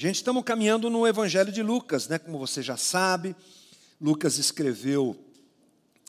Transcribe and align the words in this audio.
Gente, 0.00 0.14
estamos 0.14 0.42
caminhando 0.44 0.88
no 0.88 1.06
Evangelho 1.06 1.52
de 1.52 1.62
Lucas, 1.62 2.08
né? 2.08 2.18
Como 2.18 2.38
você 2.38 2.62
já 2.62 2.74
sabe, 2.74 3.36
Lucas 4.00 4.38
escreveu 4.38 5.14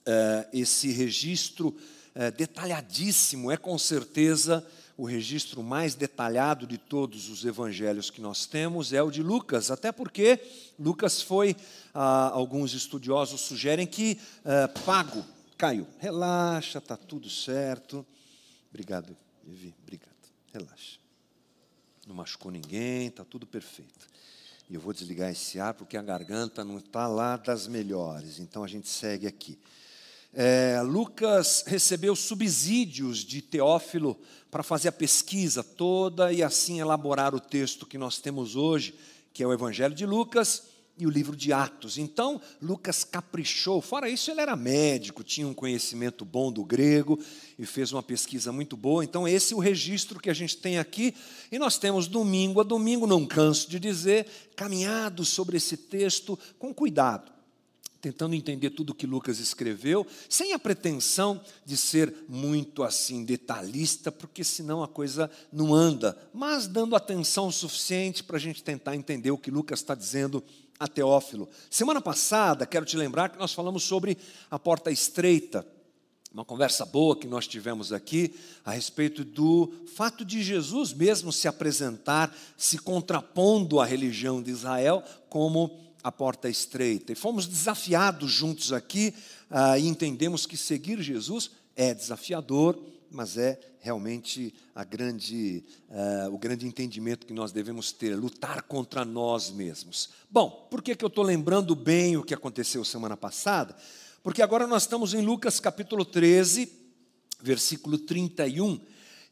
é, 0.06 0.48
esse 0.54 0.94
registro 0.94 1.76
é, 2.16 2.32
detalhadíssimo, 2.32 3.52
é 3.52 3.58
com 3.58 3.78
certeza 3.78 4.66
o 4.96 5.04
registro 5.04 5.62
mais 5.62 5.94
detalhado 5.94 6.66
de 6.66 6.78
todos 6.78 7.28
os 7.28 7.44
evangelhos 7.44 8.10
que 8.10 8.22
nós 8.22 8.46
temos 8.46 8.94
é 8.94 9.04
o 9.04 9.12
de 9.12 9.22
Lucas, 9.22 9.70
até 9.70 9.92
porque 9.92 10.40
Lucas 10.80 11.22
foi, 11.22 11.54
ah, 11.94 12.30
alguns 12.30 12.74
estudiosos 12.74 13.42
sugerem 13.42 13.86
que 13.86 14.18
ah, 14.46 14.70
pago, 14.86 15.22
caiu, 15.58 15.86
relaxa, 16.00 16.78
está 16.78 16.96
tudo 16.96 17.30
certo. 17.30 18.06
Obrigado, 18.70 19.18
Evi, 19.46 19.76
obrigado, 19.84 20.32
relaxa 20.54 21.02
não 22.08 22.16
machucou 22.16 22.52
ninguém, 22.52 23.08
está 23.08 23.24
tudo 23.24 23.46
perfeito. 23.46 24.08
E 24.70 24.76
eu 24.76 24.82
vou 24.82 24.94
desligar 24.94 25.30
esse 25.30 25.60
ar 25.60 25.74
porque 25.74 25.98
a 25.98 26.02
garganta 26.02 26.64
não 26.64 26.78
está 26.78 27.08
lá 27.08 27.38
das 27.38 27.68
melhores, 27.68 28.40
então 28.40 28.64
a 28.64 28.68
gente 28.68 28.88
segue 28.88 29.28
aqui. 29.28 29.58
É, 30.34 30.82
Lucas 30.82 31.64
recebeu 31.68 32.16
subsídios 32.16 33.20
de 33.20 33.42
Teófilo 33.42 34.18
para 34.50 34.64
fazer 34.64 34.88
a 34.88 34.94
pesquisa 34.94 35.62
toda 35.62 36.32
e 36.32 36.42
assim 36.42 36.80
elaborar 36.80 37.36
o 37.36 37.40
texto 37.40 37.86
que 37.86 37.98
nós 37.98 38.20
temos 38.20 38.56
hoje, 38.56 38.96
que 39.34 39.44
é 39.44 39.48
o 39.48 39.52
Evangelho 39.52 39.94
de 39.94 40.06
Lucas 40.06 40.71
e 41.02 41.08
o 41.08 41.10
livro 41.10 41.36
de 41.36 41.52
Atos. 41.52 41.98
Então, 41.98 42.40
Lucas 42.62 43.04
caprichou. 43.04 43.82
Fora 43.82 44.08
isso, 44.08 44.30
ele 44.30 44.40
era 44.40 44.56
médico, 44.56 45.24
tinha 45.24 45.48
um 45.48 45.54
conhecimento 45.54 46.24
bom 46.24 46.52
do 46.52 46.64
grego 46.64 47.20
e 47.58 47.66
fez 47.66 47.92
uma 47.92 48.04
pesquisa 48.04 48.52
muito 48.52 48.78
boa. 48.78 49.04
Então, 49.04 49.28
esse 49.28 49.54
é 49.54 49.58
o 49.58 49.60
registro 49.60 50.20
que 50.20 50.30
a 50.30 50.34
gente 50.34 50.58
tem 50.58 50.78
aqui. 50.78 51.16
E 51.52 51.58
nós 51.58 51.80
temos 51.80 52.08
domingo 52.08 52.62
a 52.62 52.64
domingo, 52.64 53.08
não 53.08 53.26
canso 53.26 53.68
de 53.68 53.80
dizer, 53.80 54.28
caminhado 54.56 55.26
sobre 55.26 55.58
esse 55.58 55.76
texto 55.76 56.38
com 56.60 56.72
cuidado 56.72 57.41
tentando 58.02 58.34
entender 58.34 58.72
tudo 58.72 58.96
que 58.96 59.06
Lucas 59.06 59.40
escreveu, 59.40 60.06
sem 60.28 60.54
a 60.54 60.60
pretensão 60.60 61.40
de 61.64 61.78
ser 61.78 62.14
muito 62.28 62.82
assim 62.82 63.24
detalhista, 63.24 64.12
porque 64.12 64.44
senão 64.44 64.82
a 64.82 64.88
coisa 64.88 65.30
não 65.54 65.74
anda, 65.74 66.18
mas 66.34 66.68
dando 66.68 66.96
atenção 66.96 67.52
suficiente 67.52 68.24
para 68.24 68.38
a 68.38 68.40
gente 68.40 68.64
tentar 68.64 68.96
entender 68.96 69.30
o 69.30 69.38
que 69.38 69.52
Lucas 69.52 69.80
está 69.80 69.94
dizendo 69.94 70.44
a 70.80 70.88
Teófilo. 70.88 71.48
Semana 71.70 72.02
passada, 72.02 72.66
quero 72.66 72.86
te 72.86 72.98
lembrar 72.98 73.30
que 73.30 73.38
nós 73.38 73.54
falamos 73.54 73.84
sobre 73.84 74.18
a 74.50 74.58
porta 74.58 74.90
estreita, 74.90 75.66
uma 76.34 76.46
conversa 76.46 76.86
boa 76.86 77.16
que 77.16 77.28
nós 77.28 77.46
tivemos 77.46 77.94
aqui 77.94 78.34
a 78.66 78.72
respeito 78.72 79.24
do 79.24 79.72
fato 79.96 80.26
de 80.26 80.42
Jesus 80.42 80.94
mesmo 80.94 81.32
se 81.32 81.48
apresentar, 81.48 82.36
se 82.58 82.78
contrapondo 82.78 83.80
à 83.80 83.86
religião 83.86 84.42
de 84.42 84.50
Israel 84.50 85.04
como 85.30 85.91
a 86.04 86.12
porta 86.12 86.50
estreita. 86.50 87.12
E 87.12 87.16
fomos 87.16 87.48
desafiados 87.48 88.32
juntos 88.32 88.74
aqui 88.74 89.14
ah, 89.50 89.78
e 89.78 89.88
entendemos 89.88 90.46
que 90.46 90.58
seguir 90.58 91.02
Jesus 91.02 91.52
é 91.76 91.94
desafiador, 91.94 92.82
mas 93.10 93.38
é 93.38 93.60
realmente 93.82 94.54
grande, 94.90 95.64
uh, 95.90 96.34
o 96.34 96.38
grande 96.38 96.68
entendimento 96.68 97.26
que 97.26 97.34
nós 97.34 97.52
devemos 97.52 97.92
ter, 97.92 98.16
lutar 98.16 98.62
contra 98.62 99.04
nós 99.04 99.50
mesmos. 99.50 100.10
Bom, 100.30 100.68
por 100.70 100.82
que, 100.82 100.96
que 100.96 101.04
eu 101.04 101.08
estou 101.08 101.24
lembrando 101.24 101.76
bem 101.76 102.16
o 102.16 102.24
que 102.24 102.34
aconteceu 102.34 102.86
semana 102.86 103.18
passada? 103.18 103.76
Porque 104.24 104.42
agora 104.42 104.68
nós 104.68 104.84
estamos 104.84 105.16
em 105.16 105.22
Lucas 105.22 105.60
capítulo 105.60 106.06
13, 106.06 106.72
versículo 107.42 107.98
31, 107.98 108.80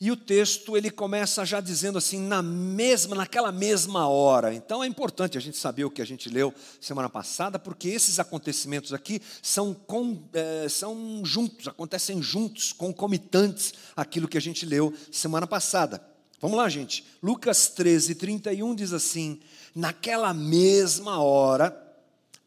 e 0.02 0.12
o 0.12 0.16
texto 0.16 0.78
ele 0.78 0.90
começa 0.90 1.46
já 1.46 1.60
dizendo 1.60 1.98
assim, 1.98 2.20
na 2.20 2.42
mesma, 2.42 3.18
naquela 3.18 3.52
mesma 3.52 4.08
hora. 4.08 4.54
Então 4.54 4.82
é 4.82 4.88
importante 4.88 5.38
a 5.38 5.42
gente 5.42 5.58
saber 5.58 5.84
o 5.84 5.92
que 5.92 6.02
a 6.02 6.06
gente 6.06 6.30
leu 6.30 6.54
semana 6.80 7.10
passada, 7.10 7.60
porque 7.60 7.90
esses 7.90 8.18
acontecimentos 8.18 8.94
aqui 8.94 9.22
são, 9.42 9.74
com, 9.74 10.24
é, 10.32 10.70
são 10.70 11.22
juntos, 11.26 11.68
acontecem 11.68 12.22
juntos, 12.22 12.72
concomitantes 12.72 13.74
aquilo 13.94 14.28
que 14.30 14.38
a 14.38 14.42
gente 14.42 14.66
leu 14.66 14.94
semana 15.12 15.46
passada. 15.46 16.02
Vamos 16.40 16.58
lá, 16.58 16.70
gente. 16.70 17.04
Lucas 17.22 17.68
13, 17.68 18.16
31 18.16 18.76
diz 18.76 18.94
assim: 18.94 19.42
Naquela 19.76 20.34
mesma 20.34 21.22
hora, 21.22 21.78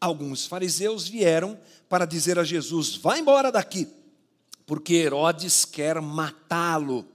alguns 0.01 0.47
fariseus 0.47 1.07
vieram 1.07 1.59
para 1.87 2.05
dizer 2.05 2.39
a 2.39 2.43
Jesus: 2.43 2.95
Vá 2.95 3.19
embora 3.19 3.51
daqui, 3.51 3.87
porque 4.65 4.95
Herodes 4.95 5.65
quer 5.65 6.01
matá-lo. 6.01 7.12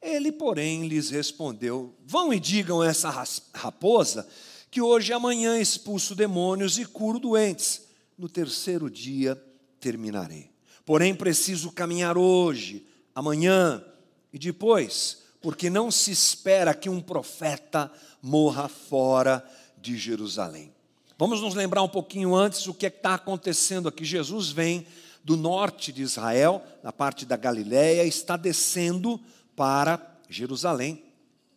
Ele, 0.00 0.30
porém, 0.30 0.86
lhes 0.86 1.10
respondeu: 1.10 1.94
Vão 2.04 2.32
e 2.32 2.38
digam 2.38 2.80
a 2.80 2.86
essa 2.86 3.10
raposa 3.54 4.26
que 4.70 4.80
hoje 4.80 5.10
e 5.10 5.14
amanhã 5.14 5.58
expulso 5.58 6.14
demônios 6.14 6.78
e 6.78 6.84
curo 6.84 7.18
doentes. 7.18 7.82
No 8.16 8.28
terceiro 8.28 8.90
dia 8.90 9.40
terminarei. 9.80 10.50
Porém, 10.84 11.14
preciso 11.14 11.70
caminhar 11.70 12.16
hoje, 12.16 12.86
amanhã 13.14 13.84
e 14.32 14.38
depois, 14.38 15.18
porque 15.40 15.70
não 15.70 15.90
se 15.90 16.10
espera 16.10 16.74
que 16.74 16.88
um 16.88 17.00
profeta 17.00 17.90
morra 18.22 18.68
fora 18.68 19.44
de 19.76 19.96
Jerusalém. 19.96 20.72
Vamos 21.16 21.40
nos 21.40 21.54
lembrar 21.54 21.82
um 21.82 21.88
pouquinho 21.88 22.34
antes 22.34 22.66
o 22.66 22.74
que 22.74 22.86
é 22.86 22.88
está 22.88 23.14
acontecendo 23.14 23.88
aqui. 23.88 24.04
Jesus 24.04 24.50
vem 24.50 24.86
do 25.24 25.36
norte 25.36 25.92
de 25.92 26.02
Israel, 26.02 26.62
na 26.82 26.92
parte 26.92 27.26
da 27.26 27.36
Galiléia, 27.36 28.04
está 28.04 28.36
descendo 28.36 29.20
para 29.58 30.00
Jerusalém, 30.30 31.02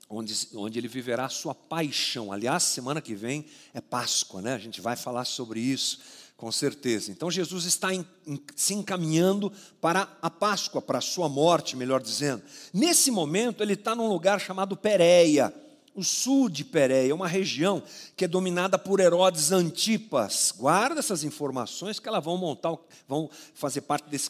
onde, 0.09 0.35
onde 0.55 0.79
ele 0.79 0.87
viverá 0.87 1.25
a 1.25 1.29
sua 1.29 1.53
paixão. 1.53 2.33
Aliás, 2.33 2.63
semana 2.63 2.99
que 2.99 3.13
vem 3.13 3.45
é 3.75 3.79
Páscoa, 3.79 4.41
né? 4.41 4.55
A 4.55 4.57
gente 4.57 4.81
vai 4.81 4.95
falar 4.95 5.23
sobre 5.23 5.59
isso, 5.59 5.99
com 6.35 6.51
certeza. 6.51 7.11
Então, 7.11 7.29
Jesus 7.29 7.65
está 7.65 7.93
em, 7.93 8.03
em, 8.25 8.41
se 8.55 8.73
encaminhando 8.73 9.53
para 9.79 10.17
a 10.19 10.31
Páscoa, 10.31 10.81
para 10.81 10.97
a 10.97 11.01
sua 11.01 11.29
morte, 11.29 11.77
melhor 11.77 12.01
dizendo. 12.01 12.41
Nesse 12.73 13.11
momento, 13.11 13.61
ele 13.61 13.73
está 13.73 13.93
num 13.93 14.07
lugar 14.07 14.41
chamado 14.41 14.75
Pérea 14.75 15.53
o 15.93 16.03
sul 16.03 16.49
de 16.49 16.63
Pérea, 16.63 17.13
uma 17.13 17.27
região 17.27 17.83
que 18.15 18.25
é 18.25 18.27
dominada 18.27 18.77
por 18.77 18.99
Herodes 18.99 19.51
Antipas. 19.51 20.53
Guarda 20.57 20.99
essas 20.99 21.23
informações 21.23 21.99
que 21.99 22.07
elas 22.07 22.23
vão 22.23 22.37
montar, 22.37 22.75
vão 23.07 23.29
fazer 23.53 23.81
parte 23.81 24.09
desse 24.09 24.29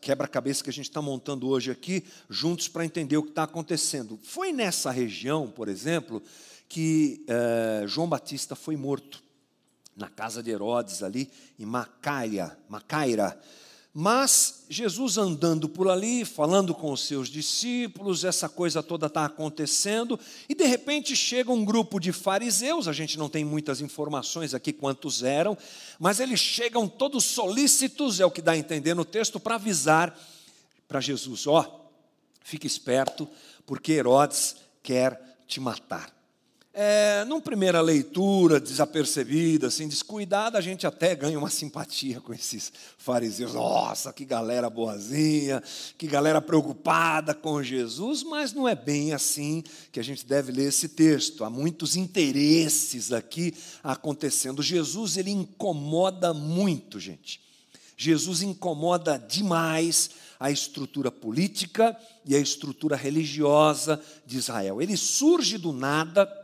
quebra-cabeça 0.00 0.62
que 0.62 0.70
a 0.70 0.72
gente 0.72 0.88
está 0.88 1.02
montando 1.02 1.48
hoje 1.48 1.70
aqui, 1.70 2.04
juntos 2.30 2.68
para 2.68 2.84
entender 2.84 3.16
o 3.16 3.22
que 3.22 3.30
está 3.30 3.42
acontecendo. 3.42 4.18
Foi 4.22 4.52
nessa 4.52 4.90
região, 4.90 5.50
por 5.50 5.68
exemplo, 5.68 6.22
que 6.68 7.24
eh, 7.26 7.84
João 7.86 8.08
Batista 8.08 8.54
foi 8.54 8.76
morto, 8.76 9.22
na 9.96 10.08
casa 10.08 10.42
de 10.42 10.50
Herodes, 10.50 11.02
ali 11.02 11.30
em 11.58 11.66
Macaia, 11.66 12.56
Macaira. 12.68 13.38
Mas 13.94 14.64
Jesus 14.70 15.18
andando 15.18 15.68
por 15.68 15.90
ali, 15.90 16.24
falando 16.24 16.74
com 16.74 16.90
os 16.92 17.06
seus 17.06 17.28
discípulos, 17.28 18.24
essa 18.24 18.48
coisa 18.48 18.82
toda 18.82 19.06
está 19.06 19.26
acontecendo, 19.26 20.18
e 20.48 20.54
de 20.54 20.64
repente 20.64 21.14
chega 21.14 21.52
um 21.52 21.62
grupo 21.62 22.00
de 22.00 22.10
fariseus, 22.10 22.88
a 22.88 22.92
gente 22.92 23.18
não 23.18 23.28
tem 23.28 23.44
muitas 23.44 23.82
informações 23.82 24.54
aqui 24.54 24.72
quantos 24.72 25.22
eram, 25.22 25.58
mas 25.98 26.20
eles 26.20 26.40
chegam 26.40 26.88
todos 26.88 27.24
solícitos, 27.24 28.18
é 28.18 28.24
o 28.24 28.30
que 28.30 28.40
dá 28.40 28.52
a 28.52 28.56
entender 28.56 28.94
no 28.94 29.04
texto, 29.04 29.38
para 29.38 29.56
avisar 29.56 30.18
para 30.88 31.00
Jesus: 31.00 31.46
ó, 31.46 31.60
oh, 31.60 31.90
fique 32.42 32.66
esperto, 32.66 33.28
porque 33.66 33.92
Herodes 33.92 34.56
quer 34.82 35.20
te 35.46 35.60
matar. 35.60 36.21
É, 36.74 37.22
numa 37.26 37.42
primeira 37.42 37.82
leitura, 37.82 38.58
desapercebida, 38.58 39.66
assim, 39.66 39.86
descuidada, 39.86 40.56
a 40.56 40.60
gente 40.62 40.86
até 40.86 41.14
ganha 41.14 41.38
uma 41.38 41.50
simpatia 41.50 42.18
com 42.18 42.32
esses 42.32 42.72
fariseus. 42.96 43.52
Nossa, 43.52 44.10
que 44.10 44.24
galera 44.24 44.70
boazinha, 44.70 45.62
que 45.98 46.06
galera 46.06 46.40
preocupada 46.40 47.34
com 47.34 47.62
Jesus, 47.62 48.22
mas 48.22 48.54
não 48.54 48.66
é 48.66 48.74
bem 48.74 49.12
assim 49.12 49.62
que 49.92 50.00
a 50.00 50.02
gente 50.02 50.24
deve 50.24 50.50
ler 50.50 50.68
esse 50.68 50.88
texto. 50.88 51.44
Há 51.44 51.50
muitos 51.50 51.94
interesses 51.94 53.12
aqui 53.12 53.52
acontecendo. 53.84 54.62
Jesus, 54.62 55.18
ele 55.18 55.30
incomoda 55.30 56.32
muito, 56.32 56.98
gente. 56.98 57.38
Jesus 57.98 58.40
incomoda 58.40 59.18
demais 59.18 60.10
a 60.40 60.50
estrutura 60.50 61.12
política 61.12 61.94
e 62.24 62.34
a 62.34 62.38
estrutura 62.38 62.96
religiosa 62.96 64.00
de 64.24 64.38
Israel. 64.38 64.80
Ele 64.80 64.96
surge 64.96 65.58
do 65.58 65.70
nada 65.70 66.41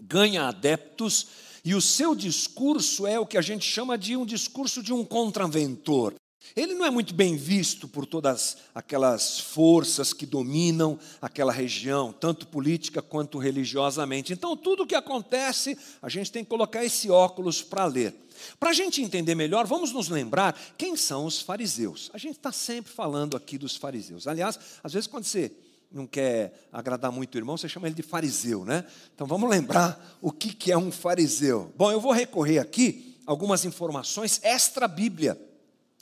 ganha 0.00 0.48
adeptos, 0.48 1.26
e 1.64 1.74
o 1.74 1.80
seu 1.80 2.14
discurso 2.14 3.06
é 3.06 3.18
o 3.18 3.26
que 3.26 3.36
a 3.36 3.42
gente 3.42 3.64
chama 3.64 3.98
de 3.98 4.16
um 4.16 4.24
discurso 4.24 4.82
de 4.82 4.92
um 4.92 5.04
contraventor. 5.04 6.14
Ele 6.54 6.74
não 6.74 6.86
é 6.86 6.90
muito 6.90 7.12
bem 7.12 7.36
visto 7.36 7.88
por 7.88 8.06
todas 8.06 8.56
aquelas 8.74 9.40
forças 9.40 10.12
que 10.12 10.24
dominam 10.24 10.98
aquela 11.20 11.52
região, 11.52 12.12
tanto 12.12 12.46
política 12.46 13.02
quanto 13.02 13.38
religiosamente. 13.38 14.32
Então, 14.32 14.56
tudo 14.56 14.84
o 14.84 14.86
que 14.86 14.94
acontece, 14.94 15.76
a 16.00 16.08
gente 16.08 16.30
tem 16.30 16.44
que 16.44 16.50
colocar 16.50 16.84
esse 16.84 17.10
óculos 17.10 17.62
para 17.62 17.84
ler. 17.86 18.14
Para 18.60 18.70
a 18.70 18.74
gente 18.74 19.02
entender 19.02 19.34
melhor, 19.34 19.66
vamos 19.66 19.92
nos 19.92 20.08
lembrar 20.08 20.58
quem 20.76 20.96
são 20.96 21.24
os 21.24 21.40
fariseus. 21.40 22.10
A 22.12 22.18
gente 22.18 22.36
está 22.36 22.52
sempre 22.52 22.92
falando 22.92 23.36
aqui 23.36 23.58
dos 23.58 23.76
fariseus. 23.76 24.26
Aliás, 24.26 24.58
às 24.84 24.92
vezes, 24.92 25.06
quando 25.06 25.24
você 25.24 25.50
não 25.96 26.06
quer 26.06 26.68
agradar 26.72 27.10
muito 27.10 27.34
o 27.34 27.38
irmão, 27.38 27.56
você 27.56 27.68
chama 27.68 27.88
ele 27.88 27.94
de 27.94 28.02
fariseu, 28.02 28.64
né? 28.64 28.84
Então 29.14 29.26
vamos 29.26 29.48
lembrar 29.48 30.18
o 30.20 30.30
que, 30.30 30.54
que 30.54 30.70
é 30.70 30.78
um 30.78 30.92
fariseu. 30.92 31.72
Bom, 31.76 31.90
eu 31.90 32.00
vou 32.00 32.12
recorrer 32.12 32.58
aqui 32.58 33.16
algumas 33.26 33.64
informações 33.64 34.40
extra-bíblia. 34.44 35.40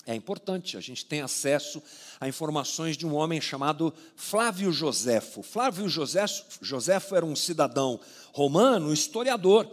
É 0.06 0.14
importante, 0.14 0.76
a 0.76 0.80
gente 0.80 1.06
tem 1.06 1.22
acesso 1.22 1.82
a 2.20 2.28
informações 2.28 2.96
de 2.96 3.06
um 3.06 3.14
homem 3.14 3.40
chamado 3.40 3.94
Flávio 4.14 4.70
Joséfo. 4.70 5.42
Flávio 5.42 5.88
Joséfo 5.88 7.16
era 7.16 7.24
um 7.24 7.34
cidadão 7.34 7.98
romano, 8.32 8.92
historiador. 8.92 9.66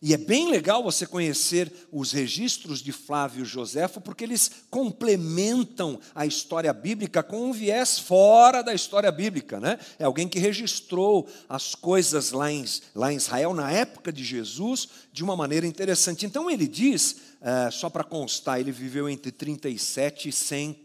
E 0.00 0.14
é 0.14 0.16
bem 0.16 0.48
legal 0.48 0.82
você 0.82 1.04
conhecer 1.04 1.72
os 1.90 2.12
registros 2.12 2.80
de 2.80 2.92
Flávio 2.92 3.44
Joséfo, 3.44 4.00
porque 4.00 4.22
eles 4.22 4.48
complementam 4.70 5.98
a 6.14 6.24
história 6.24 6.72
bíblica 6.72 7.20
com 7.20 7.50
um 7.50 7.52
viés 7.52 7.98
fora 7.98 8.62
da 8.62 8.72
história 8.72 9.10
bíblica. 9.10 9.58
Né? 9.58 9.76
É 9.98 10.04
alguém 10.04 10.28
que 10.28 10.38
registrou 10.38 11.28
as 11.48 11.74
coisas 11.74 12.30
lá 12.30 12.50
em, 12.50 12.64
lá 12.94 13.12
em 13.12 13.16
Israel, 13.16 13.52
na 13.52 13.72
época 13.72 14.12
de 14.12 14.22
Jesus, 14.22 14.88
de 15.12 15.24
uma 15.24 15.34
maneira 15.34 15.66
interessante. 15.66 16.24
Então 16.24 16.48
ele 16.48 16.68
diz, 16.68 17.16
é, 17.40 17.68
só 17.72 17.90
para 17.90 18.04
constar, 18.04 18.60
ele 18.60 18.70
viveu 18.70 19.08
entre 19.08 19.32
37 19.32 20.28
e 20.28 20.32
100 20.32 20.78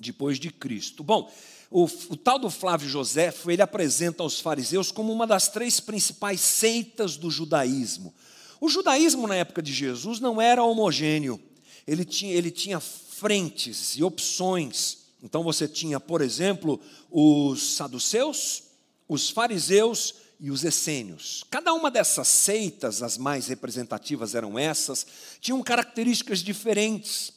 depois 0.00 0.40
de 0.40 0.50
Cristo. 0.50 1.04
Bom, 1.04 1.30
o, 1.70 1.84
o, 1.84 2.16
tal 2.16 2.36
do 2.36 2.50
Flávio 2.50 2.88
Joséfo, 2.88 3.48
ele 3.48 3.62
apresenta 3.62 4.24
aos 4.24 4.40
fariseus 4.40 4.90
como 4.90 5.12
uma 5.12 5.24
das 5.24 5.46
três 5.46 5.78
principais 5.78 6.40
seitas 6.40 7.16
do 7.16 7.30
judaísmo. 7.30 8.12
O 8.60 8.68
judaísmo 8.68 9.26
na 9.26 9.36
época 9.36 9.62
de 9.62 9.72
Jesus 9.72 10.20
não 10.20 10.40
era 10.40 10.62
homogêneo, 10.62 11.40
ele 11.86 12.04
tinha, 12.04 12.34
ele 12.34 12.50
tinha 12.50 12.78
frentes 12.78 13.96
e 13.96 14.02
opções. 14.02 14.98
Então 15.22 15.42
você 15.42 15.66
tinha, 15.66 15.98
por 15.98 16.20
exemplo, 16.20 16.80
os 17.10 17.74
saduceus, 17.74 18.64
os 19.08 19.30
fariseus 19.30 20.14
e 20.38 20.50
os 20.50 20.64
essênios. 20.64 21.44
Cada 21.50 21.72
uma 21.74 21.90
dessas 21.90 22.28
seitas, 22.28 23.02
as 23.02 23.18
mais 23.18 23.48
representativas 23.48 24.34
eram 24.34 24.58
essas, 24.58 25.06
tinham 25.40 25.62
características 25.62 26.40
diferentes. 26.40 27.32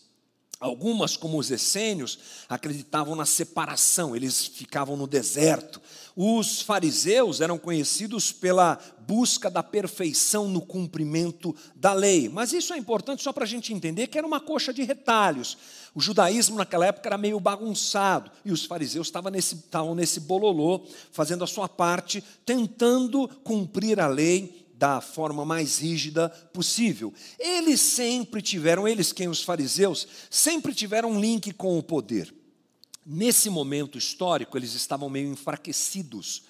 Algumas, 0.60 1.18
como 1.18 1.38
os 1.38 1.52
essênios, 1.52 2.18
acreditavam 2.48 3.16
na 3.16 3.26
separação, 3.26 4.16
eles 4.16 4.46
ficavam 4.46 4.96
no 4.96 5.06
deserto. 5.06 5.82
Os 6.16 6.62
fariseus 6.62 7.42
eram 7.42 7.58
conhecidos 7.58 8.32
pela 8.32 8.80
busca 9.08 9.50
da 9.50 9.64
perfeição 9.64 10.48
no 10.48 10.62
cumprimento 10.62 11.56
da 11.76 11.92
lei. 11.92 12.30
Mas 12.30 12.54
isso 12.54 12.74
é 12.74 12.78
importante 12.78 13.24
só 13.24 13.34
para 13.34 13.44
a 13.44 13.48
gente 13.48 13.74
entender 13.74 14.08
que 14.08 14.18
era 14.18 14.28
uma 14.28 14.40
coxa 14.40 14.72
de 14.72 14.84
retalhos. 14.84 15.58
O 15.96 16.00
judaísmo 16.00 16.58
naquela 16.58 16.86
época 16.86 17.10
era 17.10 17.18
meio 17.18 17.40
bagunçado 17.40 18.32
e 18.46 18.52
os 18.52 18.66
fariseus 18.66 19.08
estavam 19.08 19.32
nesse, 19.32 19.56
estavam 19.56 19.96
nesse 19.96 20.20
bololô, 20.20 20.86
fazendo 21.12 21.44
a 21.44 21.48
sua 21.48 21.68
parte, 21.68 22.24
tentando 22.46 23.28
cumprir 23.44 24.00
a 24.00 24.08
lei 24.08 24.64
da 24.76 25.02
forma 25.02 25.46
mais 25.46 25.80
rígida 25.80 26.30
possível. 26.52 27.14
Eles 27.40 27.80
sempre 27.82 28.42
tiveram, 28.42 28.88
eles 28.88 29.14
quem 29.14 29.28
os 29.28 29.42
fariseus, 29.42 30.08
sempre 30.30 30.74
tiveram 30.74 31.12
um 31.12 31.20
link 31.20 31.54
com 31.54 31.78
o 31.78 31.84
poder. 31.84 32.43
Nesse 33.06 33.50
momento 33.50 33.98
histórico, 33.98 34.58
eles 34.58 34.74
estavam 34.74 35.10
meio 35.10 35.30
enfraquecidos. 35.30 36.44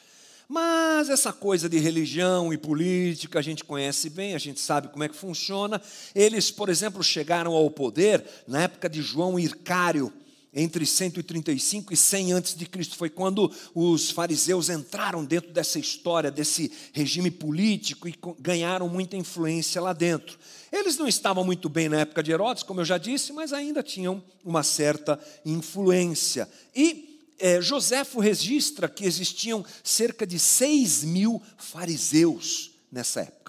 Mas 0.47 1.09
essa 1.09 1.33
coisa 1.33 1.67
de 1.67 1.79
religião 1.79 2.53
e 2.53 2.57
política 2.57 3.39
a 3.39 3.41
gente 3.41 3.63
conhece 3.63 4.09
bem, 4.09 4.35
a 4.35 4.37
gente 4.37 4.59
sabe 4.59 4.89
como 4.89 5.03
é 5.03 5.09
que 5.09 5.15
funciona. 5.15 5.81
Eles, 6.13 6.51
por 6.51 6.69
exemplo, 6.69 7.01
chegaram 7.01 7.53
ao 7.53 7.71
poder 7.71 8.23
na 8.47 8.63
época 8.63 8.87
de 8.89 9.01
João 9.01 9.39
Ircário, 9.39 10.13
entre 10.53 10.85
135 10.85 11.91
e 11.91 11.97
100 11.97 12.33
antes 12.33 12.55
de 12.55 12.67
Cristo. 12.67 12.95
Foi 12.95 13.09
quando 13.09 13.51
os 13.73 14.11
fariseus 14.11 14.69
entraram 14.69 15.25
dentro 15.25 15.51
dessa 15.51 15.79
história, 15.79 16.29
desse 16.29 16.71
regime 16.91 17.31
político 17.31 18.07
e 18.07 18.13
ganharam 18.39 18.87
muita 18.87 19.17
influência 19.17 19.81
lá 19.81 19.93
dentro. 19.93 20.37
Eles 20.73 20.97
não 20.97 21.07
estavam 21.07 21.43
muito 21.45 21.69
bem 21.69 21.87
na 21.87 21.99
época 21.99 22.23
de 22.23 22.31
Herodes, 22.31 22.63
como 22.63 22.81
eu 22.81 22.85
já 22.85 22.97
disse, 22.97 23.31
mas 23.31 23.53
ainda 23.53 23.83
tinham 23.83 24.23
uma 24.43 24.63
certa 24.63 25.19
influência. 25.45 26.49
E 26.75 27.27
é, 27.37 27.61
Joséfo 27.61 28.19
registra 28.19 28.89
que 28.89 29.05
existiam 29.05 29.63
cerca 29.83 30.25
de 30.25 30.39
6 30.39 31.03
mil 31.03 31.39
fariseus 31.57 32.71
nessa 32.91 33.21
época. 33.21 33.43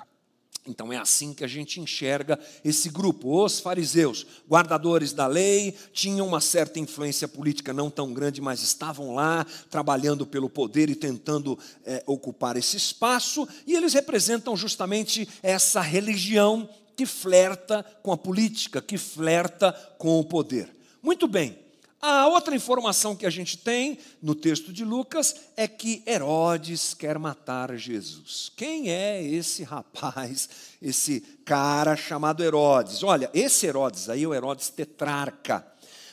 Então 0.66 0.92
é 0.92 0.98
assim 0.98 1.32
que 1.32 1.42
a 1.42 1.46
gente 1.48 1.80
enxerga 1.80 2.38
esse 2.62 2.90
grupo. 2.90 3.42
Os 3.42 3.58
fariseus, 3.58 4.26
guardadores 4.46 5.14
da 5.14 5.26
lei, 5.26 5.74
tinham 5.94 6.26
uma 6.26 6.42
certa 6.42 6.78
influência 6.78 7.26
política 7.26 7.72
não 7.72 7.90
tão 7.90 8.12
grande, 8.12 8.42
mas 8.42 8.62
estavam 8.62 9.14
lá 9.14 9.46
trabalhando 9.70 10.26
pelo 10.26 10.50
poder 10.50 10.90
e 10.90 10.94
tentando 10.94 11.58
é, 11.86 12.02
ocupar 12.06 12.58
esse 12.58 12.76
espaço, 12.76 13.48
e 13.66 13.74
eles 13.74 13.94
representam 13.94 14.54
justamente 14.54 15.26
essa 15.42 15.80
religião 15.80 16.68
que 16.96 17.06
flerta 17.06 17.84
com 18.02 18.12
a 18.12 18.16
política, 18.16 18.80
que 18.80 18.98
flerta 18.98 19.72
com 19.98 20.18
o 20.18 20.24
poder. 20.24 20.68
Muito 21.02 21.26
bem, 21.28 21.58
a 22.06 22.28
outra 22.28 22.54
informação 22.54 23.16
que 23.16 23.24
a 23.24 23.30
gente 23.30 23.56
tem 23.56 23.98
no 24.20 24.34
texto 24.34 24.70
de 24.70 24.84
Lucas 24.84 25.34
é 25.56 25.66
que 25.66 26.02
Herodes 26.06 26.92
quer 26.92 27.18
matar 27.18 27.74
Jesus. 27.78 28.52
Quem 28.54 28.90
é 28.90 29.22
esse 29.22 29.62
rapaz, 29.62 30.48
esse 30.82 31.22
cara 31.46 31.96
chamado 31.96 32.44
Herodes? 32.44 33.02
Olha, 33.02 33.30
esse 33.32 33.66
Herodes 33.66 34.10
aí 34.10 34.22
é 34.22 34.28
o 34.28 34.34
Herodes 34.34 34.68
tetrarca. 34.68 35.66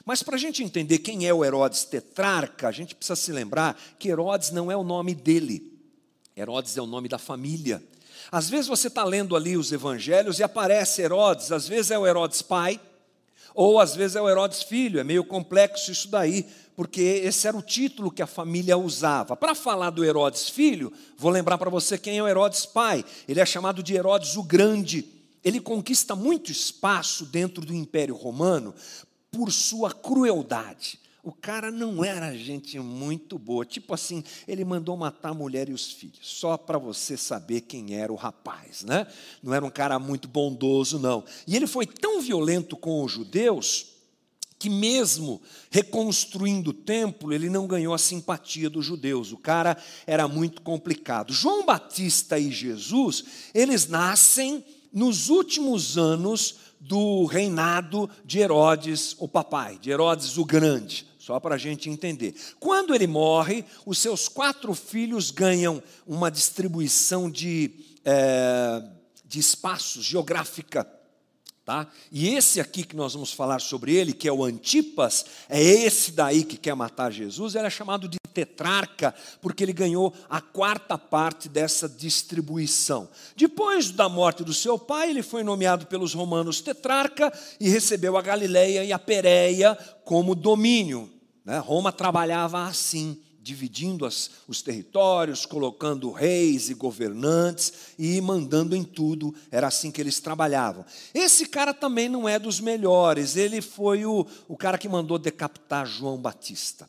Mas 0.05 0.23
para 0.23 0.37
a 0.37 0.39
gente 0.39 0.63
entender 0.63 0.99
quem 0.99 1.27
é 1.27 1.33
o 1.33 1.43
Herodes 1.43 1.83
tetrarca, 1.83 2.69
a 2.69 2.71
gente 2.71 2.95
precisa 2.95 3.17
se 3.17 3.33
lembrar 3.33 3.77
que 3.99 4.07
Herodes 4.07 4.51
não 4.51 4.71
é 4.71 4.77
o 4.77 4.83
nome 4.85 5.13
dele, 5.13 5.77
Herodes 6.37 6.77
é 6.77 6.81
o 6.81 6.87
nome 6.87 7.09
da 7.09 7.17
família. 7.17 7.83
Às 8.31 8.49
vezes 8.49 8.67
você 8.67 8.87
está 8.87 9.03
lendo 9.03 9.35
ali 9.35 9.57
os 9.57 9.73
evangelhos 9.73 10.39
e 10.39 10.43
aparece 10.43 11.01
Herodes, 11.01 11.51
às 11.51 11.67
vezes 11.67 11.91
é 11.91 11.99
o 11.99 12.07
Herodes 12.07 12.41
pai, 12.41 12.79
ou 13.53 13.77
às 13.77 13.93
vezes 13.93 14.15
é 14.15 14.21
o 14.21 14.29
Herodes 14.29 14.63
filho, 14.63 15.01
é 15.01 15.03
meio 15.03 15.25
complexo 15.25 15.91
isso 15.91 16.07
daí, 16.07 16.47
porque 16.73 17.01
esse 17.01 17.45
era 17.45 17.57
o 17.57 17.61
título 17.61 18.09
que 18.09 18.21
a 18.21 18.27
família 18.27 18.77
usava. 18.77 19.35
Para 19.35 19.53
falar 19.53 19.89
do 19.89 20.05
Herodes 20.05 20.49
filho, 20.49 20.93
vou 21.17 21.29
lembrar 21.29 21.57
para 21.57 21.69
você 21.69 21.97
quem 21.97 22.19
é 22.19 22.23
o 22.23 22.27
Herodes 22.27 22.65
pai. 22.65 23.03
Ele 23.27 23.41
é 23.41 23.45
chamado 23.45 23.83
de 23.83 23.93
Herodes 23.93 24.37
o 24.37 24.43
Grande. 24.43 25.05
Ele 25.43 25.59
conquista 25.59 26.15
muito 26.15 26.51
espaço 26.51 27.25
dentro 27.25 27.65
do 27.65 27.75
Império 27.75 28.15
Romano 28.15 28.73
por 29.29 29.51
sua 29.51 29.91
crueldade. 29.91 30.97
O 31.23 31.31
cara 31.31 31.69
não 31.69 32.03
era 32.03 32.35
gente 32.35 32.79
muito 32.79 33.37
boa. 33.37 33.63
Tipo 33.63 33.93
assim, 33.93 34.23
ele 34.47 34.65
mandou 34.65 34.97
matar 34.97 35.29
a 35.29 35.33
mulher 35.33 35.69
e 35.69 35.73
os 35.73 35.91
filhos, 35.91 36.19
só 36.21 36.57
para 36.57 36.79
você 36.79 37.15
saber 37.15 37.61
quem 37.61 37.93
era 37.93 38.11
o 38.11 38.15
rapaz, 38.15 38.83
né? 38.83 39.05
Não 39.43 39.53
era 39.53 39.63
um 39.63 39.69
cara 39.69 39.99
muito 39.99 40.27
bondoso, 40.27 40.97
não. 40.97 41.23
E 41.45 41.55
ele 41.55 41.67
foi 41.67 41.85
tão 41.85 42.21
violento 42.21 42.75
com 42.75 43.03
os 43.03 43.11
judeus 43.11 43.87
que 44.57 44.69
mesmo 44.69 45.41
reconstruindo 45.71 46.69
o 46.69 46.73
templo, 46.73 47.33
ele 47.33 47.49
não 47.49 47.65
ganhou 47.65 47.93
a 47.93 47.99
simpatia 47.99 48.69
dos 48.69 48.85
judeus. 48.85 49.31
O 49.31 49.37
cara 49.37 49.77
era 50.07 50.27
muito 50.27 50.61
complicado. 50.61 51.33
João 51.33 51.65
Batista 51.65 52.37
e 52.37 52.51
Jesus, 52.51 53.23
eles 53.53 53.87
nascem 53.87 54.63
nos 54.91 55.29
últimos 55.29 55.97
anos 55.97 56.55
do 56.79 57.25
reinado 57.25 58.09
de 58.25 58.39
Herodes, 58.39 59.15
o 59.19 59.27
papai, 59.27 59.77
de 59.79 59.91
Herodes 59.91 60.37
o 60.37 60.45
Grande 60.45 61.10
só 61.21 61.39
para 61.39 61.53
a 61.53 61.57
gente 61.57 61.87
entender. 61.87 62.33
Quando 62.59 62.95
ele 62.95 63.05
morre, 63.05 63.63
os 63.85 63.99
seus 63.99 64.27
quatro 64.27 64.73
filhos 64.73 65.29
ganham 65.29 65.81
uma 66.07 66.31
distribuição 66.31 67.29
de, 67.29 67.71
é, 68.03 68.81
de 69.23 69.39
espaços 69.39 70.03
geográfica. 70.03 70.83
Tá? 71.63 71.87
E 72.11 72.29
esse 72.29 72.59
aqui 72.59 72.83
que 72.83 72.95
nós 72.95 73.13
vamos 73.13 73.31
falar 73.31 73.61
sobre 73.61 73.93
ele, 73.93 74.13
que 74.13 74.27
é 74.27 74.33
o 74.33 74.43
Antipas, 74.43 75.23
é 75.47 75.61
esse 75.61 76.11
daí 76.11 76.43
que 76.43 76.57
quer 76.57 76.73
matar 76.73 77.11
Jesus, 77.11 77.53
ele 77.53 77.67
é 77.67 77.69
chamado 77.69 78.09
de 78.09 78.20
tetrarca, 78.33 79.13
porque 79.41 79.63
ele 79.63 79.73
ganhou 79.73 80.13
a 80.29 80.41
quarta 80.41 80.97
parte 80.97 81.47
dessa 81.47 81.87
distribuição. 81.87 83.09
Depois 83.35 83.91
da 83.91 84.07
morte 84.09 84.43
do 84.43 84.53
seu 84.53 84.77
pai, 84.77 85.09
ele 85.09 85.23
foi 85.23 85.43
nomeado 85.43 85.87
pelos 85.87 86.13
romanos 86.13 86.61
tetrarca 86.61 87.31
e 87.59 87.69
recebeu 87.69 88.17
a 88.17 88.21
Galileia 88.21 88.83
e 88.83 88.91
a 88.91 88.99
Pérea 88.99 89.75
como 90.03 90.35
domínio. 90.35 91.09
Né? 91.45 91.57
Roma 91.57 91.91
trabalhava 91.91 92.65
assim, 92.65 93.19
dividindo 93.41 94.05
as, 94.05 94.29
os 94.47 94.61
territórios, 94.61 95.45
colocando 95.45 96.11
reis 96.11 96.69
e 96.69 96.73
governantes 96.73 97.73
e 97.97 98.21
mandando 98.21 98.75
em 98.75 98.83
tudo. 98.83 99.33
Era 99.49 99.67
assim 99.67 99.91
que 99.91 99.99
eles 99.99 100.19
trabalhavam. 100.19 100.85
Esse 101.13 101.47
cara 101.47 101.73
também 101.73 102.07
não 102.07 102.29
é 102.29 102.37
dos 102.37 102.59
melhores. 102.59 103.35
Ele 103.35 103.61
foi 103.61 104.05
o, 104.05 104.25
o 104.47 104.55
cara 104.55 104.77
que 104.77 104.87
mandou 104.87 105.17
decapitar 105.17 105.85
João 105.85 106.17
Batista. 106.17 106.87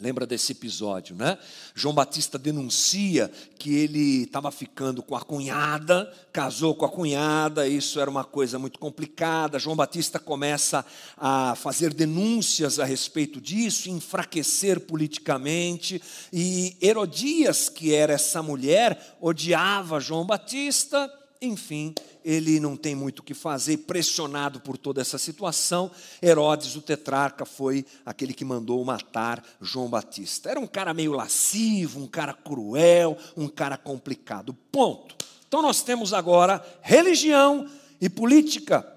Lembra 0.00 0.26
desse 0.26 0.50
episódio, 0.50 1.14
né? 1.14 1.38
João 1.72 1.94
Batista 1.94 2.36
denuncia 2.36 3.30
que 3.56 3.72
ele 3.76 4.24
estava 4.24 4.50
ficando 4.50 5.04
com 5.04 5.14
a 5.14 5.20
cunhada, 5.20 6.12
casou 6.32 6.74
com 6.74 6.84
a 6.84 6.88
cunhada, 6.88 7.68
isso 7.68 8.00
era 8.00 8.10
uma 8.10 8.24
coisa 8.24 8.58
muito 8.58 8.76
complicada. 8.76 9.56
João 9.56 9.76
Batista 9.76 10.18
começa 10.18 10.84
a 11.16 11.54
fazer 11.54 11.94
denúncias 11.94 12.80
a 12.80 12.84
respeito 12.84 13.40
disso, 13.40 13.88
enfraquecer 13.88 14.80
politicamente. 14.80 16.02
E 16.32 16.76
Herodias, 16.82 17.68
que 17.68 17.94
era 17.94 18.14
essa 18.14 18.42
mulher, 18.42 19.16
odiava 19.20 20.00
João 20.00 20.26
Batista 20.26 21.08
enfim, 21.40 21.94
ele 22.24 22.58
não 22.58 22.76
tem 22.76 22.94
muito 22.94 23.18
o 23.18 23.22
que 23.22 23.34
fazer, 23.34 23.78
pressionado 23.78 24.58
por 24.60 24.78
toda 24.78 25.00
essa 25.00 25.18
situação. 25.18 25.90
Herodes, 26.22 26.74
o 26.74 26.80
tetrarca, 26.80 27.44
foi 27.44 27.84
aquele 28.06 28.32
que 28.32 28.44
mandou 28.44 28.82
matar 28.84 29.44
João 29.60 29.90
Batista. 29.90 30.50
Era 30.50 30.58
um 30.58 30.66
cara 30.66 30.94
meio 30.94 31.12
lascivo, 31.12 32.00
um 32.00 32.06
cara 32.06 32.32
cruel, 32.32 33.18
um 33.36 33.48
cara 33.48 33.76
complicado. 33.76 34.54
Ponto. 34.72 35.14
Então 35.46 35.60
nós 35.60 35.82
temos 35.82 36.12
agora 36.14 36.64
religião 36.80 37.68
e 38.00 38.08
política 38.08 38.90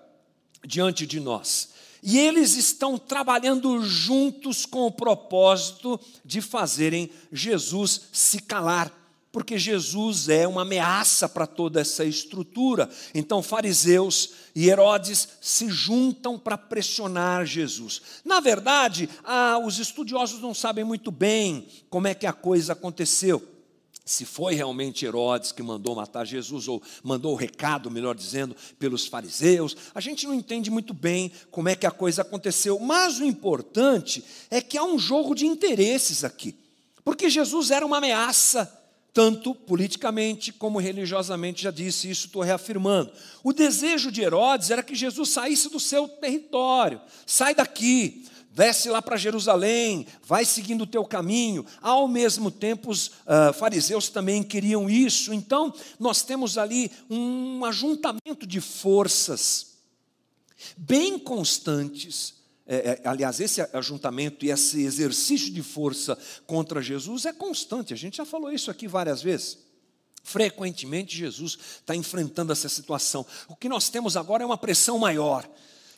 diante 0.65 1.05
de 1.05 1.19
nós. 1.19 1.69
E 2.01 2.17
eles 2.17 2.55
estão 2.55 2.97
trabalhando 2.97 3.83
juntos 3.83 4.65
com 4.65 4.85
o 4.85 4.91
propósito 4.91 5.99
de 6.23 6.39
fazerem 6.41 7.09
Jesus 7.31 8.03
se 8.13 8.39
calar 8.39 8.91
porque 9.31 9.57
Jesus 9.57 10.29
é 10.29 10.47
uma 10.47 10.61
ameaça 10.61 11.27
para 11.27 11.45
toda 11.45 11.81
essa 11.81 12.03
estrutura. 12.03 12.89
Então, 13.13 13.43
fariseus 13.43 14.31
e 14.55 14.69
Herodes 14.69 15.27
se 15.41 15.69
juntam 15.69 16.39
para 16.39 16.57
pressionar 16.57 17.45
Jesus. 17.45 18.01
Na 18.23 18.39
verdade, 18.39 19.09
ah, 19.23 19.59
os 19.63 19.79
estudiosos 19.79 20.41
não 20.41 20.53
sabem 20.53 20.83
muito 20.83 21.11
bem 21.11 21.67
como 21.89 22.07
é 22.07 22.13
que 22.13 22.25
a 22.25 22.33
coisa 22.33 22.73
aconteceu. 22.73 23.55
Se 24.05 24.23
foi 24.23 24.55
realmente 24.55 25.05
Herodes 25.05 25.51
que 25.51 25.61
mandou 25.61 25.93
matar 25.93 26.25
Jesus, 26.25 26.69
ou 26.69 26.81
mandou 27.03 27.33
o 27.33 27.35
recado, 27.35 27.91
melhor 27.91 28.15
dizendo, 28.15 28.55
pelos 28.79 29.05
fariseus, 29.05 29.75
a 29.93 29.99
gente 29.99 30.25
não 30.25 30.33
entende 30.33 30.71
muito 30.71 30.93
bem 30.93 31.29
como 31.51 31.67
é 31.67 31.75
que 31.75 31.85
a 31.85 31.91
coisa 31.91 32.21
aconteceu, 32.21 32.79
mas 32.79 33.19
o 33.19 33.25
importante 33.25 34.23
é 34.49 34.61
que 34.61 34.77
há 34.77 34.83
um 34.83 34.97
jogo 34.97 35.35
de 35.35 35.45
interesses 35.45 36.23
aqui, 36.23 36.55
porque 37.03 37.29
Jesus 37.29 37.69
era 37.69 37.85
uma 37.85 37.97
ameaça 37.97 38.86
tanto 39.17 39.55
politicamente 39.55 40.53
como 40.53 40.77
religiosamente, 40.77 41.63
já 41.63 41.71
disse 41.71 42.07
isso, 42.07 42.27
estou 42.27 42.43
reafirmando. 42.43 43.11
O 43.43 43.51
desejo 43.51 44.11
de 44.11 44.21
Herodes 44.21 44.69
era 44.69 44.83
que 44.83 44.93
Jesus 44.93 45.29
saísse 45.29 45.71
do 45.71 45.79
seu 45.79 46.07
território, 46.07 47.01
sai 47.25 47.55
daqui, 47.55 48.27
desce 48.51 48.91
lá 48.91 49.01
para 49.01 49.17
Jerusalém, 49.17 50.05
vai 50.23 50.45
seguindo 50.45 50.83
o 50.83 50.85
teu 50.85 51.03
caminho. 51.03 51.65
Ao 51.81 52.07
mesmo 52.07 52.51
tempo, 52.51 52.91
os 52.91 53.07
uh, 53.07 53.51
fariseus 53.57 54.07
também 54.07 54.43
queriam 54.43 54.87
isso. 54.87 55.33
Então, 55.33 55.73
nós 55.99 56.21
temos 56.21 56.55
ali 56.55 56.91
um 57.09 57.65
ajuntamento 57.65 58.45
de 58.45 58.61
forças 58.61 59.77
bem 60.77 61.17
constantes 61.17 62.36
é, 62.67 62.75
é, 62.75 63.01
aliás, 63.05 63.39
esse 63.39 63.61
ajuntamento 63.73 64.45
e 64.45 64.51
esse 64.51 64.83
exercício 64.83 65.53
de 65.53 65.63
força 65.63 66.17
contra 66.45 66.81
Jesus 66.81 67.25
é 67.25 67.31
constante, 67.31 67.93
a 67.93 67.97
gente 67.97 68.17
já 68.17 68.25
falou 68.25 68.51
isso 68.51 68.69
aqui 68.69 68.87
várias 68.87 69.21
vezes. 69.21 69.59
Frequentemente, 70.21 71.17
Jesus 71.17 71.57
está 71.79 71.95
enfrentando 71.95 72.51
essa 72.51 72.67
situação. 72.67 73.25
O 73.47 73.55
que 73.55 73.69
nós 73.69 73.87
temos 73.87 74.17
agora 74.17 74.43
é 74.43 74.45
uma 74.45 74.57
pressão 74.57 74.99
maior. 74.99 75.49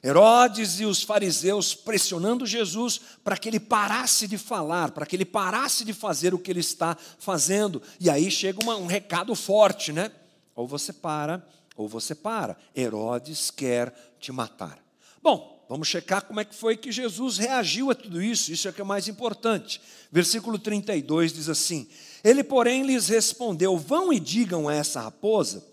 Herodes 0.04 0.80
e 0.80 0.86
os 0.86 1.02
fariseus 1.02 1.74
pressionando 1.74 2.46
Jesus 2.46 3.02
para 3.24 3.36
que 3.36 3.50
ele 3.50 3.60
parasse 3.60 4.28
de 4.28 4.38
falar, 4.38 4.92
para 4.92 5.06
que 5.06 5.16
ele 5.16 5.26
parasse 5.26 5.84
de 5.84 5.94
fazer 5.94 6.34
o 6.36 6.40
que 6.40 6.52
ele 6.52 6.60
está 6.60 6.96
fazendo. 7.18 7.82
E 8.00 8.08
aí 8.08 8.30
chega 8.30 8.64
uma, 8.64 8.76
um 8.78 8.86
recado 8.86 9.34
forte, 9.34 9.92
né? 9.92 10.12
Ou 10.56 10.68
você 10.68 10.94
para, 10.94 11.46
ou 11.76 11.88
você 11.88 12.14
para. 12.14 12.56
Herodes 12.76 13.50
quer 13.50 14.16
te 14.20 14.32
matar. 14.32 14.78
Bom, 15.22 15.59
Vamos 15.70 15.88
checar 15.88 16.24
como 16.24 16.40
é 16.40 16.46
que 16.46 16.56
foi 16.56 16.76
que 16.76 16.92
Jesus 16.92 17.38
reagiu 17.38 17.92
a 17.92 17.96
tudo 17.96 18.20
isso, 18.20 18.52
isso 18.52 18.68
é 18.68 18.72
que 18.72 18.82
é 18.82 18.84
mais 18.84 19.08
importante. 19.08 19.80
Versículo 20.12 20.58
32 20.58 21.32
diz 21.32 21.48
assim: 21.48 21.88
Ele, 22.24 22.44
porém, 22.44 22.82
lhes 22.82 23.08
respondeu: 23.08 23.78
Vão 23.78 24.12
e 24.12 24.20
digam 24.20 24.68
a 24.68 24.74
essa 24.74 25.00
raposa 25.00 25.64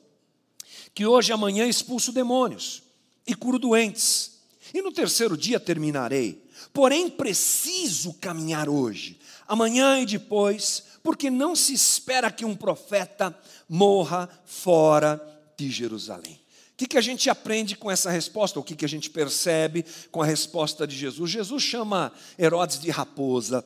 que 0.94 1.06
hoje 1.06 1.30
e 1.30 1.32
amanhã 1.32 1.66
expulso 1.66 2.12
demônios 2.12 2.82
e 3.26 3.34
curo 3.34 3.58
doentes, 3.58 4.32
e 4.74 4.82
no 4.82 4.92
terceiro 4.92 5.34
dia 5.34 5.58
terminarei. 5.58 6.44
Porém, 6.74 7.08
preciso 7.08 8.12
caminhar 8.14 8.68
hoje, 8.68 9.18
amanhã 9.48 9.98
e 9.98 10.04
depois, 10.04 10.84
porque 11.02 11.30
não 11.30 11.56
se 11.56 11.72
espera 11.72 12.30
que 12.30 12.44
um 12.44 12.54
profeta 12.54 13.34
morra 13.66 14.28
fora 14.44 15.18
de 15.56 15.70
Jerusalém. 15.70 16.38
O 16.76 16.78
que, 16.78 16.88
que 16.88 16.98
a 16.98 17.00
gente 17.00 17.30
aprende 17.30 17.74
com 17.74 17.90
essa 17.90 18.10
resposta? 18.10 18.60
O 18.60 18.62
que, 18.62 18.76
que 18.76 18.84
a 18.84 18.88
gente 18.88 19.08
percebe 19.08 19.82
com 20.10 20.20
a 20.20 20.26
resposta 20.26 20.86
de 20.86 20.94
Jesus? 20.94 21.30
Jesus 21.30 21.62
chama 21.62 22.12
Herodes 22.38 22.78
de 22.78 22.90
raposa. 22.90 23.64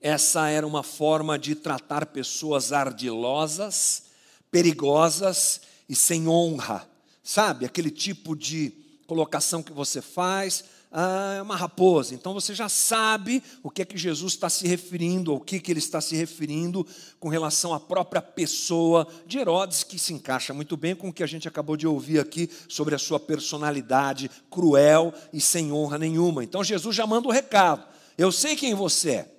Essa 0.00 0.48
era 0.48 0.66
uma 0.66 0.82
forma 0.82 1.38
de 1.38 1.54
tratar 1.54 2.06
pessoas 2.06 2.72
ardilosas, 2.72 4.06
perigosas 4.50 5.60
e 5.88 5.94
sem 5.94 6.26
honra. 6.26 6.84
Sabe? 7.22 7.64
Aquele 7.64 7.92
tipo 7.92 8.34
de 8.34 8.72
colocação 9.06 9.62
que 9.62 9.72
você 9.72 10.02
faz 10.02 10.64
ah, 10.96 11.34
é 11.38 11.42
uma 11.42 11.56
raposa. 11.56 12.14
Então 12.14 12.32
você 12.32 12.54
já 12.54 12.68
sabe 12.68 13.42
o 13.64 13.68
que 13.68 13.82
é 13.82 13.84
que 13.84 13.98
Jesus 13.98 14.34
está 14.34 14.48
se 14.48 14.64
referindo, 14.68 15.32
ao 15.32 15.40
que, 15.40 15.58
que 15.58 15.72
ele 15.72 15.80
está 15.80 16.00
se 16.00 16.14
referindo 16.14 16.86
com 17.18 17.28
relação 17.28 17.74
à 17.74 17.80
própria 17.80 18.22
pessoa 18.22 19.04
de 19.26 19.38
Herodes, 19.38 19.82
que 19.82 19.98
se 19.98 20.12
encaixa 20.12 20.54
muito 20.54 20.76
bem 20.76 20.94
com 20.94 21.08
o 21.08 21.12
que 21.12 21.24
a 21.24 21.26
gente 21.26 21.48
acabou 21.48 21.76
de 21.76 21.84
ouvir 21.84 22.20
aqui 22.20 22.48
sobre 22.68 22.94
a 22.94 22.98
sua 22.98 23.18
personalidade 23.18 24.30
cruel 24.48 25.12
e 25.32 25.40
sem 25.40 25.72
honra 25.72 25.98
nenhuma. 25.98 26.44
Então 26.44 26.62
Jesus 26.62 26.94
já 26.94 27.04
manda 27.04 27.26
o 27.26 27.32
recado: 27.32 27.84
eu 28.16 28.30
sei 28.30 28.54
quem 28.54 28.72
você 28.72 29.10
é. 29.10 29.30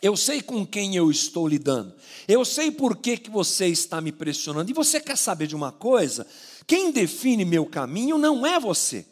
Eu 0.00 0.16
sei 0.16 0.40
com 0.40 0.64
quem 0.64 0.96
eu 0.96 1.10
estou 1.10 1.46
lidando. 1.46 1.94
Eu 2.26 2.42
sei 2.44 2.70
por 2.70 2.96
que, 2.96 3.18
que 3.18 3.30
você 3.30 3.66
está 3.66 4.00
me 4.00 4.12
pressionando. 4.12 4.70
E 4.70 4.74
você 4.74 4.98
quer 5.00 5.16
saber 5.16 5.46
de 5.46 5.56
uma 5.56 5.72
coisa? 5.72 6.26
Quem 6.66 6.90
define 6.90 7.44
meu 7.44 7.66
caminho 7.66 8.16
não 8.16 8.46
é 8.46 8.58
você, 8.58 9.06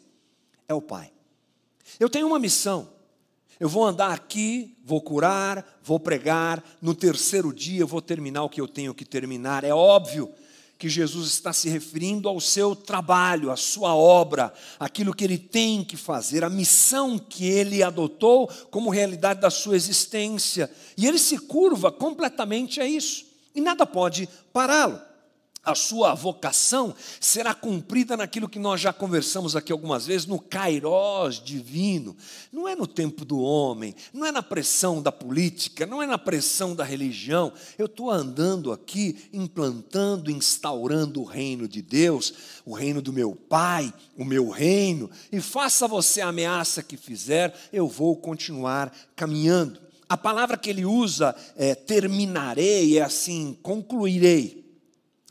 é 0.67 0.73
o 0.73 0.81
Pai. 0.81 1.14
Eu 1.99 2.09
tenho 2.09 2.27
uma 2.27 2.39
missão. 2.39 2.89
Eu 3.59 3.69
vou 3.69 3.85
andar 3.85 4.11
aqui, 4.11 4.75
vou 4.83 5.01
curar, 5.01 5.79
vou 5.81 5.99
pregar, 5.99 6.63
no 6.81 6.93
terceiro 6.93 7.53
dia 7.53 7.79
eu 7.79 7.87
vou 7.87 8.01
terminar 8.01 8.43
o 8.43 8.49
que 8.49 8.59
eu 8.59 8.67
tenho 8.67 8.93
que 8.93 9.05
terminar. 9.05 9.63
É 9.63 9.73
óbvio 9.73 10.33
que 10.77 10.89
Jesus 10.89 11.29
está 11.29 11.53
se 11.53 11.69
referindo 11.69 12.27
ao 12.27 12.41
seu 12.41 12.75
trabalho, 12.75 13.49
à 13.49 13.55
sua 13.55 13.95
obra, 13.95 14.53
aquilo 14.77 15.13
que 15.13 15.23
ele 15.23 15.37
tem 15.37 15.85
que 15.85 15.95
fazer, 15.95 16.43
a 16.43 16.49
missão 16.49 17.17
que 17.17 17.45
ele 17.45 17.81
adotou 17.81 18.49
como 18.69 18.89
realidade 18.89 19.39
da 19.39 19.49
sua 19.49 19.77
existência. 19.77 20.69
E 20.97 21.07
ele 21.07 21.17
se 21.17 21.37
curva 21.37 21.93
completamente 21.93 22.81
a 22.81 22.85
isso, 22.85 23.25
e 23.55 23.61
nada 23.61 23.85
pode 23.85 24.27
pará-lo 24.51 24.99
a 25.65 25.73
sua 25.73 26.13
vocação 26.13 26.95
será 27.19 27.55
cumprida 27.55 28.15
naquilo 28.15 28.47
que 28.47 28.59
nós 28.59 28.79
já 28.79 28.93
conversamos 28.93 29.55
aqui 29.55 29.71
algumas 29.71 30.05
vezes, 30.05 30.27
no 30.27 30.39
kairós 30.39 31.43
divino. 31.43 32.15
Não 32.51 32.67
é 32.67 32.75
no 32.75 32.85
tempo 32.85 33.25
do 33.25 33.39
homem, 33.39 33.95
não 34.13 34.23
é 34.23 34.31
na 34.31 34.43
pressão 34.43 35.01
da 35.01 35.11
política, 35.11 35.87
não 35.87 36.03
é 36.03 36.05
na 36.05 36.19
pressão 36.19 36.75
da 36.75 36.83
religião. 36.83 37.51
Eu 37.79 37.87
estou 37.87 38.11
andando 38.11 38.71
aqui, 38.71 39.27
implantando, 39.33 40.29
instaurando 40.29 41.21
o 41.21 41.25
reino 41.25 41.67
de 41.67 41.81
Deus, 41.81 42.33
o 42.63 42.73
reino 42.73 43.01
do 43.01 43.11
meu 43.11 43.35
Pai, 43.35 43.91
o 44.15 44.23
meu 44.23 44.49
reino, 44.49 45.09
e 45.31 45.41
faça 45.41 45.87
você 45.87 46.21
a 46.21 46.27
ameaça 46.27 46.83
que 46.83 46.95
fizer, 46.95 47.53
eu 47.73 47.87
vou 47.87 48.15
continuar 48.15 48.95
caminhando. 49.15 49.79
A 50.07 50.15
palavra 50.15 50.57
que 50.57 50.69
ele 50.69 50.85
usa 50.85 51.35
é 51.55 51.73
terminarei, 51.73 52.99
é 52.99 53.01
assim, 53.01 53.57
concluirei 53.63 54.64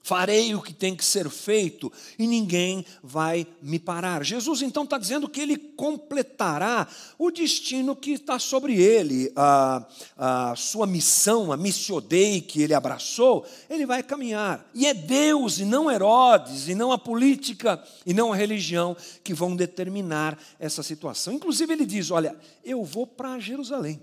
farei 0.04 0.54
o 0.54 0.60
que 0.60 0.74
tem 0.74 0.94
que 0.94 1.02
ser 1.02 1.30
feito 1.30 1.90
e 2.18 2.26
ninguém 2.26 2.84
vai 3.02 3.46
me 3.62 3.78
parar. 3.78 4.22
Jesus 4.22 4.60
então 4.60 4.84
está 4.84 4.98
dizendo 4.98 5.26
que 5.26 5.40
ele 5.40 5.56
completará 5.56 6.86
o 7.18 7.30
destino 7.30 7.96
que 7.96 8.10
está 8.10 8.38
sobre 8.38 8.74
ele, 8.74 9.32
a, 9.34 9.88
a 10.18 10.54
sua 10.56 10.86
missão, 10.86 11.50
a 11.50 11.56
missiodei 11.56 12.42
que 12.42 12.60
ele 12.60 12.74
abraçou, 12.74 13.46
ele 13.70 13.86
vai 13.86 14.02
caminhar. 14.02 14.70
E 14.74 14.86
é 14.86 14.92
Deus 14.92 15.58
e 15.58 15.64
não 15.64 15.90
Herodes, 15.90 16.68
e 16.68 16.74
não 16.74 16.92
a 16.92 16.98
política 16.98 17.82
e 18.04 18.12
não 18.12 18.30
a 18.30 18.36
religião 18.36 18.94
que 19.24 19.32
vão 19.32 19.56
determinar 19.56 20.38
essa 20.60 20.82
situação. 20.82 21.32
Inclusive 21.32 21.72
ele 21.72 21.86
diz: 21.86 22.10
Olha, 22.10 22.36
eu 22.62 22.84
vou 22.84 23.06
para 23.06 23.38
Jerusalém. 23.38 24.02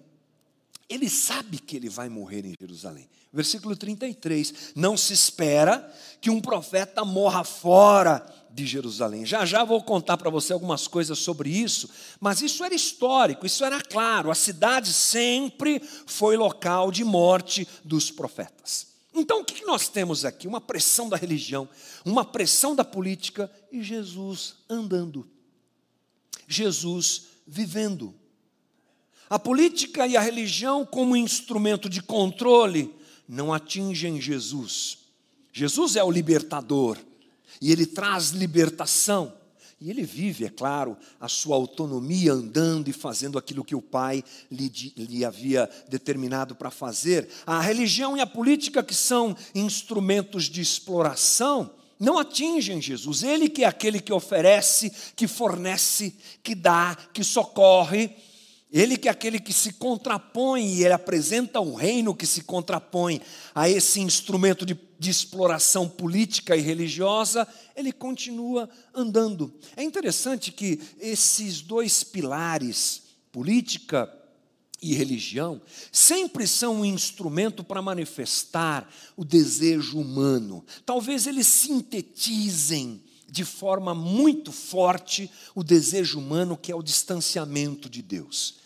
Ele 0.90 1.08
sabe 1.08 1.60
que 1.60 1.76
ele 1.76 1.90
vai 1.90 2.10
morrer 2.10 2.44
em 2.44 2.56
Jerusalém. 2.60 3.08
Versículo 3.34 3.76
33. 3.76 4.74
Não 4.76 4.98
se 4.98 5.14
espera 5.14 5.94
que 6.20 6.30
um 6.30 6.42
profeta 6.42 7.06
morra 7.06 7.44
fora 7.44 8.26
de 8.54 8.66
Jerusalém. 8.66 9.26
Já 9.26 9.46
já 9.46 9.64
vou 9.64 9.82
contar 9.82 10.18
para 10.18 10.30
você 10.30 10.52
algumas 10.52 10.88
coisas 10.88 11.18
sobre 11.20 11.50
isso, 11.50 11.90
mas 12.20 12.42
isso 12.42 12.64
era 12.64 12.76
histórico, 12.76 13.46
isso 13.46 13.64
era 13.64 13.82
claro. 13.82 14.30
A 14.30 14.36
cidade 14.36 14.92
sempre 14.92 15.82
foi 16.06 16.36
local 16.36 16.92
de 16.92 17.04
morte 17.04 17.68
dos 17.84 18.12
profetas. 18.12 18.88
Então 19.14 19.42
o 19.42 19.46
que 19.46 19.66
nós 19.66 19.88
temos 19.88 20.26
aqui? 20.26 20.48
Uma 20.48 20.62
pressão 20.62 21.08
da 21.10 21.18
religião, 21.18 21.68
uma 22.06 22.26
pressão 22.26 22.76
da 22.76 22.84
política 22.84 23.52
e 23.72 23.82
Jesus 23.82 24.56
andando. 24.70 25.28
Jesus 26.48 27.24
vivendo. 27.48 28.14
A 29.30 29.40
política 29.40 30.06
e 30.06 30.18
a 30.18 30.22
religião, 30.22 30.86
como 30.86 31.16
instrumento 31.16 31.88
de 31.88 32.02
controle, 32.02 32.94
não 33.28 33.54
atingem 33.54 34.20
Jesus. 34.20 35.00
Jesus 35.54 35.96
é 35.96 36.04
o 36.04 36.12
libertador 36.12 36.98
e 37.62 37.72
ele 37.72 37.86
traz 37.86 38.30
libertação. 38.30 39.34
E 39.80 39.90
ele 39.90 40.04
vive, 40.04 40.46
é 40.46 40.50
claro, 40.50 40.96
a 41.20 41.28
sua 41.28 41.56
autonomia 41.56 42.34
andando 42.34 42.88
e 42.88 42.94
fazendo 42.94 43.36
aquilo 43.40 43.66
que 43.66 43.76
o 43.76 43.82
Pai 43.82 44.24
lhe, 44.52 44.72
lhe 44.96 45.26
havia 45.26 45.68
determinado 45.90 46.54
para 46.54 46.70
fazer. 46.70 47.28
A 47.48 47.60
religião 47.60 48.16
e 48.16 48.22
a 48.22 48.28
política, 48.28 48.84
que 48.84 48.94
são 48.94 49.36
instrumentos 49.56 50.44
de 50.44 50.62
exploração, 50.62 51.72
não 52.00 52.20
atingem 52.20 52.80
Jesus. 52.80 53.24
Ele 53.24 53.50
que 53.50 53.64
é 53.64 53.68
aquele 53.68 54.00
que 54.00 54.14
oferece, 54.14 54.92
que 55.16 55.28
fornece, 55.28 56.16
que 56.44 56.54
dá, 56.54 56.96
que 57.12 57.24
socorre 57.24 58.16
ele 58.72 58.96
que 58.96 59.10
é 59.10 59.12
aquele 59.12 59.40
que 59.40 59.52
se 59.52 59.74
contrapõe, 59.74 60.66
e 60.66 60.84
ele 60.86 60.94
apresenta 60.94 61.60
um 61.60 61.74
reino 61.74 62.16
que 62.16 62.26
se 62.26 62.44
contrapõe 62.44 63.22
a 63.54 63.70
esse 63.70 64.00
instrumento 64.00 64.66
de, 64.66 64.80
de, 64.98 65.10
exploração 65.10 65.90
política 65.90 66.56
e 66.56 66.62
religiosa, 66.62 67.46
ele 67.76 67.92
continua 67.92 68.70
andando. 68.94 69.54
É 69.76 69.84
interessante 69.84 70.54
que 70.54 70.80
esses 71.02 71.60
dois 71.60 72.02
pilares, 72.02 73.04
política 73.30 74.10
e 74.82 74.94
religião, 74.94 75.62
sempre 75.92 76.48
são 76.48 76.78
um 76.78 76.86
instrumento 76.86 77.66
para 77.66 77.82
manifestar 77.82 78.90
o 79.18 79.26
desejo 79.26 80.00
humano. 80.00 80.64
Talvez 80.86 81.28
eles 81.28 81.48
sintetizem 81.48 83.04
de 83.30 83.44
forma 83.44 83.94
muito 83.94 84.52
forte 84.52 85.30
o 85.54 85.62
desejo 85.62 86.20
humano 86.20 86.58
que 86.58 86.72
é 86.72 86.76
o 86.76 86.82
distanciamento 86.82 87.90
de 87.90 88.02
Deus. 88.02 88.61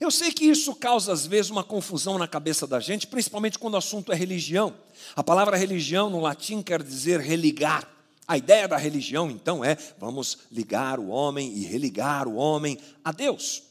Eu 0.00 0.10
sei 0.10 0.32
que 0.32 0.44
isso 0.44 0.74
causa 0.74 1.12
às 1.12 1.26
vezes 1.26 1.50
uma 1.50 1.62
confusão 1.62 2.18
na 2.18 2.26
cabeça 2.26 2.66
da 2.66 2.80
gente, 2.80 3.06
principalmente 3.06 3.58
quando 3.58 3.74
o 3.74 3.78
assunto 3.78 4.12
é 4.12 4.14
religião. 4.14 4.74
A 5.14 5.22
palavra 5.22 5.56
religião 5.56 6.10
no 6.10 6.20
latim 6.20 6.62
quer 6.62 6.82
dizer 6.82 7.20
religar. 7.20 7.88
A 8.26 8.38
ideia 8.38 8.66
da 8.66 8.78
religião, 8.78 9.30
então, 9.30 9.64
é 9.64 9.76
vamos 9.98 10.38
ligar 10.50 10.98
o 10.98 11.08
homem 11.08 11.52
e 11.56 11.64
religar 11.64 12.26
o 12.26 12.36
homem 12.36 12.78
a 13.04 13.12
Deus. 13.12 13.62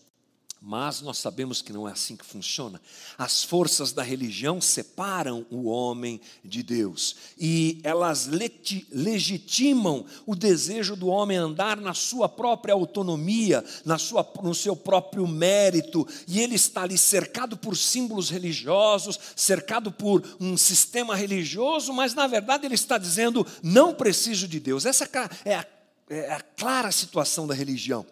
Mas 0.65 1.01
nós 1.01 1.17
sabemos 1.17 1.61
que 1.61 1.73
não 1.73 1.89
é 1.89 1.91
assim 1.91 2.15
que 2.15 2.23
funciona. 2.23 2.79
As 3.17 3.43
forças 3.43 3.91
da 3.91 4.01
religião 4.01 4.61
separam 4.61 5.45
o 5.51 5.65
homem 5.65 6.21
de 6.41 6.63
Deus 6.63 7.17
e 7.37 7.81
elas 7.83 8.29
legitimam 8.89 10.05
o 10.25 10.33
desejo 10.33 10.95
do 10.95 11.07
homem 11.07 11.35
andar 11.35 11.75
na 11.75 11.93
sua 11.93 12.29
própria 12.29 12.73
autonomia, 12.73 13.61
na 13.83 13.97
sua, 13.97 14.25
no 14.41 14.55
seu 14.55 14.73
próprio 14.73 15.27
mérito, 15.27 16.07
e 16.29 16.39
ele 16.39 16.55
está 16.55 16.83
ali 16.83 16.97
cercado 16.97 17.57
por 17.57 17.75
símbolos 17.75 18.29
religiosos, 18.29 19.19
cercado 19.35 19.91
por 19.91 20.23
um 20.39 20.55
sistema 20.55 21.13
religioso, 21.13 21.91
mas 21.91 22.13
na 22.13 22.25
verdade 22.25 22.65
ele 22.65 22.75
está 22.75 22.97
dizendo: 22.97 23.45
não 23.61 23.93
preciso 23.93 24.47
de 24.47 24.61
Deus. 24.61 24.85
Essa 24.85 25.09
é 25.43 25.55
a, 25.55 25.67
é 26.09 26.31
a 26.31 26.39
clara 26.39 26.89
situação 26.89 27.45
da 27.45 27.53
religião 27.53 28.05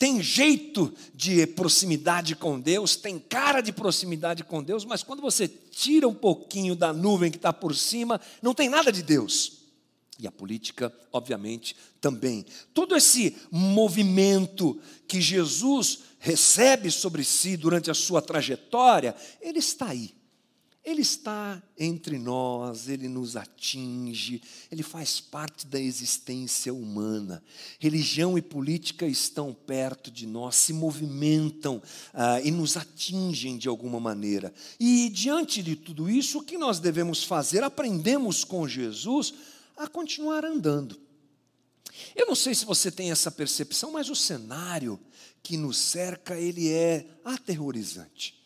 tem 0.00 0.22
jeito 0.22 0.94
de 1.14 1.46
proximidade 1.46 2.34
com 2.34 2.58
Deus, 2.58 2.96
tem 2.96 3.18
cara 3.18 3.60
de 3.60 3.70
proximidade 3.70 4.42
com 4.42 4.62
Deus, 4.62 4.82
mas 4.82 5.02
quando 5.02 5.20
você 5.20 5.46
tira 5.46 6.08
um 6.08 6.14
pouquinho 6.14 6.74
da 6.74 6.90
nuvem 6.90 7.30
que 7.30 7.36
está 7.36 7.52
por 7.52 7.76
cima, 7.76 8.18
não 8.40 8.54
tem 8.54 8.70
nada 8.70 8.90
de 8.90 9.02
Deus. 9.02 9.58
E 10.18 10.26
a 10.26 10.32
política, 10.32 10.90
obviamente, 11.12 11.76
também. 12.00 12.46
Todo 12.72 12.96
esse 12.96 13.36
movimento 13.50 14.80
que 15.06 15.20
Jesus 15.20 15.98
recebe 16.18 16.90
sobre 16.90 17.22
si 17.22 17.54
durante 17.58 17.90
a 17.90 17.94
sua 17.94 18.22
trajetória, 18.22 19.14
ele 19.38 19.58
está 19.58 19.88
aí. 19.88 20.14
Ele 20.82 21.02
está 21.02 21.62
entre 21.78 22.18
nós, 22.18 22.88
ele 22.88 23.06
nos 23.06 23.36
atinge, 23.36 24.40
ele 24.72 24.82
faz 24.82 25.20
parte 25.20 25.66
da 25.66 25.78
existência 25.78 26.72
humana. 26.72 27.44
Religião 27.78 28.38
e 28.38 28.42
política 28.42 29.06
estão 29.06 29.52
perto 29.52 30.10
de 30.10 30.26
nós, 30.26 30.56
se 30.56 30.72
movimentam 30.72 31.82
ah, 32.14 32.40
e 32.40 32.50
nos 32.50 32.78
atingem 32.78 33.58
de 33.58 33.68
alguma 33.68 34.00
maneira. 34.00 34.54
E 34.78 35.10
diante 35.10 35.62
de 35.62 35.76
tudo 35.76 36.08
isso, 36.08 36.38
o 36.38 36.44
que 36.44 36.56
nós 36.56 36.80
devemos 36.80 37.22
fazer? 37.24 37.62
Aprendemos 37.62 38.42
com 38.42 38.66
Jesus 38.66 39.34
a 39.76 39.86
continuar 39.86 40.46
andando. 40.46 40.98
Eu 42.16 42.24
não 42.26 42.34
sei 42.34 42.54
se 42.54 42.64
você 42.64 42.90
tem 42.90 43.10
essa 43.10 43.30
percepção, 43.30 43.92
mas 43.92 44.08
o 44.08 44.16
cenário 44.16 44.98
que 45.42 45.58
nos 45.58 45.76
cerca, 45.76 46.38
ele 46.38 46.70
é 46.70 47.06
aterrorizante. 47.22 48.39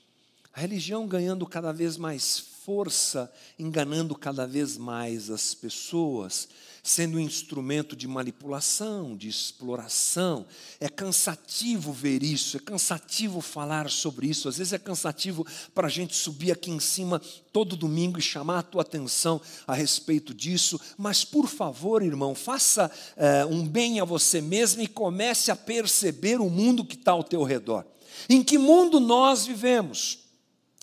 A 0.55 0.61
religião 0.61 1.09
ganhando 1.09 1.45
cada 1.47 1.73
vez 1.73 1.97
mais 1.97 2.39
força, 2.65 3.31
enganando 3.59 4.15
cada 4.15 4.47
vez 4.47 4.79
mais 4.79 5.29
as 5.29 5.53
pessoas, 5.53 6.49
sendo 6.81 7.17
um 7.17 7.21
instrumento 7.21 7.97
de 7.97 8.07
manipulação, 8.07 9.17
de 9.17 9.29
exploração. 9.29 10.47
É 10.79 10.89
cansativo 10.89 11.93
ver 11.93 12.23
isso, 12.23 12.57
é 12.57 12.61
cansativo 12.61 13.41
falar 13.41 13.91
sobre 13.91 14.29
isso. 14.29 14.49
Às 14.49 14.59
vezes 14.59 14.73
é 14.73 14.79
cansativo 14.79 15.45
para 15.75 15.89
a 15.89 15.91
gente 15.91 16.15
subir 16.15 16.53
aqui 16.53 16.71
em 16.71 16.79
cima 16.79 17.21
todo 17.53 17.77
domingo 17.77 18.19
e 18.19 18.23
chamar 18.23 18.61
a 18.61 18.63
tua 18.63 18.83
atenção 18.83 19.41
a 19.67 19.75
respeito 19.75 20.33
disso. 20.33 20.81
Mas, 20.97 21.25
por 21.25 21.49
favor, 21.49 22.01
irmão, 22.01 22.33
faça 22.33 22.89
é, 23.17 23.45
um 23.45 23.67
bem 23.67 23.99
a 23.99 24.05
você 24.05 24.41
mesmo 24.41 24.81
e 24.81 24.87
comece 24.87 25.51
a 25.51 25.57
perceber 25.57 26.41
o 26.41 26.49
mundo 26.49 26.85
que 26.85 26.95
está 26.95 27.11
ao 27.11 27.25
teu 27.25 27.43
redor. 27.43 27.85
Em 28.29 28.41
que 28.41 28.57
mundo 28.57 29.01
nós 29.01 29.45
vivemos? 29.45 30.24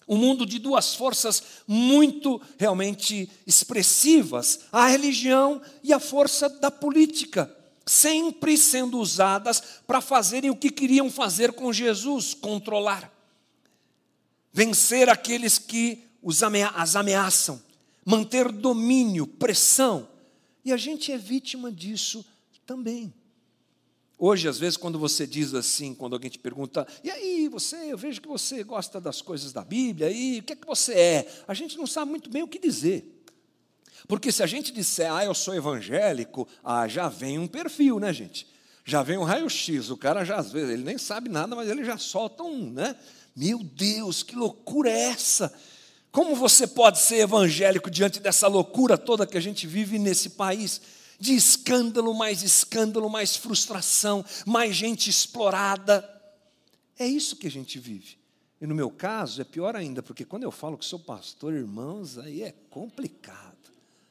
Um 0.07 0.17
mundo 0.17 0.45
de 0.45 0.59
duas 0.59 0.95
forças 0.95 1.43
muito 1.67 2.41
realmente 2.57 3.29
expressivas: 3.45 4.61
a 4.71 4.87
religião 4.87 5.61
e 5.83 5.93
a 5.93 5.99
força 5.99 6.49
da 6.49 6.69
política, 6.69 7.55
sempre 7.85 8.57
sendo 8.57 8.99
usadas 8.99 9.61
para 9.87 10.01
fazerem 10.01 10.49
o 10.49 10.55
que 10.55 10.69
queriam 10.69 11.09
fazer 11.09 11.53
com 11.53 11.71
Jesus 11.71 12.33
controlar, 12.33 13.11
vencer 14.51 15.09
aqueles 15.09 15.57
que 15.57 16.03
os 16.21 16.43
amea 16.43 16.69
as 16.69 16.95
ameaçam, 16.95 17.61
manter 18.05 18.51
domínio, 18.51 19.25
pressão. 19.25 20.07
E 20.63 20.71
a 20.71 20.77
gente 20.77 21.11
é 21.11 21.17
vítima 21.17 21.71
disso 21.71 22.23
também. 22.65 23.13
Hoje, 24.23 24.47
às 24.47 24.59
vezes, 24.59 24.77
quando 24.77 24.99
você 24.99 25.25
diz 25.25 25.51
assim, 25.55 25.95
quando 25.95 26.13
alguém 26.13 26.29
te 26.29 26.37
pergunta, 26.37 26.85
e 27.03 27.09
aí, 27.09 27.49
você, 27.49 27.91
eu 27.91 27.97
vejo 27.97 28.21
que 28.21 28.27
você 28.27 28.63
gosta 28.63 29.01
das 29.01 29.19
coisas 29.19 29.51
da 29.51 29.63
Bíblia, 29.63 30.11
e 30.11 30.37
o 30.37 30.43
que 30.43 30.53
é 30.53 30.55
que 30.55 30.67
você 30.67 30.93
é? 30.93 31.33
A 31.47 31.55
gente 31.55 31.75
não 31.75 31.87
sabe 31.87 32.11
muito 32.11 32.29
bem 32.29 32.43
o 32.43 32.47
que 32.47 32.59
dizer. 32.59 33.25
Porque 34.07 34.31
se 34.31 34.43
a 34.43 34.45
gente 34.45 34.71
disser, 34.71 35.11
ah, 35.11 35.25
eu 35.25 35.33
sou 35.33 35.55
evangélico, 35.55 36.47
ah, 36.63 36.87
já 36.87 37.09
vem 37.09 37.39
um 37.39 37.47
perfil, 37.47 37.99
né, 37.99 38.13
gente? 38.13 38.45
Já 38.85 39.01
vem 39.01 39.17
um 39.17 39.23
raio-x, 39.23 39.89
o 39.89 39.97
cara 39.97 40.23
já, 40.23 40.35
às 40.35 40.51
vezes, 40.51 40.69
ele 40.69 40.83
nem 40.83 40.99
sabe 40.99 41.27
nada, 41.27 41.55
mas 41.55 41.67
ele 41.67 41.83
já 41.83 41.97
solta 41.97 42.43
um, 42.43 42.69
né? 42.69 42.95
Meu 43.35 43.57
Deus, 43.63 44.21
que 44.21 44.35
loucura 44.35 44.91
é 44.91 44.99
essa? 45.09 45.51
Como 46.11 46.35
você 46.35 46.67
pode 46.67 46.99
ser 46.99 47.21
evangélico 47.21 47.89
diante 47.89 48.19
dessa 48.19 48.47
loucura 48.47 48.99
toda 48.99 49.25
que 49.25 49.37
a 49.39 49.41
gente 49.41 49.65
vive 49.65 49.97
nesse 49.97 50.29
país? 50.29 50.79
De 51.21 51.35
escândalo, 51.35 52.15
mais 52.15 52.41
escândalo, 52.41 53.07
mais 53.07 53.35
frustração, 53.35 54.25
mais 54.43 54.75
gente 54.75 55.07
explorada. 55.07 56.03
É 56.97 57.05
isso 57.05 57.35
que 57.35 57.45
a 57.45 57.51
gente 57.51 57.77
vive. 57.77 58.17
E 58.59 58.65
no 58.65 58.73
meu 58.73 58.89
caso 58.89 59.39
é 59.39 59.43
pior 59.43 59.75
ainda, 59.75 60.01
porque 60.01 60.25
quando 60.25 60.43
eu 60.43 60.51
falo 60.51 60.79
que 60.79 60.83
sou 60.83 60.97
pastor, 60.97 61.53
irmãos, 61.53 62.17
aí 62.17 62.41
é 62.41 62.55
complicado. 62.71 63.69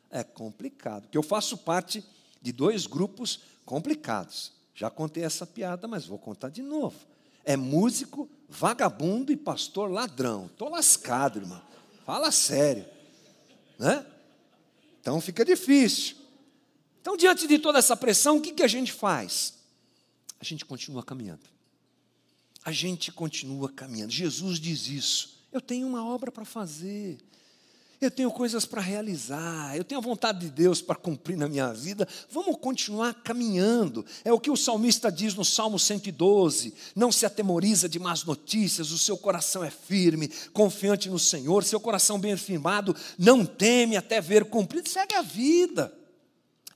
É 0.09 0.23
complicado, 0.23 1.03
porque 1.03 1.19
eu 1.19 1.23
faço 1.23 1.59
parte 1.59 2.05
de 2.41 2.53
dois 2.53 2.87
grupos 2.87 3.41
complicados. 3.65 4.53
Já 4.73 4.89
contei 4.89 5.25
essa 5.25 5.45
piada, 5.45 5.89
mas 5.89 6.07
vou 6.07 6.19
contar 6.19 6.49
de 6.49 6.63
novo. 6.63 6.97
É 7.45 7.57
músico, 7.57 8.29
vagabundo 8.49 9.33
e 9.33 9.37
pastor 9.37 9.91
ladrão. 9.91 10.47
Estou 10.47 10.69
lascado, 10.69 11.41
irmão. 11.41 11.61
Fala 12.07 12.31
sério. 12.31 12.87
Né? 13.77 14.07
Então 15.01 15.21
fica 15.21 15.45
difícil. 15.45 16.20
Então, 17.01 17.17
diante 17.17 17.47
de 17.47 17.59
toda 17.59 17.79
essa 17.79 17.97
pressão, 17.97 18.37
o 18.37 18.41
que, 18.41 18.53
que 18.53 18.63
a 18.63 18.69
gente 18.69 18.93
faz? 18.93 19.55
A 20.39 20.45
gente 20.45 20.65
continua 20.65 21.03
caminhando. 21.03 21.41
A 22.65 22.73
gente 22.73 23.11
continua 23.11 23.71
caminhando. 23.71 24.13
Jesus 24.13 24.61
diz 24.61 24.87
isso. 24.87 25.41
Eu 25.51 25.61
tenho 25.61 25.87
uma 25.87 26.07
obra 26.07 26.31
para 26.31 26.45
fazer. 26.45 27.19
eu 28.01 28.11
tenho 28.11 28.31
coisas 28.31 28.65
para 28.65 28.81
realizar, 28.81 29.77
eu 29.77 29.85
tenho 29.85 30.01
a 30.01 30.03
vontade 30.03 30.41
de 30.41 30.51
Deus 30.51 30.81
para 30.81 30.97
cumprir 30.97 31.37
na 31.37 31.47
minha 31.47 31.71
vida, 31.71 32.09
vamos 32.31 32.57
continuar 32.59 33.13
caminhando. 33.13 34.07
É 34.25 34.33
o 34.33 34.41
que 34.41 34.51
o 34.51 34.57
salmista 34.57 35.13
diz 35.13 35.35
no 35.35 35.45
Salmo 35.45 35.79
112: 35.79 36.73
não 36.97 37.13
se 37.13 37.27
atemoriza 37.27 37.89
de 37.91 37.99
más 37.99 38.25
notícias, 38.25 38.91
o 38.91 38.99
seu 38.99 39.19
coração 39.19 39.63
é 39.63 39.71
firme, 39.71 40.29
confiante 40.53 41.11
no 41.11 41.19
Senhor, 41.19 41.63
seu 41.63 41.79
coração 41.79 42.19
bem 42.19 42.37
firmado, 42.39 42.97
não 43.19 43.45
teme 43.45 43.97
até 43.97 44.19
ver 44.19 44.47
cumprido, 44.47 44.89
segue 44.89 45.15
a 45.15 45.23
vida. 45.23 46.00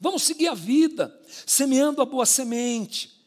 Vamos 0.05 0.25
seguir 0.25 0.49
a 0.49 0.55
vida, 0.55 1.19
semeando 1.47 2.03
a 2.03 2.05
boa 2.05 2.27
semente, 2.27 3.27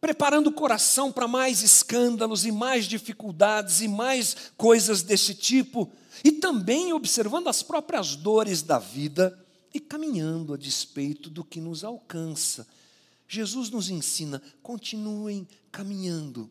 preparando 0.00 0.50
o 0.50 0.52
coração 0.52 1.10
para 1.10 1.26
mais 1.26 1.62
escândalos 1.62 2.46
e 2.46 2.52
mais 2.52 2.84
dificuldades 2.84 3.80
e 3.80 3.88
mais 3.88 4.36
coisas 4.56 5.02
desse 5.02 5.34
tipo 5.34 5.90
e 6.22 6.30
também 6.30 6.92
observando 6.92 7.48
as 7.48 7.60
próprias 7.60 8.14
dores 8.14 8.62
da 8.62 8.78
vida 8.78 9.36
e 9.74 9.80
caminhando 9.80 10.54
a 10.54 10.56
despeito 10.56 11.28
do 11.28 11.42
que 11.42 11.60
nos 11.60 11.82
alcança. 11.82 12.68
Jesus 13.26 13.68
nos 13.68 13.90
ensina: 13.90 14.40
continuem 14.62 15.44
caminhando. 15.72 16.48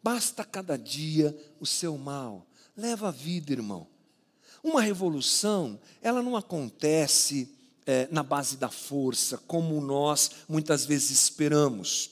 Basta 0.00 0.44
cada 0.44 0.78
dia 0.78 1.36
o 1.58 1.66
seu 1.66 1.98
mal. 1.98 2.46
Leva 2.76 3.08
a 3.08 3.10
vida, 3.10 3.50
irmão. 3.50 3.88
Uma 4.62 4.80
revolução, 4.80 5.76
ela 6.00 6.22
não 6.22 6.36
acontece 6.36 7.55
é, 7.86 8.08
na 8.10 8.22
base 8.22 8.56
da 8.56 8.68
força, 8.68 9.38
como 9.46 9.80
nós 9.80 10.30
muitas 10.48 10.84
vezes 10.84 11.10
esperamos, 11.10 12.10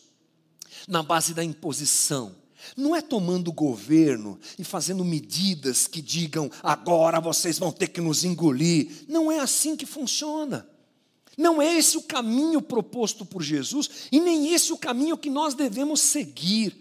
na 0.87 1.03
base 1.03 1.35
da 1.35 1.43
imposição 1.43 2.35
não 2.77 2.95
é 2.95 3.03
tomando 3.03 3.53
governo 3.53 4.39
e 4.59 4.65
fazendo 4.65 5.05
medidas 5.05 5.87
que 5.87 6.01
digam, 6.01 6.51
agora 6.63 7.21
vocês 7.21 7.59
vão 7.59 7.71
ter 7.71 7.89
que 7.89 8.01
nos 8.01 8.25
engolir. 8.25 9.05
Não 9.09 9.31
é 9.31 9.39
assim 9.41 9.77
que 9.77 9.87
funciona. 9.87 10.67
Não 11.37 11.61
é 11.61 11.77
esse 11.77 11.97
o 11.97 12.03
caminho 12.03 12.63
proposto 12.63 13.25
por 13.25 13.43
Jesus 13.43 14.09
e 14.11 14.21
nem 14.21 14.55
esse 14.55 14.73
o 14.73 14.79
caminho 14.79 15.19
que 15.19 15.29
nós 15.29 15.55
devemos 15.55 16.01
seguir. 16.01 16.77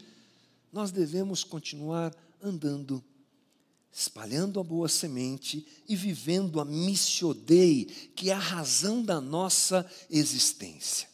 Nós 0.72 0.92
devemos 0.92 1.44
continuar 1.44 2.14
andando, 2.42 3.04
espalhando 3.94 4.60
a 4.60 4.64
boa 4.64 4.90
semente 4.90 5.66
e 5.88 5.96
vivendo 5.96 6.60
a 6.60 6.66
missio 6.66 7.32
Dei, 7.32 7.86
que 8.16 8.32
é 8.32 8.34
a 8.34 8.40
razão 8.40 9.04
da 9.04 9.22
nossa 9.22 9.86
existência. 10.10 11.08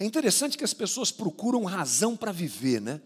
É 0.00 0.04
interessante 0.06 0.56
que 0.56 0.64
as 0.64 0.72
pessoas 0.72 1.12
procuram 1.12 1.64
razão 1.64 2.16
para 2.16 2.32
viver, 2.32 2.80
né? 2.80 3.00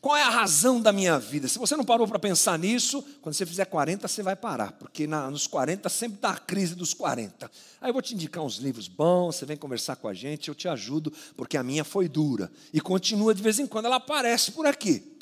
Qual 0.00 0.16
é 0.16 0.22
a 0.22 0.28
razão 0.28 0.80
da 0.80 0.92
minha 0.92 1.18
vida? 1.18 1.48
Se 1.48 1.58
você 1.58 1.74
não 1.74 1.84
parou 1.84 2.06
para 2.06 2.20
pensar 2.20 2.56
nisso, 2.56 3.02
quando 3.20 3.34
você 3.34 3.44
fizer 3.44 3.64
40, 3.64 4.06
você 4.06 4.22
vai 4.22 4.36
parar, 4.36 4.70
porque 4.72 5.08
na, 5.08 5.28
nos 5.28 5.48
40 5.48 5.88
sempre 5.88 6.18
dá 6.20 6.30
a 6.30 6.38
crise 6.38 6.76
dos 6.76 6.94
40. 6.94 7.50
Aí 7.80 7.88
eu 7.88 7.92
vou 7.92 8.02
te 8.02 8.14
indicar 8.14 8.44
uns 8.44 8.58
livros 8.58 8.86
bons, 8.86 9.36
você 9.36 9.46
vem 9.46 9.56
conversar 9.56 9.96
com 9.96 10.06
a 10.06 10.14
gente, 10.14 10.48
eu 10.48 10.54
te 10.54 10.68
ajudo, 10.68 11.12
porque 11.36 11.56
a 11.56 11.64
minha 11.64 11.84
foi 11.84 12.06
dura. 12.06 12.52
E 12.72 12.80
continua 12.80 13.34
de 13.34 13.42
vez 13.42 13.58
em 13.58 13.66
quando, 13.66 13.86
ela 13.86 13.96
aparece 13.96 14.52
por 14.52 14.66
aqui. 14.66 15.16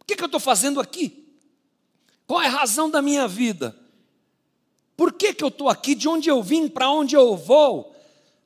O 0.00 0.04
que, 0.04 0.14
que 0.14 0.22
eu 0.22 0.26
estou 0.26 0.40
fazendo 0.40 0.80
aqui? 0.80 1.27
Qual 2.28 2.42
é 2.42 2.46
a 2.46 2.50
razão 2.50 2.90
da 2.90 3.00
minha 3.00 3.26
vida? 3.26 3.74
Por 4.94 5.14
que, 5.14 5.32
que 5.32 5.42
eu 5.42 5.48
estou 5.48 5.70
aqui? 5.70 5.94
De 5.94 6.06
onde 6.06 6.28
eu 6.28 6.42
vim? 6.42 6.68
Para 6.68 6.90
onde 6.90 7.16
eu 7.16 7.34
vou? 7.34 7.96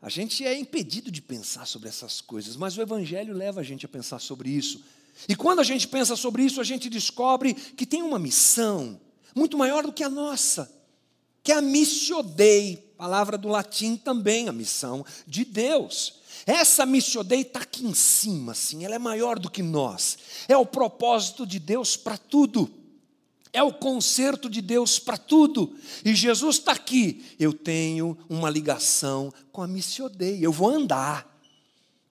A 0.00 0.08
gente 0.08 0.46
é 0.46 0.56
impedido 0.56 1.10
de 1.10 1.20
pensar 1.20 1.66
sobre 1.66 1.88
essas 1.88 2.20
coisas, 2.20 2.54
mas 2.54 2.78
o 2.78 2.80
Evangelho 2.80 3.34
leva 3.34 3.60
a 3.60 3.64
gente 3.64 3.84
a 3.84 3.88
pensar 3.88 4.20
sobre 4.20 4.50
isso. 4.50 4.84
E 5.28 5.34
quando 5.34 5.58
a 5.58 5.64
gente 5.64 5.88
pensa 5.88 6.14
sobre 6.14 6.44
isso, 6.44 6.60
a 6.60 6.64
gente 6.64 6.88
descobre 6.88 7.54
que 7.54 7.84
tem 7.84 8.02
uma 8.02 8.20
missão 8.20 9.00
muito 9.34 9.58
maior 9.58 9.82
do 9.82 9.92
que 9.92 10.04
a 10.04 10.08
nossa, 10.08 10.72
que 11.42 11.50
é 11.50 11.56
a 11.56 11.60
missio 11.60 12.22
Dei, 12.22 12.76
palavra 12.96 13.36
do 13.36 13.48
latim 13.48 13.96
também, 13.96 14.48
a 14.48 14.52
missão 14.52 15.04
de 15.26 15.44
Deus. 15.44 16.20
Essa 16.46 16.86
missio 16.86 17.24
Dei 17.24 17.40
está 17.40 17.58
aqui 17.58 17.84
em 17.84 17.94
cima, 17.94 18.52
assim, 18.52 18.84
ela 18.84 18.94
é 18.94 18.98
maior 19.00 19.40
do 19.40 19.50
que 19.50 19.60
nós. 19.60 20.18
É 20.46 20.56
o 20.56 20.64
propósito 20.64 21.44
de 21.44 21.58
Deus 21.58 21.96
para 21.96 22.16
tudo. 22.16 22.81
É 23.52 23.62
o 23.62 23.72
conserto 23.72 24.48
de 24.48 24.62
Deus 24.62 24.98
para 24.98 25.18
tudo. 25.18 25.76
E 26.04 26.14
Jesus 26.14 26.56
está 26.56 26.72
aqui. 26.72 27.24
Eu 27.38 27.52
tenho 27.52 28.16
uma 28.28 28.48
ligação 28.48 29.32
com 29.52 29.62
a 29.62 29.68
missio 29.68 30.08
Dei. 30.08 30.38
Eu 30.44 30.50
vou 30.50 30.70
andar. 30.70 31.30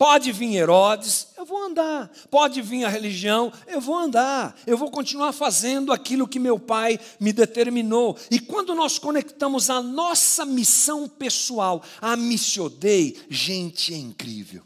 Pode 0.01 0.31
vir 0.31 0.55
Herodes, 0.55 1.27
eu 1.37 1.45
vou 1.45 1.63
andar. 1.63 2.11
Pode 2.31 2.59
vir 2.59 2.83
a 2.85 2.89
religião, 2.89 3.53
eu 3.67 3.79
vou 3.79 3.95
andar. 3.95 4.55
Eu 4.65 4.75
vou 4.75 4.89
continuar 4.89 5.31
fazendo 5.31 5.93
aquilo 5.93 6.27
que 6.27 6.39
meu 6.39 6.57
pai 6.57 6.99
me 7.19 7.31
determinou. 7.31 8.17
E 8.31 8.39
quando 8.39 8.73
nós 8.73 8.97
conectamos 8.97 9.69
a 9.69 9.79
nossa 9.79 10.43
missão 10.43 11.07
pessoal, 11.07 11.83
a 12.01 12.15
missiodei, 12.15 13.15
gente, 13.29 13.93
é 13.93 13.97
incrível. 13.97 14.63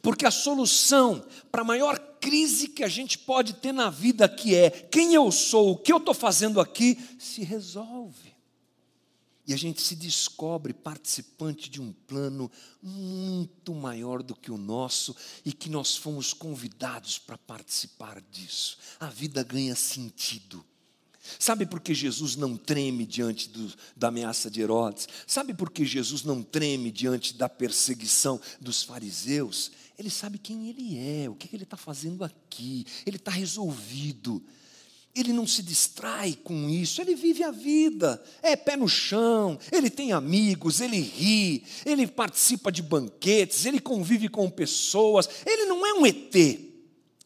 Porque 0.00 0.24
a 0.24 0.30
solução 0.30 1.22
para 1.52 1.60
a 1.60 1.64
maior 1.64 1.98
crise 2.20 2.68
que 2.68 2.84
a 2.84 2.88
gente 2.88 3.18
pode 3.18 3.54
ter 3.54 3.72
na 3.72 3.90
vida, 3.90 4.28
que 4.28 4.54
é 4.54 4.70
quem 4.70 5.14
eu 5.14 5.32
sou, 5.32 5.72
o 5.72 5.76
que 5.76 5.92
eu 5.92 5.96
estou 5.96 6.14
fazendo 6.14 6.60
aqui, 6.60 6.98
se 7.18 7.42
resolve. 7.42 8.30
E 9.46 9.54
a 9.54 9.56
gente 9.56 9.82
se 9.82 9.96
descobre 9.96 10.72
participante 10.72 11.68
de 11.68 11.80
um 11.80 11.92
plano 12.06 12.48
muito 12.80 13.74
maior 13.74 14.22
do 14.22 14.36
que 14.36 14.52
o 14.52 14.56
nosso 14.56 15.16
e 15.44 15.52
que 15.52 15.68
nós 15.68 15.96
fomos 15.96 16.32
convidados 16.32 17.18
para 17.18 17.36
participar 17.36 18.22
disso. 18.30 18.78
A 19.00 19.06
vida 19.06 19.42
ganha 19.42 19.74
sentido. 19.74 20.64
Sabe 21.38 21.66
por 21.66 21.80
que 21.80 21.94
Jesus 21.94 22.36
não 22.36 22.56
treme 22.56 23.04
diante 23.04 23.48
do, 23.48 23.72
da 23.96 24.08
ameaça 24.08 24.50
de 24.50 24.60
Herodes? 24.60 25.08
Sabe 25.26 25.52
por 25.52 25.70
que 25.70 25.84
Jesus 25.84 26.22
não 26.22 26.42
treme 26.42 26.90
diante 26.90 27.34
da 27.34 27.48
perseguição 27.48 28.40
dos 28.60 28.82
fariseus? 28.82 29.70
Ele 30.00 30.08
sabe 30.08 30.38
quem 30.38 30.70
ele 30.70 30.96
é, 30.96 31.28
o 31.28 31.34
que 31.34 31.54
ele 31.54 31.64
está 31.64 31.76
fazendo 31.76 32.24
aqui, 32.24 32.86
ele 33.04 33.18
está 33.18 33.30
resolvido. 33.30 34.42
Ele 35.14 35.30
não 35.30 35.46
se 35.46 35.62
distrai 35.62 36.32
com 36.42 36.70
isso, 36.70 37.02
ele 37.02 37.14
vive 37.14 37.42
a 37.42 37.50
vida, 37.50 38.22
é 38.40 38.56
pé 38.56 38.78
no 38.78 38.88
chão, 38.88 39.58
ele 39.70 39.90
tem 39.90 40.12
amigos, 40.12 40.80
ele 40.80 40.98
ri, 40.98 41.64
ele 41.84 42.06
participa 42.06 42.72
de 42.72 42.80
banquetes, 42.82 43.66
ele 43.66 43.78
convive 43.78 44.30
com 44.30 44.48
pessoas, 44.48 45.28
ele 45.44 45.66
não 45.66 45.84
é 45.84 45.92
um 45.92 46.06
ET, 46.06 46.34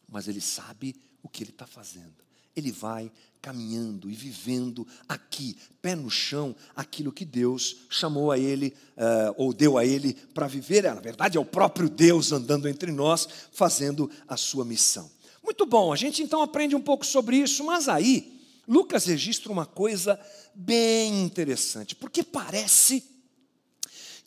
mas 0.09 0.27
ele 0.27 0.41
sabe 0.41 0.97
o 1.23 1.29
que 1.29 1.43
ele 1.43 1.51
está 1.51 1.65
fazendo. 1.65 2.25
Ele 2.53 2.73
vai 2.73 3.09
caminhando 3.45 4.09
e 4.09 4.13
vivendo 4.15 4.87
aqui, 5.07 5.55
pé 5.79 5.93
no 5.93 6.09
chão, 6.09 6.55
aquilo 6.75 7.11
que 7.11 7.23
Deus 7.23 7.75
chamou 7.91 8.31
a 8.31 8.39
ele, 8.39 8.73
uh, 8.97 9.35
ou 9.37 9.53
deu 9.53 9.77
a 9.77 9.85
ele 9.85 10.15
para 10.33 10.47
viver. 10.47 10.81
Na 10.81 10.99
verdade, 10.99 11.37
é 11.37 11.39
o 11.39 11.45
próprio 11.45 11.87
Deus 11.87 12.31
andando 12.31 12.67
entre 12.67 12.91
nós, 12.91 13.29
fazendo 13.51 14.09
a 14.27 14.35
sua 14.35 14.65
missão. 14.65 15.11
Muito 15.43 15.63
bom, 15.63 15.93
a 15.93 15.95
gente 15.95 16.23
então 16.23 16.41
aprende 16.41 16.75
um 16.75 16.81
pouco 16.81 17.05
sobre 17.05 17.37
isso, 17.37 17.63
mas 17.63 17.87
aí 17.87 18.41
Lucas 18.67 19.05
registra 19.05 19.51
uma 19.51 19.67
coisa 19.67 20.19
bem 20.55 21.21
interessante, 21.21 21.93
porque 21.95 22.23
parece 22.23 23.03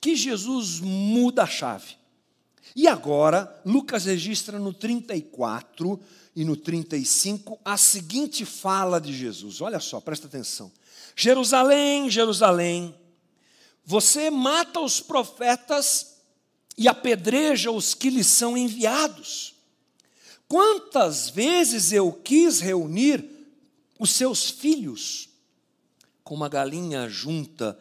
que 0.01 0.15
Jesus 0.15 0.79
muda 0.79 1.43
a 1.43 1.47
chave. 1.49 1.97
E 2.77 2.87
agora, 2.87 3.61
Lucas 3.65 4.05
registra 4.05 4.61
no 4.61 4.73
34 4.73 5.99
e 6.39 6.45
no 6.45 6.57
35 6.57 7.59
a 7.65 7.77
seguinte 7.77 8.45
fala 8.45 9.01
de 9.01 9.13
Jesus. 9.13 9.61
Olha 9.61 9.81
só, 9.81 10.01
presta 10.01 10.29
atenção. 10.29 10.71
Jerusalém, 11.17 12.09
Jerusalém, 12.09 12.95
você 13.85 14.31
mata 14.31 14.79
os 14.79 15.01
profetas 15.01 16.19
e 16.77 16.87
apedreja 16.87 17.73
os 17.73 17.93
que 17.93 18.09
lhes 18.09 18.29
são 18.29 18.57
enviados. 18.57 19.57
Quantas 20.47 21.29
vezes 21.29 21.91
eu 21.91 22.13
quis 22.13 22.61
reunir 22.61 23.29
os 23.99 24.11
seus 24.11 24.49
filhos, 24.49 25.29
como 26.23 26.45
a 26.45 26.49
galinha 26.49 27.09
junta 27.09 27.77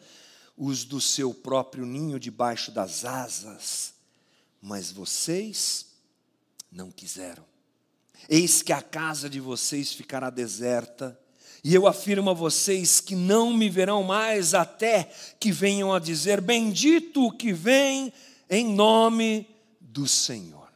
os 0.56 0.82
do 0.82 1.00
seu 1.00 1.32
próprio 1.32 1.86
ninho 1.86 2.18
debaixo 2.18 2.72
das 2.72 3.04
asas, 3.04 3.94
mas 4.60 4.90
vocês 4.90 5.86
não 6.72 6.90
quiseram. 6.90 7.46
Eis 8.28 8.62
que 8.62 8.72
a 8.72 8.80
casa 8.80 9.28
de 9.28 9.40
vocês 9.40 9.92
ficará 9.92 10.30
deserta, 10.30 11.18
e 11.62 11.74
eu 11.74 11.86
afirmo 11.86 12.30
a 12.30 12.34
vocês 12.34 13.00
que 13.00 13.16
não 13.16 13.52
me 13.52 13.68
verão 13.68 14.02
mais 14.02 14.54
até 14.54 15.10
que 15.40 15.50
venham 15.50 15.92
a 15.92 15.98
dizer: 15.98 16.40
Bendito 16.40 17.26
o 17.26 17.32
que 17.32 17.52
vem 17.52 18.12
em 18.48 18.64
nome 18.74 19.46
do 19.80 20.06
Senhor. 20.06 20.68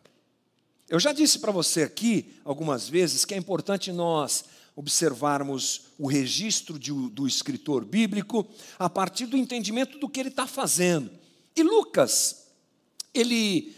Eu 0.89 1.01
já 1.01 1.13
disse 1.13 1.39
para 1.39 1.53
você 1.53 1.85
aqui 1.85 2.35
algumas 2.45 2.89
vezes 2.89 3.25
que 3.25 3.33
é 3.33 3.39
importante 3.39 3.93
nós 3.93 4.45
observarmos 4.75 5.87
o 5.99 6.07
registro 6.07 6.79
de, 6.79 6.93
do 6.93 7.27
escritor 7.27 7.85
bíblico 7.85 8.47
a 8.79 8.91
partir 8.91 9.27
do 9.27 9.37
entendimento 9.37 9.99
do 9.99 10.09
que 10.09 10.21
ele 10.21 10.29
está 10.31 10.47
fazendo. 10.47 11.11
E 11.55 11.63
Lucas, 11.63 12.47
ele 13.15 13.75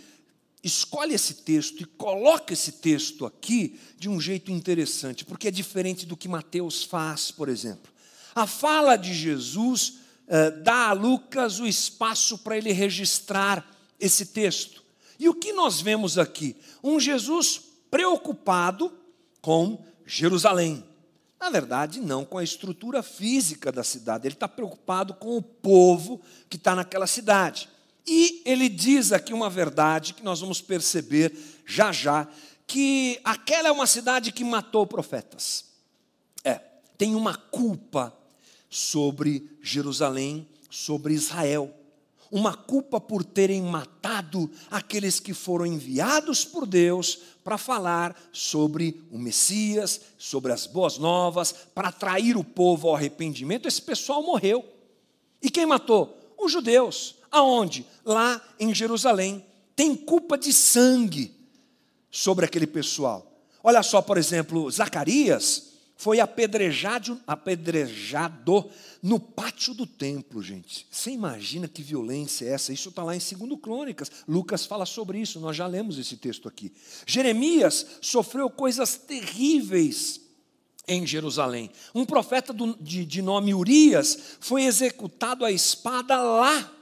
escolhe 0.64 1.14
esse 1.14 1.34
texto 1.34 1.82
e 1.82 1.84
coloca 1.84 2.54
esse 2.54 2.72
texto 2.72 3.26
aqui 3.26 3.78
de 3.98 4.08
um 4.08 4.18
jeito 4.18 4.50
interessante, 4.50 5.24
porque 5.24 5.48
é 5.48 5.50
diferente 5.50 6.06
do 6.06 6.16
que 6.16 6.26
Mateus 6.26 6.82
faz, 6.82 7.30
por 7.30 7.50
exemplo. 7.50 7.92
A 8.34 8.46
fala 8.46 8.96
de 8.96 9.12
Jesus 9.12 9.98
eh, 10.26 10.50
dá 10.50 10.88
a 10.88 10.92
Lucas 10.92 11.60
o 11.60 11.66
espaço 11.66 12.38
para 12.38 12.56
ele 12.56 12.72
registrar 12.72 13.70
esse 14.00 14.26
texto. 14.26 14.82
E 15.18 15.28
o 15.28 15.34
que 15.34 15.52
nós 15.52 15.80
vemos 15.82 16.16
aqui? 16.18 16.56
Um 16.82 16.98
Jesus 16.98 17.60
preocupado 17.90 18.90
com 19.42 19.84
Jerusalém. 20.06 20.82
Na 21.38 21.50
verdade, 21.50 22.00
não 22.00 22.24
com 22.24 22.38
a 22.38 22.44
estrutura 22.44 23.02
física 23.02 23.70
da 23.70 23.84
cidade, 23.84 24.26
ele 24.26 24.34
está 24.34 24.48
preocupado 24.48 25.12
com 25.14 25.36
o 25.36 25.42
povo 25.42 26.20
que 26.48 26.56
está 26.56 26.74
naquela 26.74 27.06
cidade. 27.06 27.68
E 28.06 28.42
ele 28.44 28.68
diz 28.68 29.12
aqui 29.12 29.32
uma 29.32 29.48
verdade 29.48 30.14
que 30.14 30.22
nós 30.22 30.40
vamos 30.40 30.60
perceber 30.60 31.34
já 31.66 31.90
já, 31.90 32.28
que 32.66 33.18
aquela 33.24 33.68
é 33.68 33.72
uma 33.72 33.86
cidade 33.86 34.32
que 34.32 34.44
matou 34.44 34.86
profetas. 34.86 35.64
É, 36.42 36.60
tem 36.98 37.14
uma 37.14 37.34
culpa 37.34 38.16
sobre 38.68 39.48
Jerusalém, 39.62 40.48
sobre 40.68 41.14
Israel. 41.14 41.72
Uma 42.30 42.54
culpa 42.54 43.00
por 43.00 43.24
terem 43.24 43.62
matado 43.62 44.50
aqueles 44.70 45.20
que 45.20 45.32
foram 45.32 45.64
enviados 45.64 46.44
por 46.44 46.66
Deus 46.66 47.20
para 47.44 47.56
falar 47.56 48.16
sobre 48.32 49.02
o 49.12 49.18
Messias, 49.18 50.00
sobre 50.18 50.50
as 50.52 50.66
boas 50.66 50.98
novas, 50.98 51.52
para 51.52 51.88
atrair 51.88 52.36
o 52.36 52.42
povo 52.42 52.88
ao 52.88 52.96
arrependimento. 52.96 53.68
Esse 53.68 53.80
pessoal 53.80 54.22
morreu. 54.22 54.64
E 55.40 55.48
quem 55.48 55.64
matou? 55.64 56.18
Os 56.36 56.50
judeus. 56.50 57.14
Aonde? 57.34 57.84
Lá 58.04 58.40
em 58.58 58.74
Jerusalém. 58.74 59.44
Tem 59.76 59.94
culpa 59.96 60.38
de 60.38 60.52
sangue 60.52 61.34
sobre 62.10 62.44
aquele 62.44 62.66
pessoal. 62.66 63.30
Olha 63.62 63.82
só, 63.82 64.00
por 64.00 64.16
exemplo, 64.16 64.70
Zacarias 64.70 65.74
foi 65.96 66.20
apedrejado, 66.20 67.20
apedrejado 67.26 68.70
no 69.02 69.18
pátio 69.18 69.74
do 69.74 69.86
templo, 69.86 70.42
gente. 70.42 70.86
Você 70.90 71.10
imagina 71.10 71.66
que 71.66 71.82
violência 71.82 72.46
é 72.46 72.50
essa? 72.50 72.72
Isso 72.72 72.90
está 72.90 73.02
lá 73.02 73.16
em 73.16 73.18
2 73.18 73.60
Crônicas. 73.60 74.10
Lucas 74.28 74.66
fala 74.66 74.86
sobre 74.86 75.18
isso, 75.18 75.40
nós 75.40 75.56
já 75.56 75.66
lemos 75.66 75.98
esse 75.98 76.16
texto 76.16 76.48
aqui. 76.48 76.72
Jeremias 77.06 77.86
sofreu 78.00 78.50
coisas 78.50 78.96
terríveis 78.96 80.20
em 80.86 81.06
Jerusalém. 81.06 81.70
Um 81.94 82.04
profeta 82.04 82.54
de 82.80 83.22
nome 83.22 83.54
Urias 83.54 84.36
foi 84.40 84.64
executado 84.64 85.44
à 85.44 85.50
espada 85.50 86.20
lá. 86.20 86.73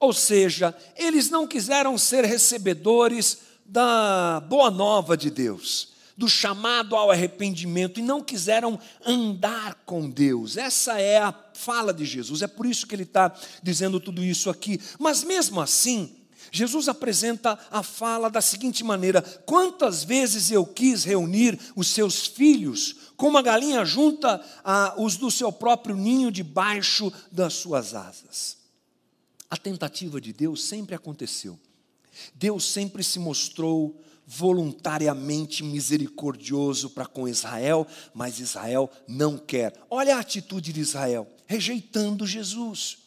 Ou 0.00 0.14
seja, 0.14 0.74
eles 0.96 1.28
não 1.28 1.46
quiseram 1.46 1.96
ser 1.98 2.24
recebedores 2.24 3.38
da 3.64 4.42
boa 4.48 4.70
nova 4.70 5.16
de 5.16 5.30
Deus 5.30 5.90
do 6.20 6.28
chamado 6.28 6.94
ao 6.94 7.10
arrependimento 7.10 7.98
e 7.98 8.02
não 8.02 8.20
quiseram 8.20 8.78
andar 9.06 9.74
com 9.86 10.10
Deus. 10.10 10.58
Essa 10.58 11.00
é 11.00 11.16
a 11.16 11.34
fala 11.54 11.94
de 11.94 12.04
Jesus, 12.04 12.42
é 12.42 12.46
por 12.46 12.66
isso 12.66 12.86
que 12.86 12.94
ele 12.94 13.04
está 13.04 13.34
dizendo 13.62 13.98
tudo 13.98 14.22
isso 14.22 14.50
aqui. 14.50 14.78
Mas 14.98 15.24
mesmo 15.24 15.62
assim, 15.62 16.14
Jesus 16.52 16.88
apresenta 16.88 17.58
a 17.70 17.82
fala 17.82 18.28
da 18.28 18.42
seguinte 18.42 18.84
maneira: 18.84 19.22
Quantas 19.46 20.04
vezes 20.04 20.50
eu 20.50 20.66
quis 20.66 21.04
reunir 21.04 21.58
os 21.74 21.88
seus 21.88 22.26
filhos, 22.26 22.96
como 23.16 23.38
a 23.38 23.42
galinha 23.42 23.82
junta 23.86 24.44
a, 24.62 24.94
os 24.98 25.16
do 25.16 25.30
seu 25.30 25.50
próprio 25.50 25.96
ninho 25.96 26.30
debaixo 26.30 27.10
das 27.32 27.54
suas 27.54 27.94
asas. 27.94 28.59
A 29.50 29.56
tentativa 29.56 30.20
de 30.20 30.32
Deus 30.32 30.62
sempre 30.62 30.94
aconteceu. 30.94 31.58
Deus 32.34 32.64
sempre 32.64 33.02
se 33.02 33.18
mostrou 33.18 34.00
voluntariamente 34.26 35.64
misericordioso 35.64 36.90
para 36.90 37.04
com 37.04 37.26
Israel, 37.26 37.84
mas 38.14 38.38
Israel 38.38 38.88
não 39.08 39.36
quer. 39.36 39.74
Olha 39.90 40.16
a 40.16 40.20
atitude 40.20 40.72
de 40.72 40.80
Israel, 40.80 41.26
rejeitando 41.46 42.24
Jesus. 42.24 42.98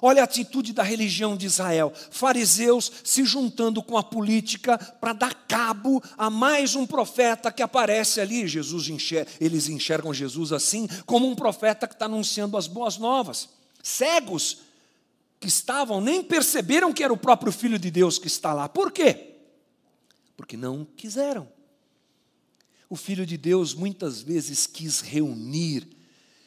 Olha 0.00 0.22
a 0.22 0.24
atitude 0.24 0.72
da 0.72 0.82
religião 0.82 1.36
de 1.36 1.46
Israel, 1.46 1.92
fariseus 2.10 2.92
se 3.02 3.24
juntando 3.24 3.82
com 3.82 3.96
a 3.96 4.02
política 4.02 4.78
para 4.78 5.12
dar 5.12 5.34
cabo 5.48 6.02
a 6.16 6.28
mais 6.30 6.76
um 6.76 6.86
profeta 6.86 7.50
que 7.50 7.62
aparece 7.62 8.20
ali. 8.20 8.46
Jesus 8.46 8.88
enxerga, 8.88 9.30
eles 9.40 9.68
enxergam 9.68 10.12
Jesus 10.14 10.52
assim, 10.52 10.86
como 11.06 11.28
um 11.28 11.34
profeta 11.34 11.88
que 11.88 11.94
está 11.94 12.04
anunciando 12.04 12.56
as 12.56 12.66
boas 12.66 12.96
novas. 12.96 13.48
Cegos 13.82 14.58
que 15.44 15.48
estavam 15.48 16.00
nem 16.00 16.24
perceberam 16.24 16.90
que 16.90 17.04
era 17.04 17.12
o 17.12 17.18
próprio 17.18 17.52
Filho 17.52 17.78
de 17.78 17.90
Deus 17.90 18.18
que 18.18 18.26
está 18.26 18.54
lá. 18.54 18.66
Por 18.66 18.90
quê? 18.90 19.34
porque 20.36 20.56
não 20.56 20.84
quiseram. 20.84 21.48
O 22.88 22.96
Filho 22.96 23.24
de 23.24 23.36
Deus 23.36 23.74
muitas 23.74 24.22
vezes 24.22 24.66
quis 24.66 25.00
reunir 25.00 25.88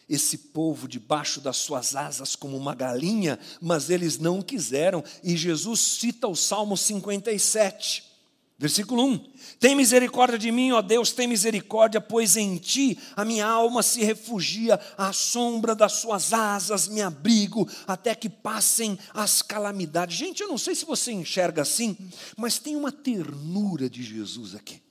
esse 0.08 0.38
povo 0.38 0.88
debaixo 0.88 1.42
das 1.42 1.58
suas 1.58 1.96
asas 1.96 2.36
como 2.36 2.56
uma 2.56 2.74
galinha, 2.74 3.38
mas 3.60 3.90
eles 3.90 4.18
não 4.18 4.42
quiseram, 4.42 5.04
e 5.22 5.36
Jesus 5.36 5.80
cita 5.80 6.28
o 6.28 6.36
Salmo 6.36 6.78
57. 6.78 8.06
Versículo 8.60 9.06
1: 9.06 9.20
Tem 9.60 9.76
misericórdia 9.76 10.38
de 10.40 10.52
mim, 10.52 10.72
ó 10.72 10.82
Deus, 10.82 11.12
tem 11.12 11.28
misericórdia, 11.28 12.02
pois 12.02 12.36
em 12.36 12.58
ti 12.58 12.98
a 13.16 13.24
minha 13.24 13.46
alma 13.46 13.84
se 13.84 14.04
refugia, 14.04 14.80
à 14.98 15.14
sombra 15.14 15.76
das 15.76 15.94
suas 15.94 16.34
asas 16.34 16.88
me 16.88 17.02
abrigo, 17.02 17.70
até 17.86 18.16
que 18.16 18.28
passem 18.28 18.98
as 19.14 19.44
calamidades. 19.44 20.18
Gente, 20.18 20.42
eu 20.42 20.48
não 20.48 20.58
sei 20.58 20.74
se 20.74 20.86
você 20.86 21.12
enxerga 21.12 21.62
assim, 21.62 21.96
mas 22.36 22.58
tem 22.58 22.76
uma 22.76 22.92
ternura 22.92 23.88
de 23.88 24.02
Jesus 24.02 24.56
aqui. 24.56 24.82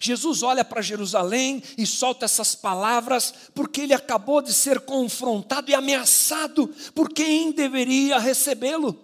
Jesus 0.00 0.42
olha 0.42 0.64
para 0.64 0.82
Jerusalém 0.82 1.62
e 1.78 1.86
solta 1.86 2.24
essas 2.24 2.56
palavras, 2.56 3.32
porque 3.54 3.82
ele 3.82 3.94
acabou 3.94 4.40
de 4.42 4.52
ser 4.52 4.80
confrontado 4.80 5.70
e 5.70 5.74
ameaçado 5.74 6.68
por 6.92 7.12
quem 7.12 7.52
deveria 7.52 8.18
recebê-lo, 8.18 8.98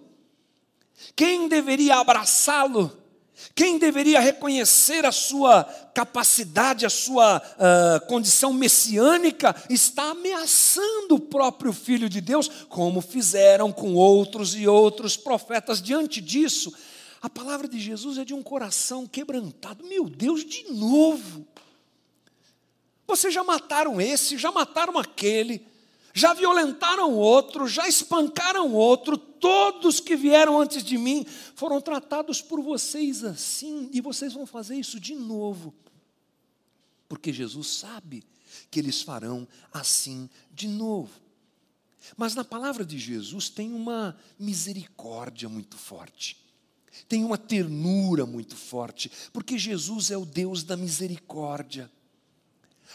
quem 1.15 1.47
deveria 1.47 1.97
abraçá-lo 1.97 2.99
quem 3.55 3.77
deveria 3.77 4.19
reconhecer 4.19 5.05
a 5.05 5.11
sua 5.11 5.63
capacidade, 5.93 6.85
a 6.85 6.89
sua 6.89 7.37
uh, 7.37 8.07
condição 8.07 8.53
messiânica, 8.53 9.55
está 9.69 10.11
ameaçando 10.11 11.15
o 11.15 11.19
próprio 11.19 11.73
Filho 11.73 12.07
de 12.07 12.21
Deus, 12.21 12.47
como 12.69 13.01
fizeram 13.01 13.71
com 13.71 13.95
outros 13.95 14.55
e 14.55 14.67
outros 14.67 15.17
profetas. 15.17 15.81
Diante 15.81 16.21
disso, 16.21 16.73
a 17.21 17.29
palavra 17.29 17.67
de 17.67 17.79
Jesus 17.79 18.17
é 18.17 18.23
de 18.23 18.33
um 18.33 18.41
coração 18.41 19.05
quebrantado. 19.05 19.85
Meu 19.85 20.05
Deus, 20.05 20.45
de 20.45 20.71
novo. 20.71 21.45
Vocês 23.05 23.33
já 23.33 23.43
mataram 23.43 23.99
esse, 23.99 24.37
já 24.37 24.51
mataram 24.51 24.97
aquele, 24.97 25.65
já 26.13 26.33
violentaram 26.33 27.13
outro, 27.13 27.67
já 27.67 27.87
espancaram 27.87 28.71
outro, 28.73 29.17
todos 29.39 29.99
que 29.99 30.15
vieram 30.15 30.59
antes 30.59 30.83
de 30.83 30.97
mim 30.97 31.25
foram 31.55 31.81
tratados 31.81 32.41
por 32.41 32.61
vocês 32.61 33.23
assim, 33.23 33.89
e 33.93 34.01
vocês 34.01 34.33
vão 34.33 34.45
fazer 34.45 34.75
isso 34.75 34.99
de 34.99 35.15
novo, 35.15 35.73
porque 37.07 37.33
Jesus 37.33 37.67
sabe 37.67 38.23
que 38.69 38.79
eles 38.79 39.01
farão 39.01 39.47
assim 39.73 40.29
de 40.53 40.67
novo. 40.67 41.11
Mas 42.15 42.33
na 42.33 42.43
palavra 42.43 42.85
de 42.85 42.97
Jesus 42.97 43.49
tem 43.49 43.73
uma 43.73 44.17
misericórdia 44.37 45.49
muito 45.49 45.77
forte, 45.77 46.37
tem 47.07 47.23
uma 47.23 47.37
ternura 47.37 48.25
muito 48.25 48.55
forte, 48.55 49.11
porque 49.31 49.57
Jesus 49.57 50.11
é 50.11 50.17
o 50.17 50.25
Deus 50.25 50.63
da 50.63 50.75
misericórdia. 50.75 51.91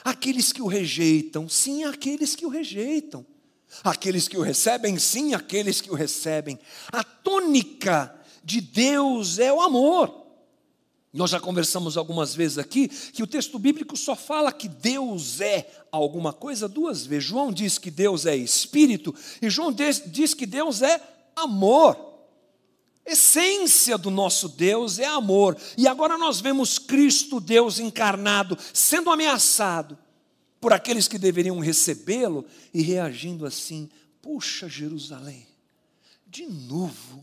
Aqueles 0.03 0.53
que 0.53 0.61
o 0.61 0.67
rejeitam, 0.67 1.49
sim, 1.49 1.85
aqueles 1.85 2.35
que 2.35 2.45
o 2.45 2.49
rejeitam. 2.49 3.25
Aqueles 3.83 4.29
que 4.29 4.37
o 4.37 4.43
recebem, 4.43 4.99
sim, 4.99 5.35
aqueles 5.35 5.81
que 5.81 5.91
o 5.91 5.95
recebem. 5.95 6.59
A 6.93 7.03
tônica 7.03 8.15
de 8.43 8.61
Deus 8.61 9.39
é 9.39 9.53
o 9.53 9.61
amor. 9.61 10.25
Nós 11.13 11.31
já 11.31 11.39
conversamos 11.39 11.97
algumas 11.97 12.35
vezes 12.35 12.59
aqui 12.59 12.89
que 12.89 13.23
o 13.23 13.27
texto 13.27 13.57
bíblico 13.57 13.97
só 13.97 14.17
fala 14.17 14.51
que 14.51 14.69
Deus 14.69 15.41
é 15.41 15.87
alguma 15.93 16.33
coisa 16.33 16.69
duas 16.69 17.07
vezes. 17.07 17.29
João 17.29 17.53
diz 17.53 17.79
que 17.79 17.91
Deus 17.91 18.27
é 18.27 18.35
espírito 18.35 19.15
e 19.41 19.49
João 19.49 19.73
diz 19.73 20.35
que 20.35 20.45
Deus 20.45 20.83
é 20.83 21.01
amor. 21.37 21.97
Essência 23.07 23.97
do 23.97 24.11
nosso 24.11 24.49
Deus 24.49 24.99
é 24.99 25.05
amor. 25.05 25.57
E 25.77 25.87
agora 25.87 26.19
nós 26.19 26.41
vemos 26.41 26.81
Cristo, 26.81 27.39
Deus 27.39 27.79
encarnado, 27.79 28.59
sendo 28.73 29.11
ameaçado 29.11 29.97
por 30.65 30.73
aqueles 30.73 31.07
que 31.07 31.19
deveriam 31.19 31.59
recebê-lo 31.59 32.43
e 32.73 32.81
reagindo 32.81 33.45
assim: 33.45 33.91
puxa, 34.23 34.67
Jerusalém, 34.67 35.47
de 36.27 36.47
novo 36.47 37.23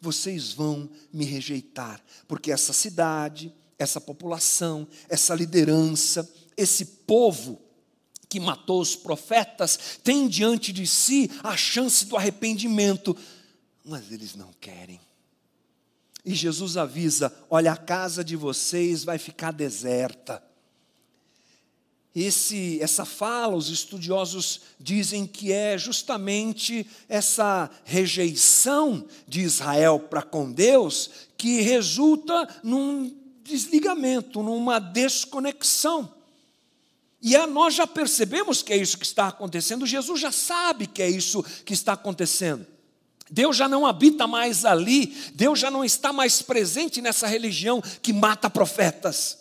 vocês 0.00 0.54
vão 0.54 0.88
me 1.12 1.26
rejeitar, 1.26 2.02
porque 2.26 2.50
essa 2.50 2.72
cidade, 2.72 3.52
essa 3.78 4.00
população, 4.00 4.88
essa 5.06 5.34
liderança, 5.34 6.26
esse 6.56 6.86
povo 6.86 7.60
que 8.26 8.40
matou 8.40 8.80
os 8.80 8.96
profetas, 8.96 10.00
tem 10.02 10.26
diante 10.26 10.72
de 10.72 10.86
si 10.86 11.30
a 11.44 11.58
chance 11.58 12.06
do 12.06 12.16
arrependimento, 12.16 13.14
mas 13.84 14.10
eles 14.10 14.34
não 14.34 14.50
querem. 14.58 14.98
E 16.24 16.34
Jesus 16.34 16.78
avisa: 16.78 17.30
olha, 17.50 17.70
a 17.70 17.76
casa 17.76 18.24
de 18.24 18.34
vocês 18.34 19.04
vai 19.04 19.18
ficar 19.18 19.50
deserta 19.50 20.47
esse, 22.14 22.80
essa 22.82 23.04
fala, 23.04 23.54
os 23.54 23.68
estudiosos 23.68 24.60
dizem 24.80 25.26
que 25.26 25.52
é 25.52 25.78
justamente 25.78 26.86
essa 27.08 27.70
rejeição 27.84 29.06
de 29.26 29.40
Israel 29.40 30.00
para 30.00 30.22
com 30.22 30.50
Deus 30.50 31.10
que 31.36 31.60
resulta 31.60 32.48
num 32.62 33.14
desligamento, 33.44 34.42
numa 34.42 34.78
desconexão. 34.78 36.12
E 37.20 37.36
a, 37.36 37.46
nós 37.46 37.74
já 37.74 37.86
percebemos 37.86 38.62
que 38.62 38.72
é 38.72 38.76
isso 38.76 38.98
que 38.98 39.04
está 39.04 39.28
acontecendo, 39.28 39.86
Jesus 39.86 40.20
já 40.20 40.32
sabe 40.32 40.86
que 40.86 41.02
é 41.02 41.08
isso 41.08 41.42
que 41.64 41.72
está 41.72 41.92
acontecendo. 41.92 42.66
Deus 43.30 43.56
já 43.56 43.68
não 43.68 43.86
habita 43.86 44.26
mais 44.26 44.64
ali, 44.64 45.14
Deus 45.34 45.58
já 45.58 45.70
não 45.70 45.84
está 45.84 46.12
mais 46.12 46.40
presente 46.40 47.02
nessa 47.02 47.26
religião 47.26 47.82
que 48.02 48.12
mata 48.12 48.48
profetas. 48.48 49.38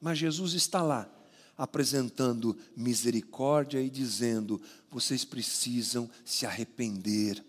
Mas 0.00 0.18
Jesus 0.18 0.54
está 0.54 0.82
lá, 0.82 1.08
apresentando 1.56 2.56
misericórdia 2.76 3.80
e 3.80 3.90
dizendo: 3.90 4.60
vocês 4.90 5.24
precisam 5.24 6.08
se 6.24 6.46
arrepender. 6.46 7.44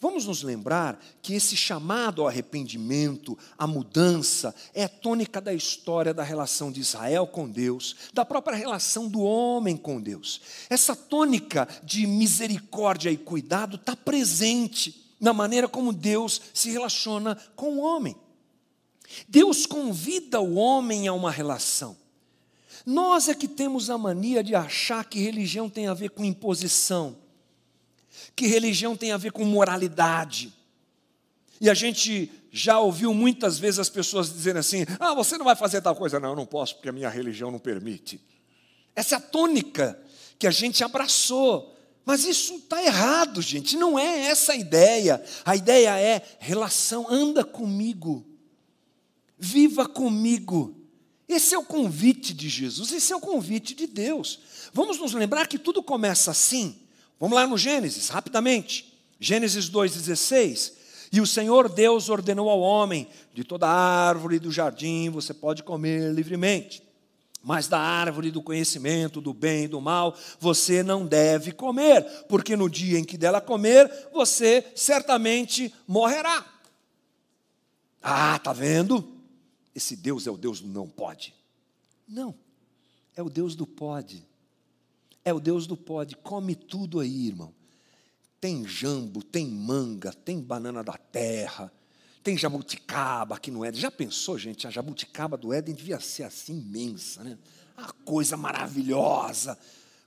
Vamos 0.00 0.26
nos 0.26 0.42
lembrar 0.42 1.02
que 1.22 1.34
esse 1.34 1.56
chamado 1.56 2.22
ao 2.22 2.28
arrependimento, 2.28 3.38
à 3.56 3.66
mudança, 3.66 4.54
é 4.74 4.84
a 4.84 4.88
tônica 4.88 5.40
da 5.40 5.54
história 5.54 6.12
da 6.12 6.22
relação 6.22 6.70
de 6.72 6.80
Israel 6.80 7.26
com 7.26 7.48
Deus, 7.48 7.96
da 8.12 8.24
própria 8.24 8.56
relação 8.56 9.08
do 9.08 9.20
homem 9.20 9.76
com 9.76 10.00
Deus. 10.00 10.40
Essa 10.68 10.96
tônica 10.96 11.68
de 11.82 12.06
misericórdia 12.06 13.10
e 13.10 13.16
cuidado 13.16 13.76
está 13.76 13.94
presente 13.94 15.14
na 15.20 15.32
maneira 15.32 15.68
como 15.68 15.92
Deus 15.92 16.40
se 16.52 16.70
relaciona 16.70 17.36
com 17.54 17.78
o 17.78 17.80
homem. 17.80 18.16
Deus 19.28 19.64
convida 19.64 20.40
o 20.40 20.54
homem 20.54 21.06
a 21.08 21.12
uma 21.12 21.30
relação. 21.30 21.96
Nós 22.84 23.28
é 23.28 23.34
que 23.34 23.48
temos 23.48 23.88
a 23.90 23.96
mania 23.96 24.42
de 24.42 24.54
achar 24.54 25.04
que 25.04 25.20
religião 25.20 25.70
tem 25.70 25.86
a 25.86 25.94
ver 25.94 26.10
com 26.10 26.24
imposição 26.24 27.16
que 28.34 28.46
religião 28.46 28.96
tem 28.96 29.12
a 29.12 29.16
ver 29.16 29.32
com 29.32 29.44
moralidade. 29.44 30.52
E 31.60 31.70
a 31.70 31.74
gente 31.74 32.30
já 32.50 32.78
ouviu 32.78 33.14
muitas 33.14 33.58
vezes 33.58 33.80
as 33.80 33.88
pessoas 33.88 34.32
dizendo 34.32 34.58
assim: 34.58 34.84
ah, 34.98 35.14
você 35.14 35.38
não 35.38 35.44
vai 35.44 35.56
fazer 35.56 35.80
tal 35.80 35.96
coisa. 35.96 36.20
Não, 36.20 36.30
eu 36.30 36.36
não 36.36 36.46
posso 36.46 36.74
porque 36.76 36.88
a 36.88 36.92
minha 36.92 37.08
religião 37.08 37.50
não 37.50 37.58
permite. 37.58 38.20
Essa 38.94 39.16
é 39.16 39.18
a 39.18 39.20
tônica 39.20 39.98
que 40.38 40.46
a 40.46 40.50
gente 40.50 40.82
abraçou. 40.82 41.72
Mas 42.06 42.24
isso 42.26 42.56
está 42.56 42.84
errado, 42.84 43.40
gente. 43.40 43.78
Não 43.78 43.98
é 43.98 44.26
essa 44.26 44.52
a 44.52 44.56
ideia. 44.56 45.24
A 45.42 45.56
ideia 45.56 45.98
é 45.98 46.20
relação, 46.38 47.06
anda 47.08 47.42
comigo, 47.42 48.26
viva 49.38 49.88
comigo. 49.88 50.83
Esse 51.28 51.54
é 51.54 51.58
o 51.58 51.64
convite 51.64 52.34
de 52.34 52.48
Jesus, 52.48 52.92
esse 52.92 53.12
é 53.12 53.16
o 53.16 53.20
convite 53.20 53.74
de 53.74 53.86
Deus. 53.86 54.40
Vamos 54.72 54.98
nos 54.98 55.14
lembrar 55.14 55.46
que 55.46 55.58
tudo 55.58 55.82
começa 55.82 56.30
assim. 56.30 56.76
Vamos 57.18 57.34
lá 57.34 57.46
no 57.46 57.56
Gênesis, 57.56 58.08
rapidamente. 58.08 58.92
Gênesis 59.18 59.70
2,16. 59.70 60.72
E 61.10 61.20
o 61.20 61.26
Senhor 61.26 61.68
Deus 61.68 62.08
ordenou 62.08 62.50
ao 62.50 62.60
homem: 62.60 63.08
de 63.32 63.44
toda 63.44 63.68
árvore 63.68 64.38
do 64.38 64.50
jardim 64.50 65.08
você 65.10 65.32
pode 65.32 65.62
comer 65.62 66.12
livremente, 66.12 66.82
mas 67.42 67.68
da 67.68 67.78
árvore 67.78 68.30
do 68.30 68.42
conhecimento 68.42 69.20
do 69.20 69.32
bem 69.32 69.64
e 69.64 69.68
do 69.68 69.80
mal 69.80 70.16
você 70.40 70.82
não 70.82 71.06
deve 71.06 71.52
comer, 71.52 72.02
porque 72.28 72.56
no 72.56 72.68
dia 72.68 72.98
em 72.98 73.04
que 73.04 73.16
dela 73.16 73.40
comer, 73.40 73.90
você 74.12 74.64
certamente 74.74 75.72
morrerá. 75.86 76.44
Ah, 78.02 78.38
tá 78.38 78.52
vendo? 78.52 79.13
Esse 79.74 79.96
Deus 79.96 80.26
é 80.26 80.30
o 80.30 80.36
Deus 80.36 80.60
do 80.60 80.68
não 80.68 80.88
pode. 80.88 81.34
Não, 82.06 82.34
é 83.16 83.22
o 83.22 83.28
Deus 83.28 83.54
do 83.54 83.66
pode. 83.66 84.26
É 85.24 85.32
o 85.32 85.40
Deus 85.40 85.66
do 85.66 85.76
pode, 85.76 86.16
come 86.16 86.54
tudo 86.54 87.00
aí, 87.00 87.28
irmão. 87.28 87.52
Tem 88.40 88.66
jambo, 88.66 89.22
tem 89.22 89.48
manga, 89.48 90.12
tem 90.12 90.38
banana 90.38 90.84
da 90.84 90.98
terra, 90.98 91.72
tem 92.22 92.36
jabuticaba 92.36 93.36
aqui 93.36 93.50
no 93.50 93.64
Éden. 93.64 93.80
Já 93.80 93.90
pensou, 93.90 94.38
gente? 94.38 94.66
A 94.66 94.70
jabuticaba 94.70 95.36
do 95.36 95.52
Éden 95.52 95.74
devia 95.74 95.98
ser 95.98 96.24
assim 96.24 96.58
imensa, 96.58 97.24
né? 97.24 97.38
A 97.76 97.90
coisa 98.04 98.36
maravilhosa. 98.36 99.58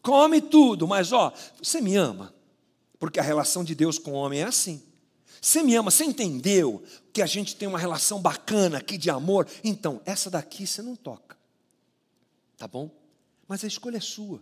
Come 0.01 0.39
tudo, 0.39 0.88
mas 0.88 1.12
ó, 1.12 1.34
você 1.62 1.82
me 1.82 1.95
ama, 1.95 2.34
porque 2.99 3.19
a 3.19 3.23
relação 3.23 3.63
de 3.63 3.75
Deus 3.75 3.99
com 3.99 4.12
o 4.12 4.15
homem 4.15 4.41
é 4.41 4.43
assim. 4.43 4.82
Você 5.41 5.63
me 5.63 5.76
ama, 5.76 5.91
você 5.91 6.04
entendeu 6.04 6.84
que 7.13 7.21
a 7.21 7.26
gente 7.26 7.56
tem 7.56 7.67
uma 7.67 7.80
relação 7.80 8.21
bacana 8.21 8.78
aqui 8.78 8.97
de 8.97 9.10
amor? 9.10 9.47
Então, 9.63 10.02
essa 10.06 10.30
daqui 10.30 10.65
você 10.65 10.82
não 10.82 10.95
toca. 10.95 11.38
Tá 12.58 12.67
bom? 12.67 12.89
Mas 13.47 13.63
a 13.63 13.67
escolha 13.67 13.97
é 13.97 14.02
sua. 14.02 14.41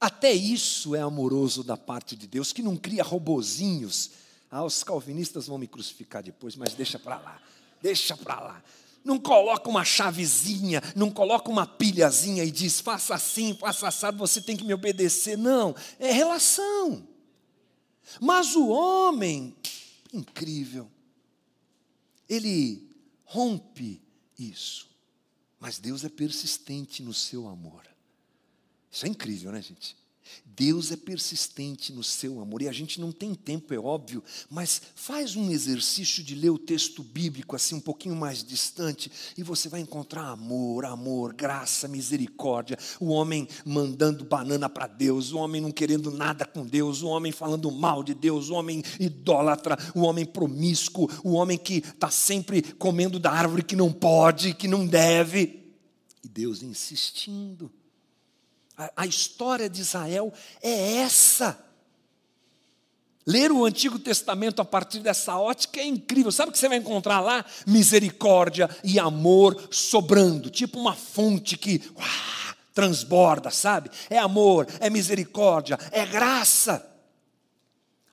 Até 0.00 0.32
isso 0.32 0.94
é 0.94 1.00
amoroso 1.00 1.62
da 1.62 1.76
parte 1.76 2.16
de 2.16 2.26
Deus, 2.26 2.52
que 2.52 2.62
não 2.62 2.76
cria 2.76 3.02
robozinhos. 3.02 4.10
Ah, 4.50 4.64
os 4.64 4.84
calvinistas 4.84 5.46
vão 5.46 5.58
me 5.58 5.66
crucificar 5.66 6.22
depois, 6.22 6.56
mas 6.56 6.74
deixa 6.74 6.98
para 6.98 7.18
lá, 7.18 7.40
deixa 7.80 8.16
para 8.16 8.38
lá. 8.38 8.62
Não 9.04 9.18
coloca 9.18 9.68
uma 9.68 9.84
chavezinha, 9.84 10.82
não 10.94 11.10
coloca 11.10 11.50
uma 11.50 11.66
pilhazinha 11.66 12.44
e 12.44 12.50
diz, 12.50 12.80
faça 12.80 13.14
assim, 13.14 13.54
faça 13.54 13.88
assado, 13.88 14.16
você 14.16 14.40
tem 14.40 14.56
que 14.56 14.64
me 14.64 14.72
obedecer. 14.72 15.36
Não, 15.36 15.74
é 15.98 16.10
relação. 16.12 17.06
Mas 18.20 18.54
o 18.54 18.68
homem, 18.68 19.54
incrível, 20.12 20.90
ele 22.28 22.88
rompe 23.24 24.02
isso. 24.38 24.88
Mas 25.58 25.78
Deus 25.78 26.04
é 26.04 26.08
persistente 26.08 27.02
no 27.02 27.14
seu 27.14 27.48
amor. 27.48 27.86
Isso 28.90 29.06
é 29.06 29.08
incrível, 29.08 29.50
né, 29.50 29.62
gente? 29.62 29.96
Deus 30.56 30.92
é 30.92 30.96
persistente 30.96 31.92
no 31.92 32.04
seu 32.04 32.40
amor 32.40 32.62
e 32.62 32.68
a 32.68 32.72
gente 32.72 33.00
não 33.00 33.10
tem 33.10 33.34
tempo, 33.34 33.74
é 33.74 33.78
óbvio, 33.78 34.22
mas 34.48 34.80
faz 34.94 35.34
um 35.34 35.50
exercício 35.50 36.22
de 36.22 36.34
ler 36.34 36.50
o 36.50 36.58
texto 36.58 37.02
bíblico 37.02 37.56
assim 37.56 37.74
um 37.74 37.80
pouquinho 37.80 38.14
mais 38.14 38.44
distante 38.44 39.10
e 39.36 39.42
você 39.42 39.68
vai 39.68 39.80
encontrar 39.80 40.28
amor, 40.28 40.84
amor, 40.84 41.34
graça, 41.34 41.88
misericórdia. 41.88 42.78
O 43.00 43.08
homem 43.08 43.48
mandando 43.64 44.24
banana 44.24 44.68
para 44.68 44.86
Deus, 44.86 45.32
o 45.32 45.38
homem 45.38 45.60
não 45.60 45.72
querendo 45.72 46.10
nada 46.10 46.44
com 46.44 46.64
Deus, 46.64 47.02
o 47.02 47.08
homem 47.08 47.32
falando 47.32 47.70
mal 47.72 48.04
de 48.04 48.14
Deus, 48.14 48.48
o 48.48 48.54
homem 48.54 48.82
idólatra, 49.00 49.76
o 49.94 50.02
homem 50.02 50.24
promíscuo, 50.24 51.10
o 51.24 51.32
homem 51.32 51.58
que 51.58 51.78
está 51.78 52.10
sempre 52.10 52.62
comendo 52.62 53.18
da 53.18 53.32
árvore 53.32 53.62
que 53.62 53.74
não 53.74 53.92
pode, 53.92 54.54
que 54.54 54.68
não 54.68 54.86
deve. 54.86 55.64
E 56.22 56.28
Deus 56.28 56.62
insistindo 56.62 57.70
a, 58.76 58.90
a 58.96 59.06
história 59.06 59.68
de 59.68 59.80
Israel 59.80 60.32
é 60.62 60.96
essa. 60.96 61.58
Ler 63.26 63.50
o 63.50 63.64
Antigo 63.64 63.98
Testamento 63.98 64.60
a 64.60 64.64
partir 64.64 64.98
dessa 64.98 65.38
ótica 65.38 65.80
é 65.80 65.84
incrível. 65.84 66.30
Sabe 66.30 66.50
o 66.50 66.52
que 66.52 66.58
você 66.58 66.68
vai 66.68 66.76
encontrar 66.76 67.20
lá? 67.20 67.44
Misericórdia 67.66 68.68
e 68.82 68.98
amor 68.98 69.68
sobrando, 69.70 70.50
tipo 70.50 70.78
uma 70.78 70.94
fonte 70.94 71.56
que 71.56 71.82
transborda, 72.74 73.50
sabe? 73.50 73.90
É 74.10 74.18
amor, 74.18 74.66
é 74.80 74.90
misericórdia, 74.90 75.78
é 75.90 76.04
graça. 76.04 76.90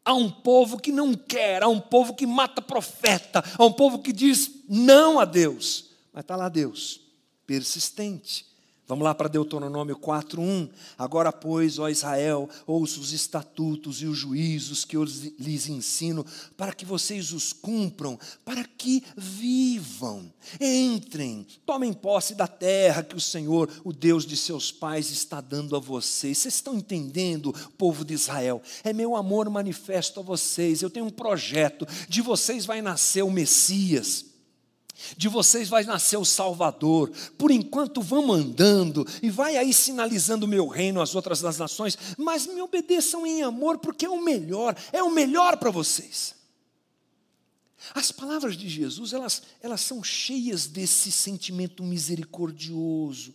Há 0.05 0.13
um 0.13 0.31
povo 0.31 0.79
que 0.79 0.91
não 0.91 1.13
quer, 1.13 1.61
há 1.61 1.67
um 1.67 1.79
povo 1.79 2.13
que 2.13 2.25
mata 2.25 2.61
profeta, 2.61 3.43
há 3.57 3.65
um 3.65 3.73
povo 3.73 3.99
que 3.99 4.13
diz 4.13 4.63
não 4.69 5.19
a 5.19 5.25
Deus. 5.25 5.91
Mas 6.13 6.23
está 6.23 6.35
lá 6.35 6.47
Deus, 6.47 7.01
persistente, 7.45 8.45
Vamos 8.91 9.05
lá 9.05 9.15
para 9.15 9.29
Deuteronômio 9.29 9.95
4:1. 9.95 10.67
Agora, 10.97 11.31
pois, 11.31 11.79
ó 11.79 11.87
Israel, 11.87 12.49
ouça 12.67 12.99
os 12.99 13.13
estatutos 13.13 14.01
e 14.01 14.05
os 14.05 14.17
juízos 14.17 14.83
que 14.83 14.97
eu 14.97 15.05
lhes 15.05 15.69
ensino, 15.69 16.25
para 16.57 16.73
que 16.73 16.83
vocês 16.83 17.31
os 17.31 17.53
cumpram, 17.53 18.19
para 18.43 18.65
que 18.65 19.01
vivam. 19.15 20.29
Entrem, 20.59 21.47
tomem 21.65 21.93
posse 21.93 22.35
da 22.35 22.47
terra 22.47 23.01
que 23.01 23.15
o 23.15 23.21
Senhor, 23.21 23.69
o 23.85 23.93
Deus 23.93 24.25
de 24.25 24.35
seus 24.35 24.73
pais, 24.73 25.09
está 25.09 25.39
dando 25.39 25.73
a 25.77 25.79
vocês. 25.79 26.39
Vocês 26.39 26.55
estão 26.55 26.75
entendendo, 26.75 27.55
povo 27.77 28.03
de 28.03 28.13
Israel? 28.13 28.61
É 28.83 28.91
meu 28.91 29.15
amor 29.15 29.49
manifesto 29.49 30.19
a 30.19 30.23
vocês. 30.23 30.81
Eu 30.81 30.89
tenho 30.89 31.05
um 31.05 31.09
projeto. 31.11 31.87
De 32.09 32.21
vocês 32.21 32.65
vai 32.65 32.81
nascer 32.81 33.23
o 33.23 33.31
Messias 33.31 34.30
de 35.17 35.27
vocês 35.27 35.69
vai 35.69 35.83
nascer 35.83 36.17
o 36.17 36.25
Salvador. 36.25 37.11
Por 37.37 37.51
enquanto 37.51 38.01
vamos 38.01 38.37
andando 38.37 39.05
e 39.21 39.29
vai 39.29 39.57
aí 39.57 39.73
sinalizando 39.73 40.45
o 40.45 40.49
meu 40.49 40.67
reino 40.67 41.01
às 41.01 41.15
outras 41.15 41.41
das 41.41 41.57
nações, 41.57 41.97
mas 42.17 42.47
me 42.47 42.61
obedeçam 42.61 43.25
em 43.25 43.41
amor, 43.43 43.79
porque 43.79 44.05
é 44.05 44.09
o 44.09 44.21
melhor, 44.21 44.75
é 44.91 45.01
o 45.03 45.11
melhor 45.11 45.57
para 45.57 45.71
vocês. 45.71 46.35
As 47.95 48.11
palavras 48.11 48.55
de 48.55 48.69
Jesus, 48.69 49.11
elas, 49.11 49.41
elas 49.59 49.81
são 49.81 50.03
cheias 50.03 50.67
desse 50.67 51.11
sentimento 51.11 51.83
misericordioso, 51.83 53.33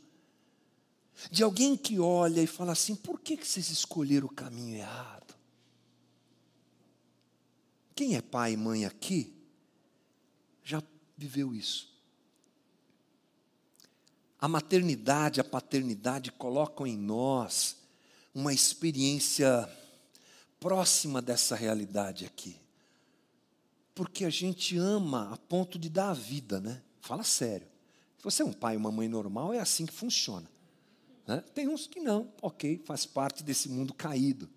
de 1.31 1.43
alguém 1.43 1.77
que 1.77 1.99
olha 1.99 2.41
e 2.41 2.47
fala 2.47 2.73
assim: 2.73 2.95
por 2.95 3.21
que, 3.21 3.37
que 3.37 3.47
vocês 3.47 3.71
escolheram 3.71 4.27
o 4.27 4.33
caminho 4.33 4.77
errado? 4.77 5.35
Quem 7.95 8.14
é 8.14 8.21
pai 8.21 8.53
e 8.53 8.57
mãe 8.57 8.85
aqui 8.85 9.36
viveu 11.17 11.55
isso. 11.55 11.95
A 14.39 14.47
maternidade, 14.47 15.41
a 15.41 15.45
paternidade 15.45 16.31
colocam 16.31 16.87
em 16.87 16.97
nós 16.97 17.77
uma 18.35 18.53
experiência 18.53 19.69
próxima 20.61 21.23
dessa 21.23 21.57
realidade 21.57 22.27
aqui. 22.27 22.57
Porque 23.95 24.27
a 24.27 24.31
gente 24.31 24.77
ama 24.77 25.33
a 25.33 25.39
ponto 25.39 25.79
de 25.79 25.89
dar 25.89 26.11
a 26.11 26.14
vida, 26.14 26.61
né? 26.61 26.83
Fala 27.01 27.23
sério. 27.23 27.67
Se 28.19 28.25
você 28.25 28.43
é 28.43 28.45
um 28.45 28.53
pai 28.53 28.75
e 28.75 28.77
uma 28.77 28.93
mãe 28.93 29.09
normal, 29.09 29.55
é 29.55 29.59
assim 29.59 29.87
que 29.87 29.93
funciona. 29.93 30.47
Né? 31.27 31.43
Tem 31.55 31.67
uns 31.67 31.87
que 31.87 32.01
não, 32.01 32.31
ok, 32.43 32.83
faz 32.85 33.07
parte 33.07 33.43
desse 33.43 33.69
mundo 33.69 33.95
caído. 33.95 34.49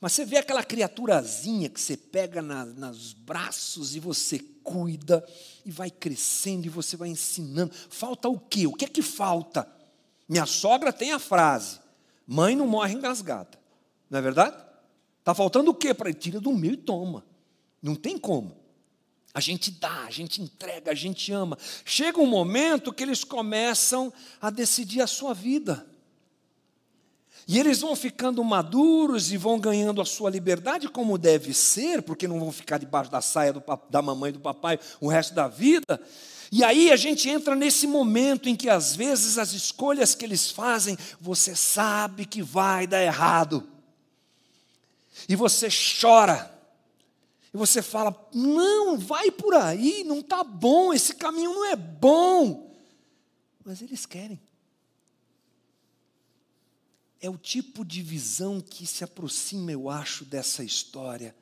Mas 0.00 0.12
você 0.12 0.24
vê 0.24 0.36
aquela 0.36 0.62
criaturazinha 0.62 1.68
que 1.68 1.80
você 1.80 1.96
pega 1.96 2.42
na, 2.42 2.64
nos 2.64 3.12
braços 3.12 3.94
e 3.94 4.00
você 4.00 4.38
cuida, 4.68 5.26
e 5.64 5.70
vai 5.70 5.90
crescendo, 5.90 6.66
e 6.66 6.68
você 6.68 6.96
vai 6.96 7.08
ensinando. 7.08 7.72
Falta 7.88 8.28
o 8.28 8.38
quê? 8.38 8.66
O 8.66 8.72
que 8.74 8.84
é 8.84 8.88
que 8.88 9.02
falta? 9.02 9.66
Minha 10.28 10.44
sogra 10.44 10.92
tem 10.92 11.12
a 11.12 11.18
frase: 11.18 11.80
mãe 12.26 12.54
não 12.54 12.66
morre 12.66 12.94
engasgada. 12.94 13.58
Não 14.10 14.18
é 14.18 14.22
verdade? 14.22 14.56
Está 15.20 15.34
faltando 15.34 15.70
o 15.70 15.74
quê 15.74 15.94
para 15.94 16.10
ele? 16.10 16.18
Tira 16.18 16.40
do 16.40 16.52
meu 16.52 16.72
e 16.72 16.76
toma. 16.76 17.24
Não 17.82 17.94
tem 17.94 18.18
como. 18.18 18.56
A 19.32 19.40
gente 19.40 19.70
dá, 19.70 20.04
a 20.04 20.10
gente 20.10 20.42
entrega, 20.42 20.90
a 20.90 20.94
gente 20.94 21.32
ama. 21.32 21.56
Chega 21.84 22.20
um 22.20 22.26
momento 22.26 22.92
que 22.92 23.02
eles 23.02 23.24
começam 23.24 24.12
a 24.40 24.50
decidir 24.50 25.00
a 25.00 25.06
sua 25.06 25.32
vida. 25.34 25.86
E 27.48 27.58
eles 27.58 27.80
vão 27.80 27.96
ficando 27.96 28.44
maduros 28.44 29.32
e 29.32 29.38
vão 29.38 29.58
ganhando 29.58 30.02
a 30.02 30.04
sua 30.04 30.28
liberdade 30.28 30.86
como 30.86 31.16
deve 31.16 31.54
ser, 31.54 32.02
porque 32.02 32.28
não 32.28 32.38
vão 32.38 32.52
ficar 32.52 32.76
debaixo 32.76 33.10
da 33.10 33.22
saia 33.22 33.54
do, 33.54 33.62
da 33.88 34.02
mamãe 34.02 34.28
e 34.28 34.32
do 34.34 34.38
papai 34.38 34.78
o 35.00 35.08
resto 35.08 35.32
da 35.32 35.48
vida. 35.48 35.98
E 36.52 36.62
aí 36.62 36.92
a 36.92 36.96
gente 36.96 37.26
entra 37.26 37.56
nesse 37.56 37.86
momento 37.86 38.50
em 38.50 38.54
que 38.54 38.68
às 38.68 38.94
vezes 38.94 39.38
as 39.38 39.54
escolhas 39.54 40.14
que 40.14 40.26
eles 40.26 40.50
fazem, 40.50 40.98
você 41.18 41.56
sabe 41.56 42.26
que 42.26 42.42
vai 42.42 42.86
dar 42.86 43.02
errado. 43.02 43.66
E 45.26 45.34
você 45.34 45.68
chora. 46.02 46.54
E 47.52 47.56
você 47.56 47.80
fala: 47.80 48.14
"Não, 48.34 48.98
vai 48.98 49.30
por 49.30 49.54
aí, 49.54 50.04
não 50.04 50.20
tá 50.20 50.44
bom, 50.44 50.92
esse 50.92 51.14
caminho 51.14 51.54
não 51.54 51.64
é 51.64 51.76
bom". 51.76 52.70
Mas 53.64 53.80
eles 53.80 54.04
querem 54.04 54.38
é 57.20 57.28
o 57.28 57.36
tipo 57.36 57.84
de 57.84 58.00
visão 58.02 58.60
que 58.60 58.86
se 58.86 59.02
aproxima, 59.02 59.72
eu 59.72 59.90
acho, 59.90 60.24
dessa 60.24 60.62
história. 60.62 61.34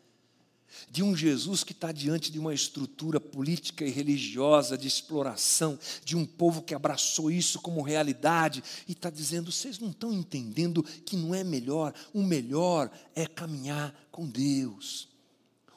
De 0.91 1.03
um 1.03 1.17
Jesus 1.17 1.65
que 1.65 1.73
está 1.73 1.91
diante 1.91 2.31
de 2.31 2.39
uma 2.39 2.53
estrutura 2.53 3.19
política 3.19 3.85
e 3.85 3.91
religiosa 3.91 4.77
de 4.77 4.87
exploração, 4.87 5.79
de 6.05 6.17
um 6.17 6.27
povo 6.27 6.63
que 6.63 6.75
abraçou 6.75 7.31
isso 7.31 7.61
como 7.61 7.83
realidade 7.83 8.63
e 8.87 8.93
está 8.93 9.09
dizendo: 9.09 9.51
vocês 9.51 9.79
não 9.79 9.91
estão 9.91 10.13
entendendo 10.13 10.83
que 10.83 11.17
não 11.17 11.35
é 11.35 11.43
melhor, 11.43 11.95
o 12.13 12.23
melhor 12.23 12.91
é 13.15 13.27
caminhar 13.27 13.95
com 14.11 14.27
Deus. 14.27 15.09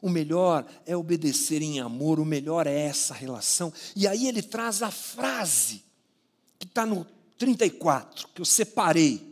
O 0.02 0.10
melhor 0.10 0.66
é 0.86 0.96
obedecer 0.96 1.62
em 1.62 1.80
amor, 1.80 2.20
o 2.20 2.26
melhor 2.26 2.68
é 2.68 2.74
essa 2.74 3.14
relação. 3.14 3.72
E 3.96 4.08
aí 4.08 4.28
ele 4.28 4.42
traz 4.42 4.82
a 4.82 4.92
frase 4.92 5.84
que 6.58 6.66
está 6.66 6.86
no 6.86 7.06
34, 7.38 8.30
que 8.34 8.42
eu 8.42 8.46
separei 8.46 9.29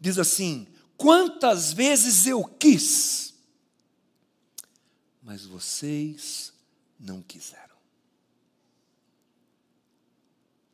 diz 0.00 0.18
assim: 0.18 0.66
Quantas 0.96 1.72
vezes 1.72 2.26
eu 2.26 2.44
quis, 2.44 3.34
mas 5.22 5.44
vocês 5.44 6.52
não 6.98 7.22
quiseram. 7.22 7.76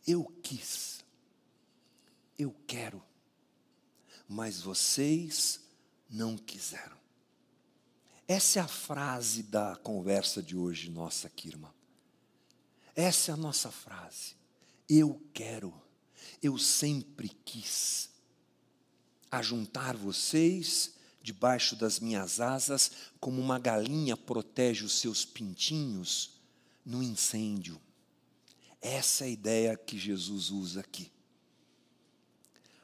Eu 0.06 0.24
quis, 0.42 1.02
eu 2.38 2.54
quero, 2.66 3.02
mas 4.28 4.60
vocês 4.60 5.60
não 6.10 6.36
quiseram. 6.36 6.96
Essa 8.26 8.58
é 8.60 8.62
a 8.62 8.68
frase 8.68 9.42
da 9.42 9.76
conversa 9.76 10.42
de 10.42 10.56
hoje, 10.56 10.90
nossa 10.90 11.26
aqui, 11.26 11.48
irmã. 11.48 11.72
Essa 12.94 13.30
é 13.30 13.34
a 13.34 13.36
nossa 13.36 13.70
frase. 13.70 14.36
Eu 14.88 15.20
quero, 15.32 15.74
eu 16.42 16.56
sempre 16.56 17.28
quis 17.28 18.13
ajuntar 19.38 19.96
vocês 19.96 20.94
debaixo 21.22 21.74
das 21.74 22.00
minhas 22.00 22.38
asas, 22.40 22.90
como 23.18 23.40
uma 23.40 23.58
galinha 23.58 24.16
protege 24.16 24.84
os 24.84 24.98
seus 24.98 25.24
pintinhos 25.24 26.32
no 26.84 27.02
incêndio. 27.02 27.80
Essa 28.80 29.24
é 29.24 29.28
a 29.28 29.30
ideia 29.30 29.76
que 29.76 29.98
Jesus 29.98 30.50
usa 30.50 30.80
aqui. 30.80 31.10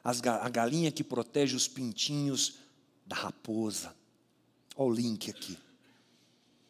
a 0.03 0.49
galinha 0.49 0.91
que 0.91 1.03
protege 1.03 1.55
os 1.55 1.67
pintinhos 1.67 2.55
da 3.05 3.15
raposa. 3.15 3.95
Olha 4.75 4.89
o 4.89 4.93
link 4.95 5.29
aqui. 5.29 5.55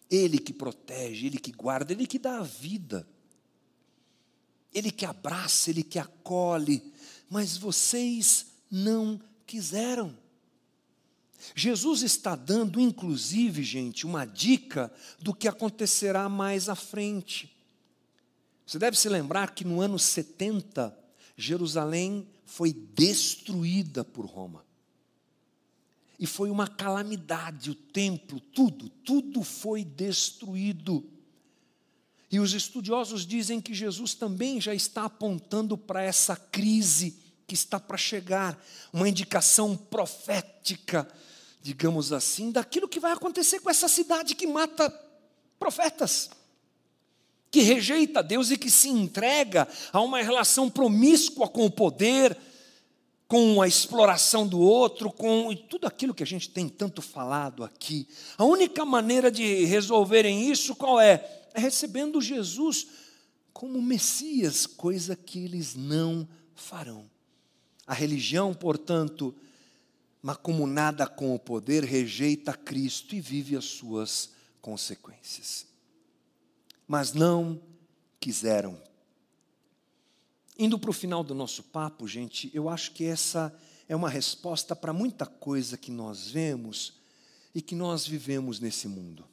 Ele 0.10 0.38
que 0.38 0.52
protege, 0.52 1.28
ele 1.28 1.40
que 1.40 1.54
guarda, 1.54 1.94
ele 1.94 2.06
que 2.06 2.20
dá 2.20 2.40
a 2.40 2.44
vida. 2.44 3.08
Ele 4.74 4.92
que 4.92 5.06
abraça, 5.06 5.70
ele 5.70 5.84
que 5.84 5.98
acolhe. 5.98 6.94
Mas 7.30 7.56
vocês 7.56 8.48
não 8.70 9.22
quiseram. 9.46 10.18
Jesus 11.56 12.04
está 12.04 12.36
dando, 12.36 12.80
inclusive, 12.80 13.64
gente, 13.64 14.06
uma 14.06 14.26
dica 14.26 14.92
do 15.20 15.34
que 15.34 15.48
acontecerá 15.48 16.30
mais 16.30 16.70
à 16.70 16.76
frente. 16.76 17.56
Você 18.66 18.78
deve 18.78 18.98
se 18.98 19.10
lembrar 19.10 19.54
que 19.54 19.66
no 19.66 19.82
ano 19.82 19.98
70, 19.98 20.98
Jerusalém 21.36 22.28
foi 22.46 22.72
destruída 22.72 24.04
por 24.04 24.26
Roma. 24.26 24.66
E 26.20 26.28
foi 26.28 26.52
uma 26.52 26.68
calamidade, 26.68 27.72
o 27.72 27.76
templo, 27.76 28.40
tudo, 28.40 28.90
tudo 28.90 29.44
foi 29.44 29.84
destruído. 29.84 31.04
E 32.32 32.40
os 32.40 32.54
estudiosos 32.54 33.26
dizem 33.26 33.60
que 33.60 33.74
Jesus 33.74 34.14
também 34.14 34.62
já 34.62 34.74
está 34.74 35.06
apontando 35.06 35.76
para 35.78 36.04
essa 36.04 36.36
crise 36.36 37.18
que 37.52 37.56
está 37.56 37.78
para 37.78 37.98
chegar, 37.98 38.58
uma 38.94 39.10
indicação 39.10 39.76
profética, 39.76 41.06
digamos 41.62 42.14
assim, 42.14 42.50
daquilo 42.50 42.88
que 42.88 42.98
vai 42.98 43.12
acontecer 43.12 43.60
com 43.60 43.70
essa 43.70 43.90
cidade 43.90 44.36
que 44.36 44.48
mata 44.48 44.90
profetas, 45.60 46.30
que 47.52 47.60
rejeita 47.60 48.24
Deus 48.24 48.52
e 48.52 48.58
que 48.58 48.72
se 48.72 48.88
entrega 48.88 49.68
a 49.92 50.00
uma 50.00 50.22
relação 50.22 50.70
promíscua 50.70 51.46
com 51.46 51.66
o 51.66 51.70
poder, 51.70 52.38
com 53.28 53.62
a 53.62 53.68
exploração 53.68 54.48
do 54.48 54.62
outro, 54.62 55.12
com 55.12 55.54
tudo 55.54 55.88
aquilo 55.88 56.14
que 56.14 56.24
a 56.24 56.26
gente 56.26 56.50
tem 56.52 56.70
tanto 56.70 57.02
falado 57.02 57.66
aqui. 57.66 58.08
A 58.38 58.46
única 58.46 58.86
maneira 58.86 59.30
de 59.30 59.66
resolverem 59.66 60.50
isso 60.50 60.74
qual 60.74 61.02
é? 61.02 61.30
É 61.54 61.60
recebendo 61.60 62.22
Jesus 62.22 62.88
como 63.52 63.82
Messias, 63.82 64.66
coisa 64.66 65.18
que 65.18 65.44
eles 65.44 65.76
não 65.76 66.26
farão. 66.56 67.11
A 67.86 67.94
religião, 67.94 68.54
portanto, 68.54 69.36
macumunada 70.22 71.08
com 71.08 71.34
o 71.34 71.40
poder, 71.40 71.84
rejeita 71.84 72.54
Cristo 72.54 73.16
e 73.16 73.22
vive 73.22 73.56
as 73.56 73.66
suas 73.66 74.32
consequências. 74.62 75.66
Mas 76.88 77.14
não 77.14 77.62
quiseram. 78.20 78.82
Indo 80.58 80.78
para 80.78 80.92
o 80.92 80.94
final 80.94 81.24
do 81.24 81.34
nosso 81.34 81.64
papo, 81.64 82.08
gente, 82.08 82.52
eu 82.54 82.70
acho 82.70 82.92
que 82.92 83.04
essa 83.06 83.54
é 83.90 83.96
uma 83.96 84.10
resposta 84.10 84.76
para 84.76 84.94
muita 84.94 85.26
coisa 85.26 85.78
que 85.78 85.92
nós 85.92 86.30
vemos 86.30 86.94
e 87.54 87.62
que 87.62 87.76
nós 87.76 88.06
vivemos 88.06 88.60
nesse 88.60 88.88
mundo. 88.88 89.26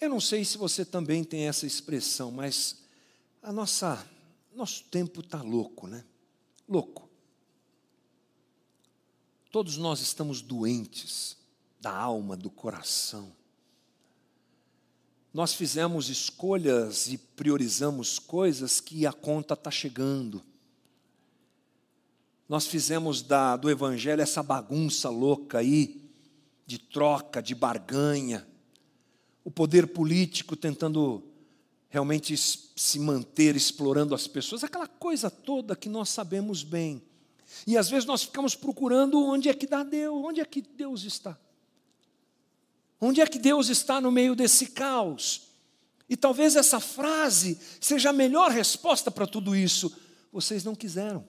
Eu 0.00 0.10
não 0.10 0.20
sei 0.20 0.44
se 0.44 0.58
você 0.58 0.84
também 0.84 1.24
tem 1.24 1.48
essa 1.48 1.66
expressão, 1.66 2.30
mas 2.30 2.82
a 3.42 3.52
nossa 3.52 4.06
nosso 4.54 4.84
tempo 4.84 5.20
está 5.20 5.40
louco, 5.40 5.86
né? 5.86 6.04
Louco. 6.68 7.08
Todos 9.50 9.76
nós 9.76 10.00
estamos 10.00 10.42
doentes 10.42 11.36
da 11.80 11.90
alma, 11.90 12.36
do 12.36 12.50
coração. 12.50 13.32
Nós 15.32 15.54
fizemos 15.54 16.08
escolhas 16.08 17.06
e 17.08 17.16
priorizamos 17.16 18.18
coisas 18.18 18.80
que 18.80 19.06
a 19.06 19.12
conta 19.12 19.54
está 19.54 19.70
chegando. 19.70 20.42
Nós 22.48 22.66
fizemos 22.66 23.22
da, 23.22 23.56
do 23.56 23.70
Evangelho 23.70 24.22
essa 24.22 24.42
bagunça 24.42 25.08
louca 25.08 25.58
aí, 25.58 26.10
de 26.66 26.78
troca, 26.78 27.42
de 27.42 27.54
barganha. 27.54 28.46
O 29.44 29.50
poder 29.50 29.86
político 29.88 30.56
tentando 30.56 31.22
realmente 31.88 32.36
se 32.36 32.98
manter 32.98 33.56
explorando 33.56 34.14
as 34.14 34.26
pessoas, 34.26 34.62
aquela 34.62 34.86
coisa 34.86 35.30
toda 35.30 35.76
que 35.76 35.88
nós 35.88 36.10
sabemos 36.10 36.62
bem. 36.62 37.02
E 37.66 37.76
às 37.76 37.88
vezes 37.88 38.04
nós 38.04 38.22
ficamos 38.22 38.54
procurando 38.54 39.22
onde 39.24 39.48
é 39.48 39.54
que 39.54 39.66
dá 39.66 39.82
Deus, 39.82 40.22
onde 40.24 40.40
é 40.40 40.44
que 40.44 40.60
Deus 40.60 41.04
está. 41.04 41.38
Onde 43.00 43.20
é 43.20 43.26
que 43.26 43.38
Deus 43.38 43.68
está 43.68 44.00
no 44.00 44.10
meio 44.10 44.34
desse 44.34 44.66
caos? 44.66 45.48
E 46.08 46.16
talvez 46.16 46.56
essa 46.56 46.80
frase 46.80 47.58
seja 47.80 48.10
a 48.10 48.12
melhor 48.12 48.50
resposta 48.50 49.10
para 49.10 49.26
tudo 49.26 49.54
isso. 49.54 49.94
vocês 50.32 50.64
não 50.64 50.74
quiseram. 50.74 51.26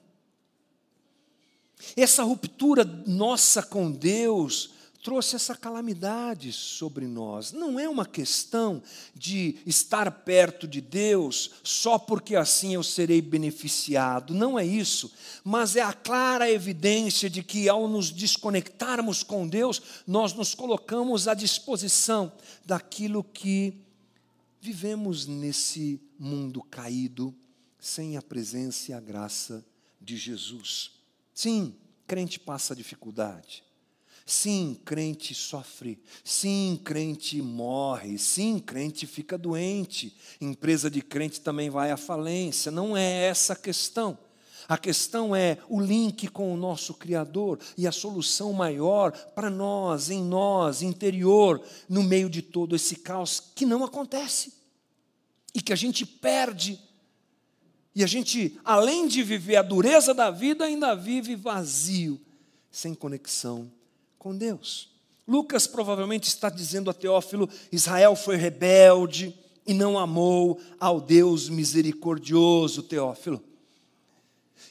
Essa 1.96 2.24
ruptura 2.24 2.84
nossa 2.84 3.64
com 3.64 3.92
Deus 3.92 4.72
trouxe 5.02 5.36
essa 5.36 5.56
calamidade 5.56 6.52
sobre 6.52 7.08
nós. 7.08 7.52
Não 7.52 7.80
é 7.80 7.88
uma 7.88 8.06
questão 8.06 8.82
de 9.16 9.58
estar 9.66 10.10
perto 10.12 10.68
de 10.68 10.82
Deus 10.82 11.52
só 11.64 11.98
porque 11.98 12.36
assim 12.36 12.74
eu 12.74 12.84
serei 12.84 13.22
beneficiado. 13.22 14.34
Não 14.34 14.60
é 14.60 14.66
isso. 14.66 15.12
Mas 15.44 15.76
é 15.76 15.82
a 15.82 15.94
clara 15.94 16.52
evidência 16.52 17.30
de 17.30 17.42
que 17.42 17.70
ao 17.70 17.88
nos 17.88 18.12
desconectarmos 18.12 19.24
com 19.24 19.48
Deus, 19.48 19.82
nós 20.06 20.34
nos 20.34 20.54
colocamos 20.54 21.28
à 21.28 21.34
disposição 21.34 22.32
daquilo 22.66 23.24
que 23.24 23.74
vivemos 24.62 25.26
nesse 25.26 26.00
mundo 26.18 26.62
caído, 26.62 27.34
sem 27.80 28.18
a 28.18 28.22
presença 28.22 28.92
e 28.92 28.94
a 28.94 29.00
graça 29.00 29.66
de 30.02 30.18
Jesus. 30.18 30.92
Sim, 31.34 31.74
crente 32.06 32.38
passa 32.38 32.76
dificuldade. 32.76 33.64
Sim, 34.30 34.80
crente 34.86 35.34
sofre. 35.34 36.00
Sim, 36.24 36.80
crente 36.84 37.42
morre. 37.42 38.20
Sim, 38.20 38.60
crente 38.60 39.08
fica 39.08 39.40
doente. 39.40 40.16
Empresa 40.40 40.88
de 40.88 41.02
crente 41.02 41.42
também 41.42 41.68
vai 41.68 41.90
à 41.90 41.98
falência. 41.98 42.72
Não 42.72 42.96
é 42.96 43.26
essa 43.26 43.54
a 43.54 43.56
questão. 43.56 44.16
A 44.68 44.78
questão 44.78 45.36
é 45.36 45.58
o 45.68 45.82
link 45.82 46.28
com 46.28 46.54
o 46.54 46.58
nosso 46.58 46.94
Criador 46.94 47.58
e 47.76 47.88
a 47.88 47.92
solução 47.92 48.54
maior 48.54 49.14
para 49.34 49.50
nós, 49.50 50.12
em 50.12 50.24
nós, 50.24 50.84
interior, 50.84 51.60
no 51.90 52.04
meio 52.04 52.30
de 52.30 52.44
todo 52.44 52.76
esse 52.76 52.98
caos 52.98 53.40
que 53.56 53.66
não 53.66 53.84
acontece 53.84 54.54
e 55.56 55.60
que 55.62 55.74
a 55.74 55.76
gente 55.76 56.06
perde 56.06 56.80
e 57.96 58.04
a 58.04 58.08
gente, 58.08 58.60
além 58.64 59.08
de 59.08 59.24
viver 59.24 59.56
a 59.56 59.64
dureza 59.64 60.14
da 60.14 60.30
vida, 60.30 60.66
ainda 60.66 60.96
vive 60.96 61.36
vazio, 61.36 62.22
sem 62.70 62.94
conexão 62.94 63.72
com 64.20 64.38
Deus. 64.38 64.90
Lucas 65.26 65.66
provavelmente 65.66 66.28
está 66.28 66.50
dizendo 66.50 66.90
a 66.90 66.94
Teófilo: 66.94 67.50
Israel 67.72 68.16
foi 68.16 68.36
rebelde 68.36 69.34
e 69.66 69.74
não 69.74 69.98
amou 69.98 70.60
ao 70.80 71.00
Deus 71.00 71.48
misericordioso, 71.48 72.84
Teófilo. 72.84 73.42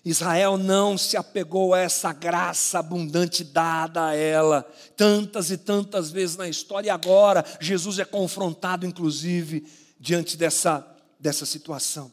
Israel 0.04 0.56
não 0.56 0.96
se 0.96 1.16
apegou 1.16 1.74
a 1.74 1.78
essa 1.78 2.12
graça 2.12 2.78
abundante 2.78 3.42
dada 3.42 4.06
a 4.06 4.14
ela, 4.14 4.62
tantas 4.96 5.50
e 5.50 5.56
tantas 5.56 6.10
vezes 6.10 6.36
na 6.36 6.48
história, 6.48 6.88
e 6.88 6.90
agora 6.90 7.44
Jesus 7.60 7.98
é 7.98 8.04
confrontado, 8.04 8.86
inclusive, 8.86 9.66
diante 9.98 10.36
dessa, 10.36 10.86
dessa 11.18 11.44
situação. 11.44 12.12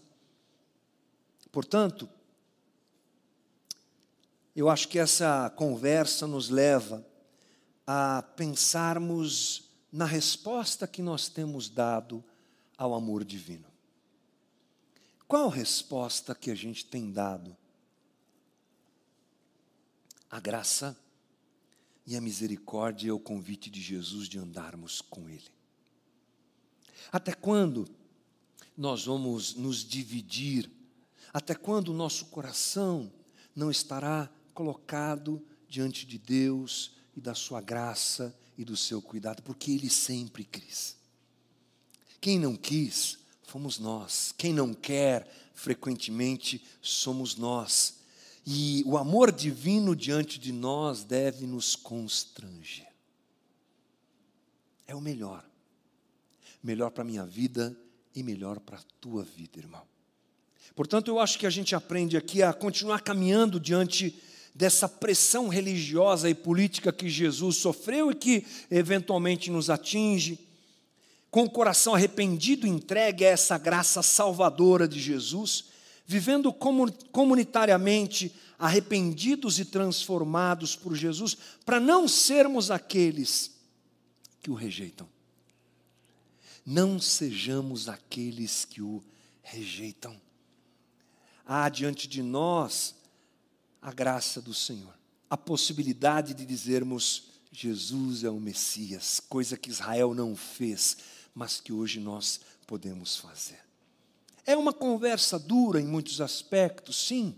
Portanto, 1.51 2.09
eu 4.55 4.69
acho 4.69 4.87
que 4.87 4.99
essa 4.99 5.51
conversa 5.55 6.27
nos 6.27 6.49
leva 6.49 7.05
a 7.85 8.21
pensarmos 8.35 9.69
na 9.91 10.05
resposta 10.05 10.87
que 10.87 11.01
nós 11.01 11.29
temos 11.29 11.69
dado 11.69 12.23
ao 12.77 12.93
amor 12.93 13.23
divino. 13.23 13.65
Qual 15.27 15.49
resposta 15.49 16.35
que 16.35 16.51
a 16.51 16.55
gente 16.55 16.85
tem 16.85 17.11
dado? 17.11 17.55
A 20.29 20.39
graça 20.39 20.97
e 22.05 22.15
a 22.15 22.21
misericórdia 22.21 23.09
é 23.09 23.13
o 23.13 23.19
convite 23.19 23.69
de 23.69 23.81
Jesus 23.81 24.27
de 24.27 24.37
andarmos 24.37 25.01
com 25.01 25.29
Ele. 25.29 25.49
Até 27.11 27.33
quando 27.33 27.87
nós 28.77 29.05
vamos 29.05 29.55
nos 29.55 29.83
dividir 29.83 30.69
até 31.35 31.53
quando 31.53 31.89
o 31.89 31.93
nosso 31.93 32.27
coração 32.27 33.11
não 33.53 33.69
estará 33.69 34.31
colocado 34.53 35.45
diante 35.67 36.05
de 36.05 36.17
Deus 36.17 36.94
e 37.15 37.21
da 37.21 37.33
sua 37.33 37.61
graça 37.61 38.35
e 38.57 38.65
do 38.65 38.75
seu 38.75 39.01
cuidado? 39.01 39.41
Porque 39.43 39.71
Ele 39.71 39.89
sempre 39.89 40.43
quis. 40.43 40.95
Quem 42.19 42.39
não 42.39 42.55
quis, 42.55 43.17
fomos 43.43 43.79
nós. 43.79 44.33
Quem 44.37 44.51
não 44.53 44.73
quer, 44.73 45.29
frequentemente, 45.53 46.63
somos 46.81 47.35
nós. 47.35 47.99
E 48.45 48.83
o 48.85 48.97
amor 48.97 49.31
divino 49.31 49.95
diante 49.95 50.39
de 50.39 50.51
nós 50.51 51.03
deve 51.03 51.47
nos 51.47 51.75
constranger. 51.75 52.87
É 54.87 54.93
o 54.95 55.01
melhor. 55.01 55.43
Melhor 56.61 56.91
para 56.91 57.03
a 57.03 57.05
minha 57.05 57.25
vida 57.25 57.75
e 58.13 58.21
melhor 58.23 58.59
para 58.59 58.77
a 58.77 58.83
tua 58.99 59.23
vida, 59.23 59.59
irmão. 59.59 59.83
Portanto, 60.75 61.07
eu 61.09 61.19
acho 61.19 61.39
que 61.39 61.45
a 61.45 61.49
gente 61.49 61.75
aprende 61.75 62.17
aqui 62.17 62.43
a 62.43 62.53
continuar 62.53 63.01
caminhando 63.01 63.59
diante 63.59 64.21
dessa 64.55 64.87
pressão 64.87 65.49
religiosa 65.49 66.29
e 66.29 66.33
política 66.33 66.93
que 66.93 67.09
Jesus 67.09 67.57
sofreu 67.57 68.09
e 68.09 68.15
que 68.15 68.47
eventualmente 68.71 69.51
nos 69.51 69.69
atinge, 69.69 70.39
com 71.29 71.43
o 71.43 71.49
coração 71.49 71.93
arrependido 71.93 72.65
entregue 72.65 73.25
a 73.25 73.29
essa 73.29 73.57
graça 73.57 74.01
salvadora 74.01 74.87
de 74.87 74.97
Jesus, 74.97 75.65
vivendo 76.07 76.53
comunitariamente 76.53 78.33
arrependidos 78.57 79.59
e 79.59 79.65
transformados 79.65 80.77
por 80.77 80.95
Jesus, 80.95 81.37
para 81.65 81.77
não 81.77 82.07
sermos 82.07 82.71
aqueles 82.71 83.51
que 84.41 84.49
o 84.49 84.53
rejeitam. 84.53 85.09
Não 86.65 86.97
sejamos 86.97 87.89
aqueles 87.89 88.63
que 88.63 88.81
o 88.81 89.03
rejeitam 89.43 90.19
há 91.45 91.67
diante 91.67 92.07
de 92.07 92.23
nós 92.23 92.95
a 93.85 93.91
graça 93.91 94.41
do 94.41 94.51
Senhor, 94.51 94.97
a 95.29 95.37
possibilidade 95.37 96.33
de 96.33 96.43
dizermos: 96.43 97.25
Jesus 97.51 98.23
é 98.23 98.29
o 98.31 98.39
Messias, 98.39 99.19
coisa 99.19 99.55
que 99.55 99.69
Israel 99.69 100.15
não 100.15 100.35
fez, 100.35 100.97
mas 101.35 101.61
que 101.61 101.71
hoje 101.71 101.99
nós 101.99 102.39
podemos 102.65 103.15
fazer. 103.17 103.59
É 104.43 104.57
uma 104.57 104.73
conversa 104.73 105.37
dura 105.37 105.79
em 105.79 105.85
muitos 105.85 106.19
aspectos, 106.19 106.95
sim. 107.07 107.35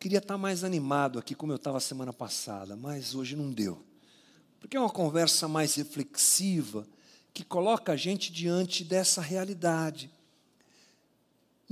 Queria 0.00 0.16
estar 0.16 0.38
mais 0.38 0.64
animado 0.64 1.18
aqui, 1.18 1.34
como 1.34 1.52
eu 1.52 1.56
estava 1.56 1.78
semana 1.78 2.12
passada, 2.12 2.74
mas 2.74 3.14
hoje 3.14 3.36
não 3.36 3.52
deu. 3.52 3.84
Porque 4.60 4.78
é 4.78 4.80
uma 4.80 4.88
conversa 4.88 5.46
mais 5.46 5.74
reflexiva, 5.74 6.88
que 7.34 7.44
coloca 7.44 7.92
a 7.92 7.96
gente 7.96 8.32
diante 8.32 8.82
dessa 8.82 9.20
realidade 9.20 10.10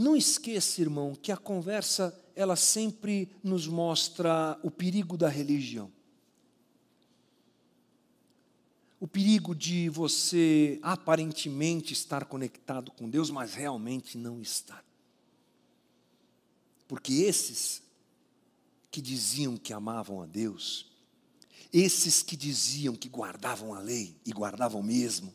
não 0.01 0.17
esqueça, 0.17 0.81
irmão, 0.81 1.15
que 1.15 1.31
a 1.31 1.37
conversa 1.37 2.19
ela 2.35 2.57
sempre 2.57 3.31
nos 3.43 3.67
mostra 3.67 4.59
o 4.63 4.71
perigo 4.71 5.17
da 5.17 5.29
religião. 5.29 5.91
O 8.99 9.09
perigo 9.09 9.55
de 9.55 9.89
você 9.89 10.79
aparentemente 10.83 11.93
estar 11.93 12.27
conectado 12.27 12.91
com 12.93 13.09
Deus, 13.09 13.31
mas 13.31 13.55
realmente 13.55 14.19
não 14.19 14.41
estar. 14.41 14.85
Porque 16.87 17.13
esses 17.15 17.83
que 18.91 19.01
diziam 19.01 19.57
que 19.57 19.73
amavam 19.73 20.21
a 20.21 20.27
Deus, 20.27 20.91
esses 21.73 22.23
que 22.23 22.37
diziam 22.37 22.97
que 22.97 23.09
guardavam 23.09 23.73
a 23.73 23.79
lei 23.79 24.17
e 24.27 24.33
guardavam 24.33 24.83
mesmo, 24.83 25.33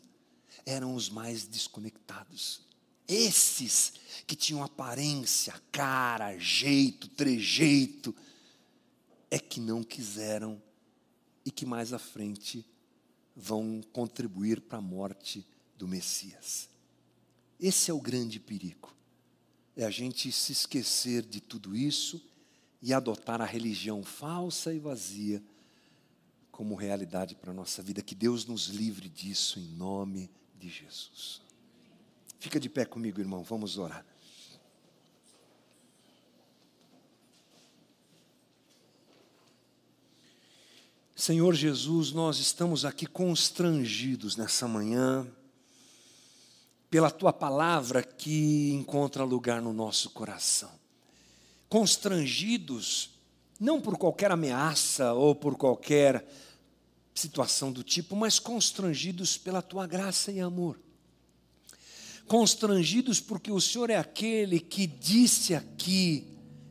eram 0.66 0.94
os 0.94 1.08
mais 1.08 1.46
desconectados. 1.46 2.65
Esses 3.08 3.94
que 4.26 4.34
tinham 4.34 4.62
aparência, 4.62 5.54
cara, 5.70 6.36
jeito, 6.38 7.08
trejeito, 7.08 8.14
é 9.30 9.38
que 9.38 9.60
não 9.60 9.82
quiseram 9.82 10.60
e 11.44 11.50
que 11.50 11.64
mais 11.64 11.92
à 11.92 11.98
frente 11.98 12.64
vão 13.34 13.82
contribuir 13.92 14.60
para 14.60 14.78
a 14.78 14.82
morte 14.82 15.46
do 15.76 15.86
Messias. 15.86 16.68
Esse 17.60 17.90
é 17.90 17.94
o 17.94 18.00
grande 18.00 18.40
perigo. 18.40 18.94
É 19.76 19.84
a 19.84 19.90
gente 19.90 20.32
se 20.32 20.52
esquecer 20.52 21.22
de 21.22 21.40
tudo 21.40 21.76
isso 21.76 22.22
e 22.82 22.92
adotar 22.92 23.40
a 23.40 23.44
religião 23.44 24.02
falsa 24.02 24.72
e 24.72 24.78
vazia 24.78 25.42
como 26.50 26.74
realidade 26.74 27.34
para 27.34 27.50
a 27.50 27.54
nossa 27.54 27.82
vida. 27.82 28.02
Que 28.02 28.14
Deus 28.14 28.46
nos 28.46 28.68
livre 28.68 29.08
disso 29.08 29.58
em 29.58 29.68
nome 29.68 30.30
de 30.58 30.70
Jesus. 30.70 31.45
Fica 32.46 32.60
de 32.60 32.68
pé 32.68 32.84
comigo, 32.84 33.18
irmão, 33.20 33.42
vamos 33.42 33.76
orar. 33.76 34.06
Senhor 41.16 41.52
Jesus, 41.56 42.12
nós 42.12 42.38
estamos 42.38 42.84
aqui 42.84 43.04
constrangidos 43.04 44.36
nessa 44.36 44.68
manhã 44.68 45.26
pela 46.88 47.10
tua 47.10 47.32
palavra 47.32 48.00
que 48.00 48.70
encontra 48.70 49.24
lugar 49.24 49.60
no 49.60 49.72
nosso 49.72 50.10
coração. 50.10 50.70
Constrangidos 51.68 53.10
não 53.58 53.80
por 53.80 53.98
qualquer 53.98 54.30
ameaça 54.30 55.12
ou 55.14 55.34
por 55.34 55.56
qualquer 55.56 56.24
situação 57.12 57.72
do 57.72 57.82
tipo, 57.82 58.14
mas 58.14 58.38
constrangidos 58.38 59.36
pela 59.36 59.60
tua 59.60 59.84
graça 59.84 60.30
e 60.30 60.38
amor 60.38 60.85
constrangidos 62.26 63.20
porque 63.20 63.50
o 63.50 63.60
Senhor 63.60 63.90
é 63.90 63.96
aquele 63.96 64.60
que 64.60 64.86
disse 64.86 65.54
aqui: 65.54 66.26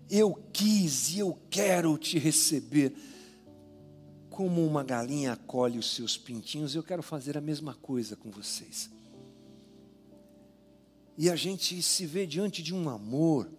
Eu 0.09 0.33
quis 0.51 1.15
e 1.15 1.19
eu 1.19 1.37
quero 1.49 1.97
te 1.97 2.17
receber. 2.17 2.93
Como 4.29 4.65
uma 4.65 4.83
galinha 4.83 5.31
acolhe 5.31 5.79
os 5.79 5.95
seus 5.95 6.17
pintinhos, 6.17 6.75
eu 6.75 6.83
quero 6.83 7.01
fazer 7.01 7.37
a 7.37 7.41
mesma 7.41 7.73
coisa 7.73 8.17
com 8.17 8.29
vocês. 8.29 8.89
E 11.17 11.29
a 11.29 11.35
gente 11.37 11.81
se 11.81 12.05
vê 12.05 12.27
diante 12.27 12.61
de 12.61 12.73
um 12.73 12.89
amor 12.89 13.49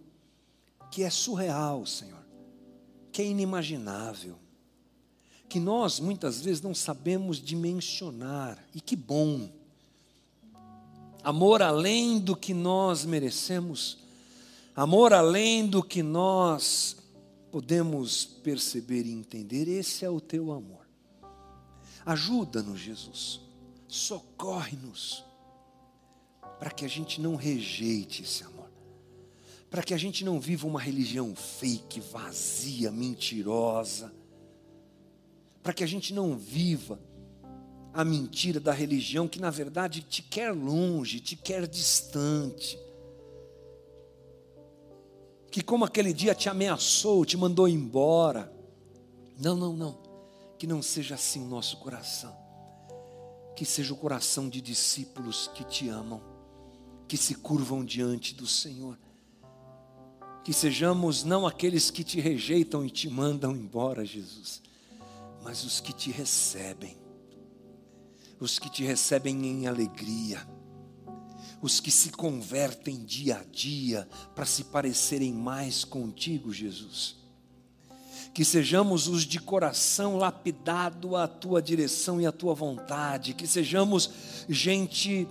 que 0.91 1.03
é 1.03 1.09
surreal, 1.09 1.85
Senhor, 1.85 2.23
que 3.11 3.23
é 3.23 3.25
inimaginável, 3.25 4.37
que 5.49 5.59
nós 5.59 5.99
muitas 5.99 6.41
vezes 6.41 6.61
não 6.61 6.75
sabemos 6.75 7.41
dimensionar, 7.41 8.63
e 8.75 8.79
que 8.79 8.95
bom. 8.95 9.49
Amor 11.27 11.61
além 11.61 12.19
do 12.19 12.37
que 12.37 12.53
nós 12.53 13.03
merecemos, 13.03 13.97
amor 14.73 15.11
além 15.11 15.67
do 15.67 15.83
que 15.83 16.01
nós 16.01 16.95
podemos 17.51 18.23
perceber 18.23 19.05
e 19.05 19.11
entender, 19.11 19.67
esse 19.67 20.05
é 20.05 20.09
o 20.09 20.21
teu 20.21 20.53
amor. 20.53 20.87
Ajuda-nos, 22.05 22.79
Jesus, 22.79 23.41
socorre-nos. 23.89 25.21
Para 26.59 26.71
que 26.71 26.85
a 26.85 26.87
gente 26.87 27.19
não 27.19 27.35
rejeite 27.35 28.23
esse 28.23 28.45
amor, 28.45 28.71
para 29.69 29.83
que 29.83 29.93
a 29.93 29.97
gente 29.97 30.23
não 30.23 30.39
viva 30.39 30.65
uma 30.65 30.79
religião 30.79 31.35
fake, 31.35 31.99
vazia, 31.99 32.89
mentirosa, 32.89 34.13
para 35.61 35.73
que 35.73 35.83
a 35.83 35.87
gente 35.87 36.13
não 36.13 36.37
viva 36.37 36.97
a 37.97 38.05
mentira 38.05 38.59
da 38.59 38.71
religião 38.71 39.27
que 39.27 39.41
na 39.41 39.49
verdade 39.49 40.01
te 40.01 40.21
quer 40.21 40.53
longe, 40.53 41.19
te 41.19 41.35
quer 41.35 41.67
distante. 41.67 42.79
Que 45.51 45.61
como 45.61 45.83
aquele 45.83 46.13
dia 46.13 46.35
te 46.35 46.47
ameaçou, 46.47 47.25
te 47.25 47.35
mandou 47.35 47.67
embora. 47.67 48.53
Não, 49.39 49.55
não, 49.55 49.73
não. 49.73 49.97
Que 50.57 50.67
não 50.67 50.81
seja 50.81 51.15
assim 51.15 51.41
o 51.41 51.47
nosso 51.47 51.77
coração. 51.77 52.35
Que 53.55 53.65
seja 53.65 53.93
o 53.93 53.97
coração 53.97 54.47
de 54.47 54.61
discípulos 54.61 55.49
que 55.53 55.63
te 55.63 55.89
amam 55.89 56.37
que 57.07 57.15
se 57.15 57.35
curvam 57.35 57.85
diante 57.85 58.35
do 58.35 58.45
Senhor. 58.45 58.97
Que 60.43 60.53
sejamos 60.53 61.23
não 61.23 61.47
aqueles 61.47 61.89
que 61.89 62.03
te 62.03 62.19
rejeitam 62.19 62.85
e 62.85 62.89
te 62.89 63.09
mandam 63.09 63.55
embora, 63.55 64.05
Jesus, 64.05 64.61
mas 65.43 65.63
os 65.63 65.79
que 65.79 65.93
te 65.93 66.11
recebem, 66.11 66.97
os 68.39 68.59
que 68.59 68.69
te 68.69 68.83
recebem 68.83 69.45
em 69.45 69.67
alegria, 69.67 70.47
os 71.61 71.79
que 71.79 71.89
se 71.89 72.11
convertem 72.11 73.03
dia 73.03 73.37
a 73.37 73.43
dia 73.43 74.07
para 74.35 74.45
se 74.45 74.65
parecerem 74.65 75.33
mais 75.33 75.83
contigo, 75.83 76.53
Jesus. 76.53 77.15
Que 78.33 78.45
sejamos 78.45 79.07
os 79.07 79.23
de 79.23 79.39
coração 79.39 80.17
lapidado 80.17 81.15
à 81.15 81.27
tua 81.27 81.61
direção 81.61 82.21
e 82.21 82.27
à 82.27 82.31
tua 82.31 82.53
vontade, 82.53 83.33
que 83.33 83.47
sejamos 83.47 84.11
gente 84.47 85.27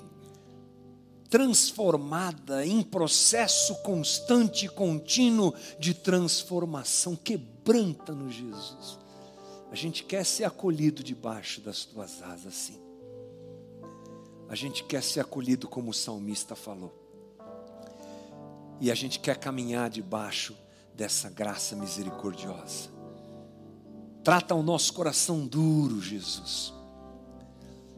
transformada, 1.30 2.66
em 2.66 2.82
processo 2.82 3.74
constante 3.82 4.66
e 4.66 4.68
contínuo 4.68 5.54
de 5.78 5.94
transformação. 5.94 7.14
Quebranta-nos, 7.14 8.34
Jesus. 8.34 8.98
A 9.70 9.74
gente 9.74 10.04
quer 10.04 10.24
ser 10.24 10.44
acolhido 10.44 11.02
debaixo 11.02 11.61
das 11.61 11.84
tuas 11.84 12.22
asas, 12.22 12.54
sim. 12.54 12.86
A 14.49 14.55
gente 14.55 14.84
quer 14.84 15.03
ser 15.03 15.20
acolhido 15.20 15.68
como 15.68 15.90
o 15.90 15.94
salmista 15.94 16.55
falou. 16.55 16.94
E 18.80 18.90
a 18.90 18.94
gente 18.94 19.18
quer 19.18 19.36
caminhar 19.38 19.90
debaixo 19.90 20.57
dessa 20.94 21.28
graça 21.28 21.74
misericordiosa. 21.74 22.90
Trata 24.22 24.55
o 24.55 24.62
nosso 24.62 24.92
coração 24.92 25.47
duro, 25.47 26.01
Jesus 26.01 26.76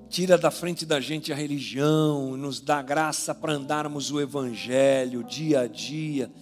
tira 0.08 0.38
da 0.38 0.50
frente 0.50 0.86
da 0.86 1.00
gente 1.00 1.32
a 1.32 1.36
religião, 1.36 2.36
nos 2.36 2.60
dá 2.60 2.80
graça 2.80 3.34
para 3.34 3.52
andarmos 3.52 4.10
o 4.10 4.20
Evangelho 4.20 5.22
dia 5.22 5.60
a 5.60 5.66
dia 5.66 6.32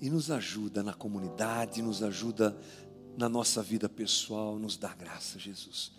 e 0.00 0.10
nos 0.10 0.30
ajuda 0.30 0.82
na 0.82 0.92
comunidade, 0.92 1.80
nos 1.80 2.02
ajuda 2.02 2.56
na 3.16 3.28
nossa 3.28 3.62
vida 3.62 3.88
pessoal, 3.88 4.58
nos 4.58 4.76
dá 4.76 4.94
graça, 4.94 5.38
Jesus. 5.38 5.92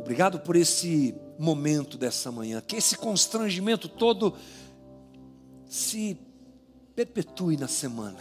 Obrigado 0.00 0.40
por 0.40 0.56
esse 0.56 1.14
momento 1.38 1.98
dessa 1.98 2.32
manhã, 2.32 2.62
que 2.66 2.76
esse 2.76 2.96
constrangimento 2.96 3.86
todo 3.86 4.34
se 5.68 6.18
perpetue 6.96 7.56
na 7.58 7.68
semana. 7.68 8.18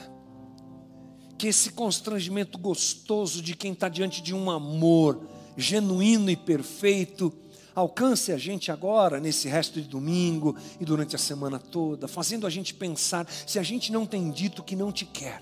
Que 1.38 1.48
esse 1.48 1.72
constrangimento 1.72 2.58
gostoso 2.58 3.42
de 3.42 3.56
quem 3.56 3.72
está 3.72 3.88
diante 3.88 4.22
de 4.22 4.36
um 4.36 4.52
amor 4.52 5.26
genuíno 5.56 6.30
e 6.30 6.36
perfeito 6.36 7.34
alcance 7.74 8.34
a 8.34 8.38
gente 8.38 8.72
agora, 8.72 9.22
nesse 9.22 9.48
resto 9.48 9.82
de 9.82 9.88
domingo 9.88 10.56
e 10.82 10.86
durante 10.86 11.16
a 11.16 11.20
semana 11.20 11.58
toda, 11.58 12.10
fazendo 12.10 12.46
a 12.46 12.50
gente 12.50 12.74
pensar 12.74 13.26
se 13.48 13.58
a 13.58 13.64
gente 13.64 13.90
não 13.90 14.06
tem 14.06 14.30
dito 14.32 14.64
que 14.64 14.76
não 14.76 14.92
te 14.92 15.06
quer, 15.06 15.42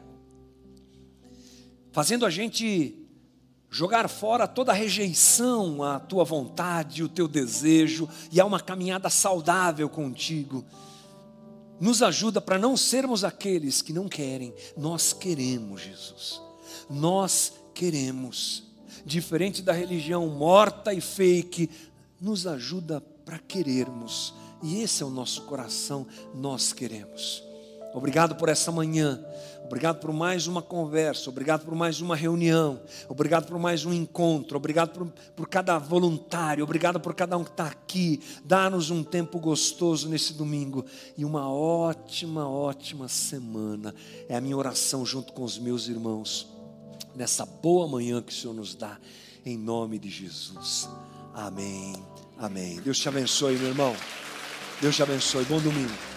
fazendo 1.92 2.28
a 2.28 2.30
gente 2.30 3.07
jogar 3.78 4.10
fora 4.10 4.48
toda 4.48 4.74
rejeição 4.74 5.84
à 5.84 6.00
tua 6.00 6.24
vontade, 6.24 7.04
o 7.04 7.08
teu 7.08 7.28
desejo 7.28 8.10
e 8.32 8.42
a 8.42 8.46
uma 8.46 8.60
caminhada 8.60 9.08
saudável 9.08 9.88
contigo. 9.88 10.66
Nos 11.80 12.02
ajuda 12.02 12.42
para 12.42 12.58
não 12.58 12.76
sermos 12.76 13.24
aqueles 13.24 13.84
que 13.84 13.94
não 13.94 14.10
querem, 14.10 14.52
nós 14.76 15.14
queremos, 15.14 15.82
Jesus. 15.82 16.42
Nós 16.90 17.54
queremos 17.76 18.64
diferente 19.06 19.62
da 19.62 19.74
religião 19.74 20.28
morta 20.28 20.92
e 20.92 21.00
fake, 21.00 21.70
nos 22.20 22.48
ajuda 22.48 23.00
para 23.00 23.38
querermos. 23.38 24.34
E 24.64 24.82
esse 24.82 25.04
é 25.04 25.06
o 25.06 25.12
nosso 25.12 25.44
coração, 25.44 26.08
nós 26.34 26.74
queremos. 26.74 27.47
Obrigado 27.94 28.36
por 28.36 28.50
essa 28.50 28.72
manhã, 28.72 29.20
obrigado 29.66 30.00
por 30.00 30.14
mais 30.14 30.46
uma 30.46 30.62
conversa, 30.62 31.30
obrigado 31.30 31.66
por 31.66 31.74
mais 31.74 32.00
uma 32.00 32.16
reunião, 32.16 32.80
obrigado 33.10 33.48
por 33.48 33.58
mais 33.58 33.86
um 33.86 33.94
encontro, 33.94 34.58
obrigado 34.58 34.92
por, 34.92 35.08
por 35.36 35.50
cada 35.50 35.80
voluntário, 35.80 36.64
obrigado 36.64 37.00
por 37.00 37.16
cada 37.16 37.38
um 37.38 37.44
que 37.44 37.50
está 37.50 37.66
aqui. 37.66 38.22
Dá-nos 38.44 38.92
um 38.92 39.04
tempo 39.04 39.40
gostoso 39.40 40.08
nesse 40.10 40.34
domingo 40.34 40.86
e 41.18 41.26
uma 41.26 41.52
ótima, 41.52 42.48
ótima 42.48 43.08
semana. 43.08 43.96
É 44.30 44.36
a 44.36 44.42
minha 44.42 44.58
oração 44.58 45.06
junto 45.06 45.34
com 45.34 45.44
os 45.44 45.58
meus 45.58 45.88
irmãos, 45.88 46.48
nessa 47.16 47.46
boa 47.46 47.88
manhã 47.88 48.22
que 48.22 48.32
o 48.32 48.36
Senhor 48.36 48.54
nos 48.54 48.76
dá, 48.76 48.98
em 49.46 49.58
nome 49.58 49.98
de 49.98 50.10
Jesus. 50.10 50.88
Amém. 51.34 51.96
Amém. 52.38 52.80
Deus 52.82 53.00
te 53.00 53.10
abençoe, 53.10 53.56
meu 53.58 53.70
irmão. 53.70 53.96
Deus 54.82 54.96
te 54.96 55.02
abençoe. 55.02 55.46
Bom 55.46 55.60
domingo. 55.60 56.17